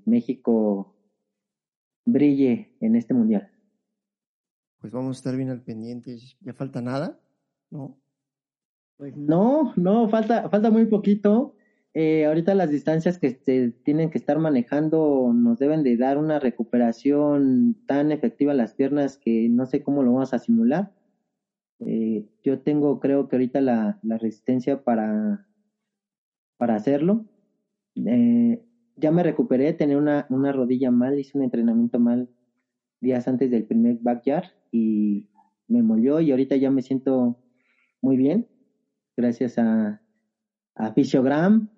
[0.06, 0.94] México
[2.06, 3.53] brille en este mundial.
[4.84, 6.18] Pues vamos a estar bien al pendiente.
[6.42, 7.18] ¿Ya falta nada?
[7.70, 7.98] ¿No?
[8.98, 11.56] Pues no, no, falta, falta muy poquito.
[11.94, 16.38] Eh, ahorita las distancias que se tienen que estar manejando nos deben de dar una
[16.38, 20.92] recuperación tan efectiva a las piernas que no sé cómo lo vamos a simular.
[21.80, 25.48] Eh, yo tengo, creo que ahorita la, resistencia para,
[26.58, 27.24] para hacerlo.
[27.96, 28.62] Eh,
[28.98, 32.28] ya me recuperé, tenía una, una rodilla mal, hice un entrenamiento mal
[33.04, 35.28] días antes del primer backyard y
[35.68, 37.38] me molió y ahorita ya me siento
[38.02, 38.48] muy bien,
[39.16, 40.02] gracias a,
[40.76, 41.70] a Fisiogram.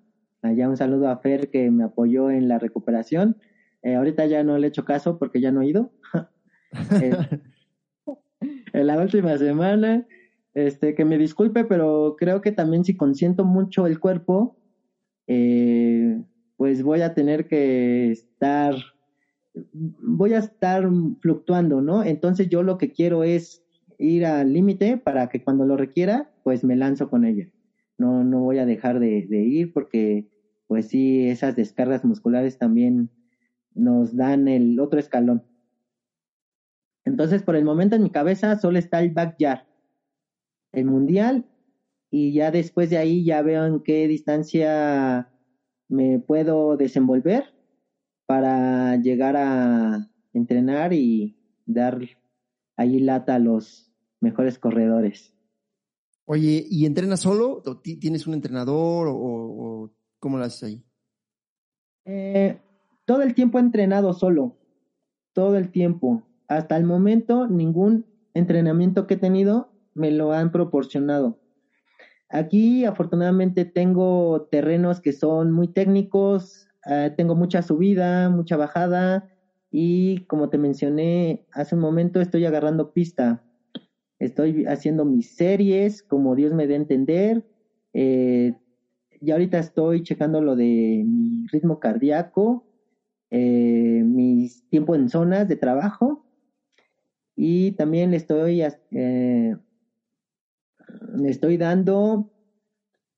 [0.42, 3.36] Allá un saludo a Fer que me apoyó en la recuperación.
[3.82, 5.92] Eh, ahorita ya no le he hecho caso porque ya no he ido.
[8.74, 10.06] en la última semana.
[10.54, 14.56] Este, que me disculpe, pero creo que también si consiento mucho el cuerpo,
[15.28, 16.24] eh,
[16.56, 18.74] pues voy a tener que estar,
[19.74, 20.88] voy a estar
[21.22, 22.04] fluctuando, ¿no?
[22.04, 23.62] Entonces yo lo que quiero es
[23.98, 27.46] ir al límite para que cuando lo requiera, pues me lanzo con ella.
[27.98, 30.26] No, no voy a dejar de, de ir porque,
[30.68, 33.10] pues sí, esas descargas musculares también
[33.74, 35.44] nos dan el otro escalón.
[37.06, 39.60] Entonces, por el momento en mi cabeza solo está el backyard,
[40.74, 41.46] el mundial,
[42.12, 45.28] y ya después de ahí ya veo en qué distancia
[45.90, 47.46] me puedo desenvolver
[48.26, 52.00] para llegar a entrenar y dar
[52.76, 55.34] ahí lata a los mejores corredores.
[56.26, 57.62] Oye, ¿y entrenas solo?
[57.84, 60.84] ¿Tienes un entrenador o, cómo lo haces ahí?
[62.06, 62.60] Eh,
[63.06, 64.58] todo el tiempo he entrenado solo,
[65.34, 71.40] todo el tiempo hasta el momento ningún entrenamiento que he tenido me lo han proporcionado.
[72.30, 79.24] Aquí afortunadamente tengo terrenos que son muy técnicos, eh, tengo mucha subida, mucha bajada
[79.72, 83.42] y como te mencioné hace un momento estoy agarrando pista.
[84.20, 87.44] Estoy haciendo mis series como Dios me dé a entender.
[87.94, 88.54] Eh,
[89.22, 92.64] y ahorita estoy checando lo de mi ritmo cardíaco,
[93.32, 96.20] eh, mis tiempos en zonas de trabajo
[97.36, 99.56] y también le estoy, eh,
[101.26, 102.26] estoy dando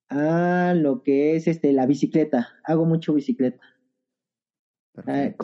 [0.10, 2.50] a lo que es este la bicicleta.
[2.64, 3.62] Hago mucho bicicleta.
[5.08, 5.36] Eh,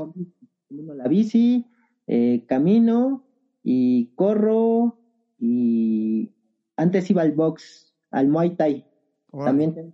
[0.69, 1.67] la bici,
[2.07, 3.25] eh, camino
[3.61, 4.99] y corro
[5.37, 6.33] y
[6.75, 8.85] antes iba al box, al Muay Thai.
[9.31, 9.93] También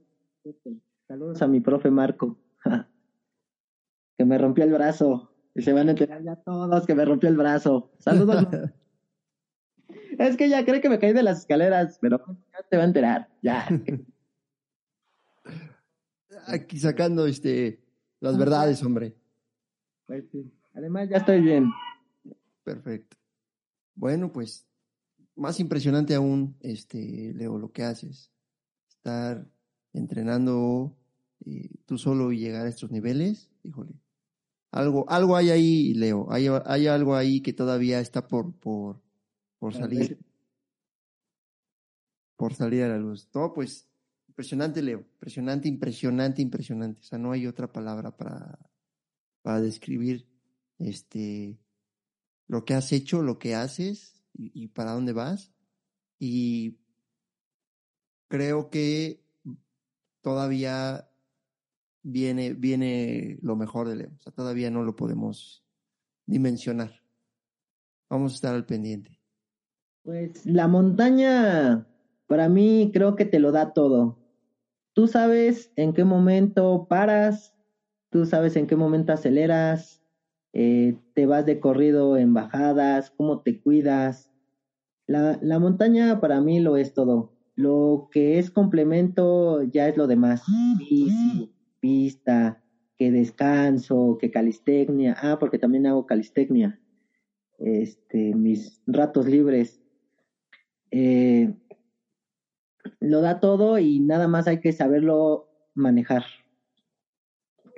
[1.08, 2.38] Saludos a mi profe Marco,
[4.18, 5.32] que me rompió el brazo.
[5.56, 7.92] Y se van a enterar ya todos que me rompió el brazo.
[7.98, 8.46] Saludos.
[10.20, 12.24] es que ya cree que me caí de las escaleras, pero
[12.54, 13.68] ya te va a enterar, ya.
[16.48, 17.82] Aquí sacando este
[18.20, 19.16] las verdades, hombre.
[20.06, 20.52] Pues sí.
[20.74, 21.72] Además, ya estoy bien.
[22.64, 23.18] Perfecto.
[23.96, 24.66] Bueno, pues
[25.36, 28.32] más impresionante aún, este, Leo, lo que haces.
[28.90, 29.48] Estar
[29.94, 30.96] entrenando
[31.46, 33.94] eh, tú solo y llegar a estos niveles, híjole.
[34.72, 36.32] Algo, algo hay ahí, Leo.
[36.32, 39.02] Hay, hay algo ahí que todavía está por, por,
[39.58, 40.20] por salir.
[42.36, 43.28] Por salir a la luz.
[43.34, 43.89] No, pues,
[44.40, 45.00] impresionante, Leo.
[45.00, 47.02] Impresionante, impresionante, impresionante.
[47.02, 48.58] O sea, no hay otra palabra para,
[49.42, 50.30] para describir
[50.78, 51.60] este
[52.48, 55.52] lo que has hecho, lo que haces y, para dónde vas.
[56.18, 56.80] Y
[58.30, 59.22] creo que
[60.22, 61.10] todavía
[62.02, 64.12] viene, viene lo mejor de Leo.
[64.16, 65.66] O sea, todavía no lo podemos
[66.26, 67.04] dimensionar.
[68.10, 69.20] Vamos a estar al pendiente.
[70.02, 71.88] Pues la montaña,
[72.26, 74.19] para mí, creo que te lo da todo.
[75.00, 77.54] Tú sabes en qué momento paras,
[78.10, 80.04] tú sabes en qué momento aceleras,
[80.52, 84.30] eh, te vas de corrido en bajadas, cómo te cuidas.
[85.08, 87.32] La, la montaña para mí lo es todo.
[87.56, 90.44] Lo que es complemento ya es lo demás.
[90.78, 91.50] Bici,
[91.80, 92.62] pista,
[92.98, 95.16] que descanso, que calistecnia.
[95.18, 96.78] Ah, porque también hago calistecnia.
[97.58, 99.82] Este, mis ratos libres.
[100.92, 101.54] Eh,
[103.00, 106.24] lo da todo y nada más hay que saberlo manejar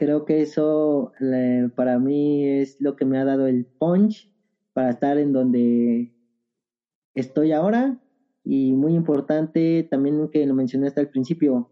[0.02, 1.12] creo que eso
[1.76, 4.32] para mí es lo que me ha dado el punch
[4.74, 6.12] para estar en donde
[7.14, 8.00] estoy ahora
[8.44, 11.70] y muy importante también que lo mencionaste al principio,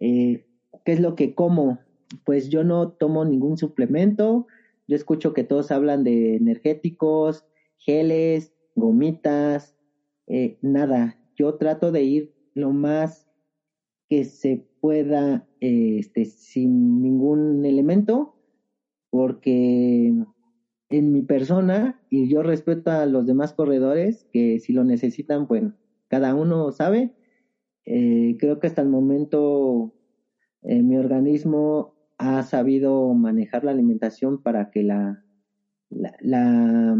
[0.00, 0.46] eh,
[0.84, 1.78] ¿qué es lo que como?
[2.24, 4.46] Pues yo no tomo ningún suplemento,
[4.86, 7.44] yo escucho que todos hablan de energéticos,
[7.76, 9.74] geles, gomitas,
[10.28, 13.28] eh, nada, yo trato de ir lo más
[14.08, 18.34] que se pueda este, sin ningún elemento,
[19.10, 20.14] porque
[20.88, 25.74] en mi persona, y yo respeto a los demás corredores, que si lo necesitan, bueno,
[26.08, 27.12] cada uno sabe,
[27.84, 29.92] eh, creo que hasta el momento
[30.62, 35.22] eh, mi organismo ha sabido manejar la alimentación para que la,
[35.90, 36.96] la,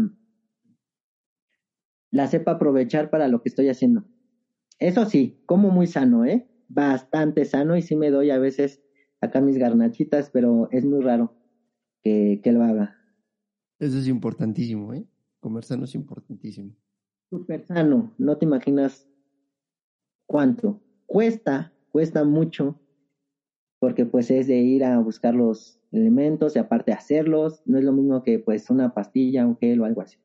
[2.11, 4.05] la sepa aprovechar para lo que estoy haciendo.
[4.79, 6.47] Eso sí, como muy sano, ¿eh?
[6.67, 8.81] bastante sano y sí me doy a veces
[9.21, 11.33] acá mis garnachitas, pero es muy raro
[12.03, 12.95] que, que lo haga.
[13.79, 15.05] Eso es importantísimo, ¿eh?
[15.39, 16.75] Comer sano es importantísimo.
[17.29, 19.07] Súper sano, no te imaginas
[20.25, 20.81] cuánto.
[21.05, 22.79] Cuesta, cuesta mucho,
[23.79, 27.93] porque pues es de ir a buscar los elementos y aparte hacerlos, no es lo
[27.93, 30.17] mismo que pues una pastilla, un gel o algo así.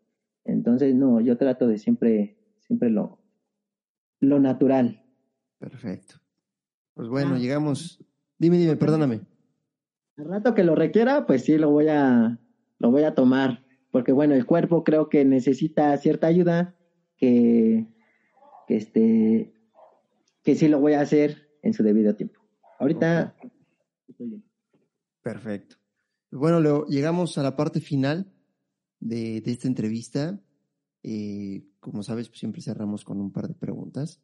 [0.44, 3.21] Entonces, no, yo trato de siempre, siempre lo,
[4.22, 5.04] lo natural.
[5.58, 6.14] Perfecto.
[6.94, 7.38] Pues bueno, ah.
[7.38, 8.02] llegamos.
[8.38, 9.20] Dime, dime, perdóname.
[10.16, 12.38] Al rato que lo requiera, pues sí lo voy a
[12.78, 16.76] lo voy a tomar, porque bueno, el cuerpo creo que necesita cierta ayuda
[17.16, 17.86] que,
[18.66, 19.54] que este
[20.42, 22.40] que sí lo voy a hacer en su debido tiempo.
[22.78, 23.36] Ahorita
[25.22, 25.76] Perfecto.
[26.30, 28.32] Bueno, Leo, llegamos a la parte final
[29.00, 30.40] de, de esta entrevista.
[31.02, 34.20] Eh, como sabes, pues siempre cerramos con un par de preguntas.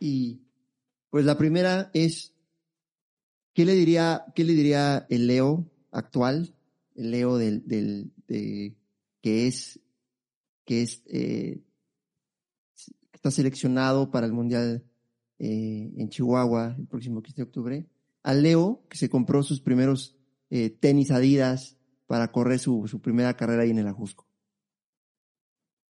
[0.00, 0.40] Y
[1.10, 2.32] pues la primera es,
[3.52, 6.56] ¿qué le diría, qué le diría el Leo actual,
[6.94, 8.74] el Leo del, del de,
[9.20, 9.78] que es,
[10.64, 11.60] que es, eh,
[13.12, 14.86] está seleccionado para el Mundial
[15.38, 17.86] eh, en Chihuahua el próximo 15 de octubre,
[18.22, 20.16] al Leo que se compró sus primeros
[20.48, 21.76] eh, tenis Adidas
[22.06, 24.31] para correr su, su primera carrera ahí en el Ajusco?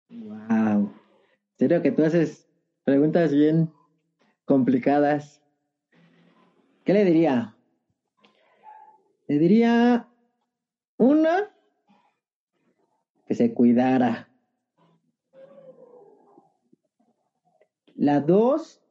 [0.10, 0.92] Wow.
[1.58, 2.48] Serio que tú haces
[2.84, 3.72] preguntas bien
[4.46, 5.42] complicadas.
[6.84, 7.56] ¿Qué le diría?
[9.28, 10.08] Le diría
[10.98, 11.52] una
[13.28, 14.28] que se cuidara.
[17.94, 18.82] La dos,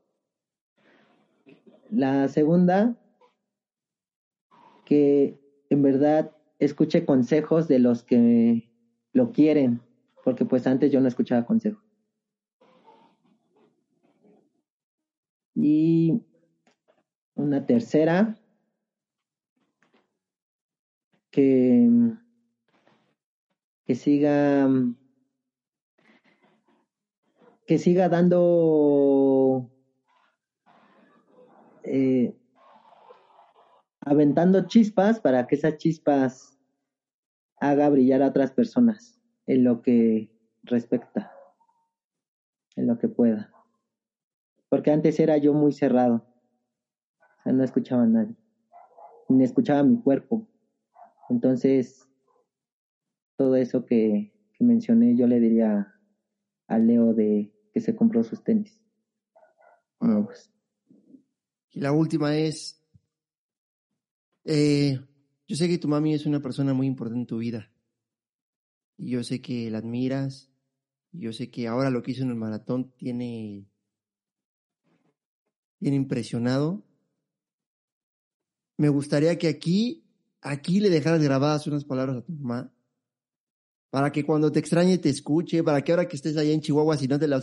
[1.91, 2.95] la segunda,
[4.85, 5.41] que
[5.71, 8.71] en verdad escuche consejos de los que
[9.13, 9.83] lo quieren,
[10.25, 11.83] porque pues antes yo no escuchaba consejos.
[15.55, 16.23] Y
[17.35, 18.37] una tercera
[21.31, 21.89] que,
[23.85, 24.69] que siga
[27.67, 29.71] que siga dando
[31.83, 32.35] eh,
[34.01, 36.59] aventando chispas para que esas chispas
[37.61, 39.18] haga brillar a otras personas
[39.49, 40.31] en lo que
[40.63, 41.33] respecta,
[42.77, 43.51] en lo que pueda.
[44.69, 46.27] Porque antes era yo muy cerrado,
[47.19, 48.37] o sea, no escuchaba a nadie,
[49.31, 50.47] ni escuchaba mi cuerpo.
[51.31, 52.07] Entonces,
[53.37, 55.95] todo eso que, mencioné, yo le diría
[56.67, 58.83] a Leo de que se compró sus tenis.
[59.99, 60.53] Pues.
[61.71, 62.85] Y la última es,
[64.45, 65.01] eh,
[65.47, 67.71] yo sé que tu mami es una persona muy importante en tu vida.
[68.99, 70.51] Y yo sé que la admiras.
[71.13, 73.67] Y yo sé que ahora lo que hizo en el maratón tiene,
[75.79, 76.85] tiene impresionado.
[78.77, 80.05] Me gustaría que aquí,
[80.43, 82.73] aquí le dejaras grabadas unas palabras a tu mamá
[83.91, 86.97] para que cuando te extrañe te escuche, para que ahora que estés allá en Chihuahua,
[86.97, 87.39] si no te la,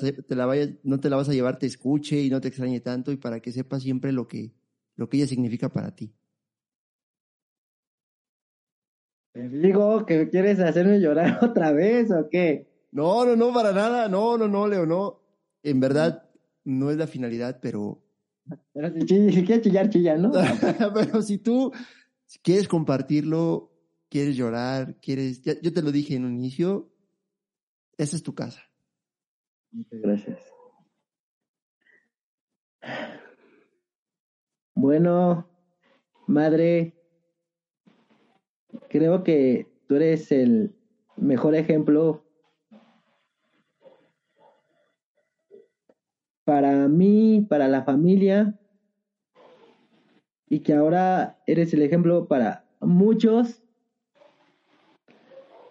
[0.45, 3.17] vayas, no te la vas a llevar, te escuche y no te extrañe tanto, y
[3.17, 4.53] para que sepas siempre lo que,
[4.95, 6.13] lo que ella significa para ti.
[9.35, 12.69] Te digo que quieres hacerme llorar otra vez o qué?
[12.93, 15.19] No, no, no, para nada, no, no, no, Leo, no.
[15.61, 16.29] En verdad,
[16.63, 18.01] no es la finalidad, pero.
[18.71, 20.31] Pero si, quieres chillar, chilla, ¿no?
[20.93, 21.73] pero si tú
[22.43, 23.73] quieres compartirlo,
[24.07, 26.89] quieres llorar, quieres, yo te lo dije en un inicio,
[27.97, 28.61] esa es tu casa.
[29.71, 30.39] Muchas gracias.
[34.75, 35.49] Bueno,
[36.25, 37.04] madre,
[38.89, 40.75] creo que tú eres el
[41.17, 42.23] mejor ejemplo
[46.43, 48.57] para mí, para la familia,
[50.47, 53.63] y que ahora eres el ejemplo para muchos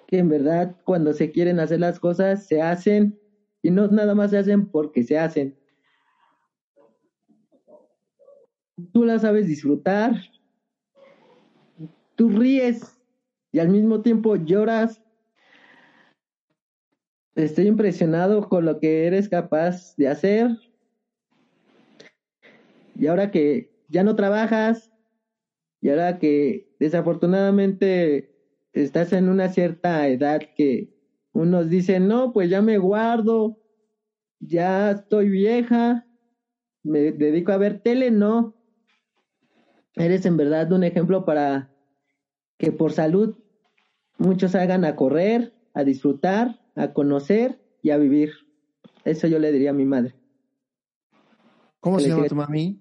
[0.06, 3.18] que en verdad cuando se quieren hacer las cosas se hacen
[3.62, 5.56] y no nada más se hacen porque se hacen.
[8.92, 10.20] Tú la sabes disfrutar,
[12.16, 12.93] tú ríes
[13.54, 15.00] y al mismo tiempo lloras.
[17.36, 20.50] Estoy impresionado con lo que eres capaz de hacer.
[22.96, 24.90] Y ahora que ya no trabajas,
[25.80, 28.34] y ahora que desafortunadamente
[28.72, 30.92] estás en una cierta edad que
[31.32, 33.56] unos dicen, no, pues ya me guardo,
[34.40, 36.04] ya estoy vieja,
[36.82, 38.56] me dedico a ver tele, no.
[39.94, 41.70] Eres en verdad un ejemplo para
[42.58, 43.43] que por salud
[44.18, 48.32] muchos salgan a correr, a disfrutar, a conocer y a vivir.
[49.04, 50.14] Eso yo le diría a mi madre.
[51.80, 52.80] ¿Cómo se llama tu mami?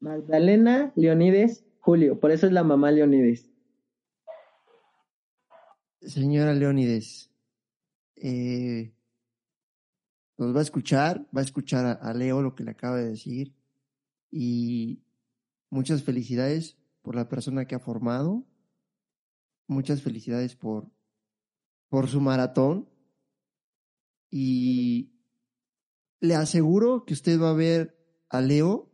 [0.00, 3.48] Magdalena Leonides Julio, por eso es la mamá Leonides.
[6.00, 7.30] Señora Leónides,
[8.16, 8.92] eh,
[10.36, 13.54] nos va a escuchar, va a escuchar a, Leo lo que le acaba de decir
[14.30, 15.02] y
[15.70, 18.44] muchas felicidades por la persona que ha formado,
[19.66, 20.90] muchas felicidades por,
[21.88, 22.88] por su maratón
[24.30, 25.12] y
[26.20, 27.96] le aseguro que usted va a ver
[28.28, 28.90] a Leo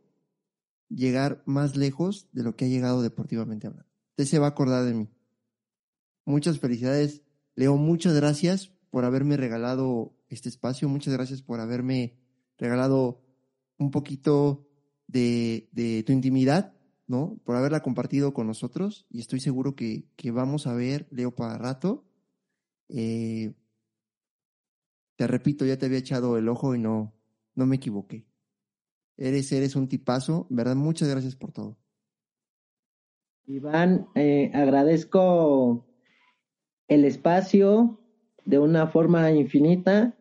[0.89, 3.91] llegar más lejos de lo que ha llegado deportivamente hablando.
[4.11, 5.09] Usted se va a acordar de mí.
[6.25, 7.23] Muchas felicidades,
[7.55, 7.77] Leo.
[7.77, 10.89] Muchas gracias por haberme regalado este espacio.
[10.89, 12.19] Muchas gracias por haberme
[12.59, 13.23] regalado
[13.79, 14.69] un poquito
[15.07, 16.75] de, de tu intimidad,
[17.07, 17.39] ¿no?
[17.45, 19.07] Por haberla compartido con nosotros.
[19.11, 22.05] Y estoy seguro que, que vamos a ver, Leo, para rato.
[22.89, 23.55] Eh,
[25.17, 27.15] te repito, ya te había echado el ojo y no,
[27.55, 28.27] no me equivoqué.
[29.17, 30.77] Eres, eres un tipazo, ¿verdad?
[30.77, 31.79] Muchas gracias por todo.
[33.47, 35.87] Iván, eh, agradezco
[36.89, 38.01] el espacio
[38.45, 40.17] de una forma infinita.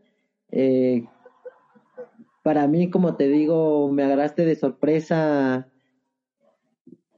[0.49, 1.05] Eh,
[2.43, 5.70] para mí, como te digo, me agarraste de sorpresa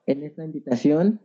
[0.05, 1.19] en esta invitación.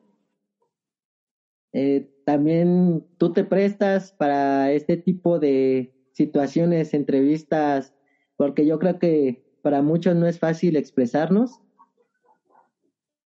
[1.72, 7.94] Eh, también tú te prestas para este tipo de situaciones, entrevistas,
[8.36, 11.60] porque yo creo que para muchos no es fácil expresarnos.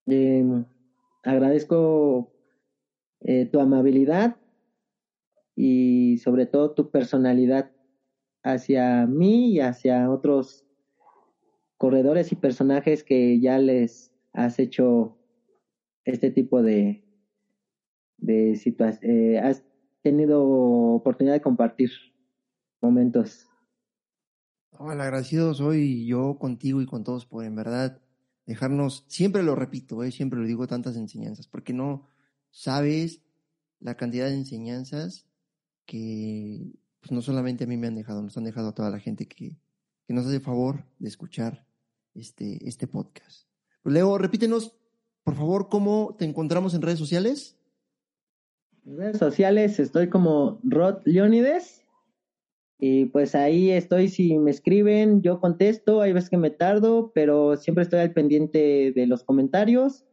[0.06, 0.44] Eh,
[1.22, 2.28] agradezco
[3.52, 4.34] tu amabilidad
[5.54, 7.68] y sobre todo tu personalidad
[8.42, 10.64] hacia mí y hacia otros
[11.76, 15.16] corredores y personajes que ya les has hecho
[16.04, 17.04] este tipo de,
[18.18, 19.00] de situaciones.
[19.02, 19.64] Eh, has
[20.02, 21.90] tenido oportunidad de compartir
[22.80, 23.46] momentos.
[24.80, 28.00] el agradecido soy yo contigo y con todos por en verdad
[28.46, 32.08] dejarnos, siempre lo repito, eh, siempre lo digo, tantas enseñanzas, porque no
[32.50, 33.22] sabes
[33.78, 35.26] la cantidad de enseñanzas
[35.86, 38.98] que pues, no solamente a mí me han dejado, nos han dejado a toda la
[38.98, 39.58] gente que,
[40.06, 41.66] que nos hace favor de escuchar
[42.14, 43.48] este, este podcast.
[43.82, 44.76] Pues, Leo, repítenos
[45.24, 47.56] por favor, ¿cómo te encontramos en redes sociales?
[48.84, 51.82] En redes sociales estoy como Rod Leonides.
[52.84, 57.56] Y pues ahí estoy, si me escriben, yo contesto, hay veces que me tardo, pero
[57.56, 60.04] siempre estoy al pendiente de los comentarios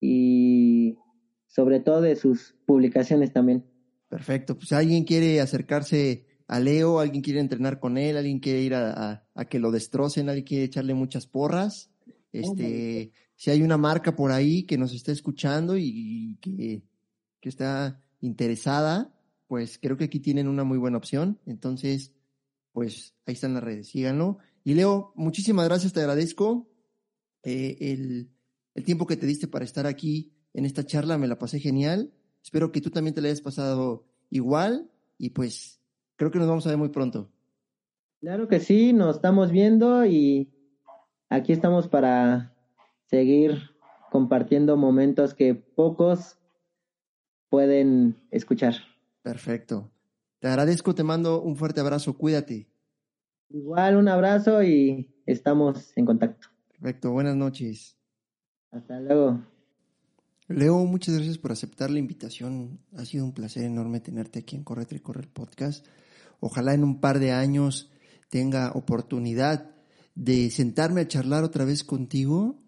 [0.00, 0.98] y
[1.46, 3.64] sobre todo de sus publicaciones también.
[4.08, 8.62] Perfecto, pues si alguien quiere acercarse a Leo, alguien quiere entrenar con él, alguien quiere
[8.62, 11.92] ir a, que lo destrocen, alguien quiere echarle muchas porras,
[12.32, 16.82] este, si hay una marca por ahí que nos está escuchando y, que,
[17.42, 19.14] está interesada,
[19.46, 21.38] pues creo que aquí tienen una muy buena opción.
[21.44, 22.12] Entonces,
[22.72, 24.38] pues ahí están las redes, síganlo.
[24.64, 26.70] Y Leo, muchísimas gracias, te agradezco
[27.42, 27.76] eh,
[28.74, 32.12] el tiempo que te diste para estar aquí en esta charla, me la pasé genial.
[32.42, 35.80] Espero que tú también te la hayas pasado igual y pues
[36.16, 37.30] creo que nos vamos a ver muy pronto.
[38.20, 40.50] Claro que sí, nos estamos viendo y
[41.28, 42.53] aquí estamos para
[43.06, 43.70] seguir
[44.10, 46.38] compartiendo momentos que pocos
[47.48, 48.74] pueden escuchar.
[49.22, 49.90] Perfecto.
[50.38, 52.68] Te agradezco, te mando un fuerte abrazo, cuídate.
[53.48, 56.48] Igual un abrazo y estamos en contacto.
[56.68, 57.96] Perfecto, buenas noches.
[58.70, 59.40] Hasta luego.
[60.48, 62.80] Leo, muchas gracias por aceptar la invitación.
[62.96, 65.86] Ha sido un placer enorme tenerte aquí en Corre Corre el podcast.
[66.40, 67.90] Ojalá en un par de años
[68.28, 69.70] tenga oportunidad
[70.14, 72.63] de sentarme a charlar otra vez contigo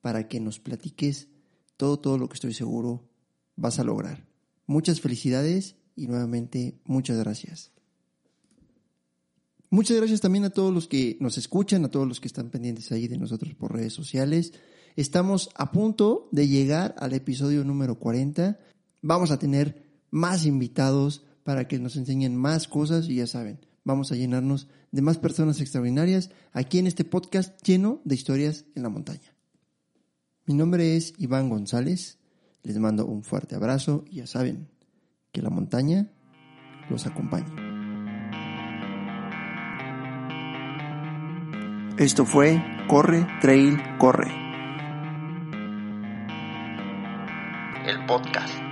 [0.00, 1.28] para que nos platiques
[1.76, 3.08] todo, todo lo que estoy seguro
[3.56, 4.26] vas a lograr.
[4.66, 7.72] Muchas felicidades y nuevamente muchas gracias.
[9.72, 12.90] Muchas gracias también a todos los que nos escuchan, a todos los que están pendientes
[12.90, 14.52] ahí de nosotros por redes sociales.
[14.96, 18.58] Estamos a punto de llegar al episodio número 40.
[19.02, 24.10] Vamos a tener más invitados para que nos enseñen más cosas y ya saben, vamos
[24.10, 28.88] a llenarnos de más personas extraordinarias aquí en este podcast lleno de historias en la
[28.88, 29.34] montaña.
[30.46, 32.18] Mi nombre es Iván González.
[32.62, 34.68] Les mando un fuerte abrazo y ya saben,
[35.32, 36.10] que la montaña
[36.88, 37.70] los acompañe.
[41.98, 44.30] Esto fue Corre, Trail, Corre.
[47.86, 48.69] El podcast.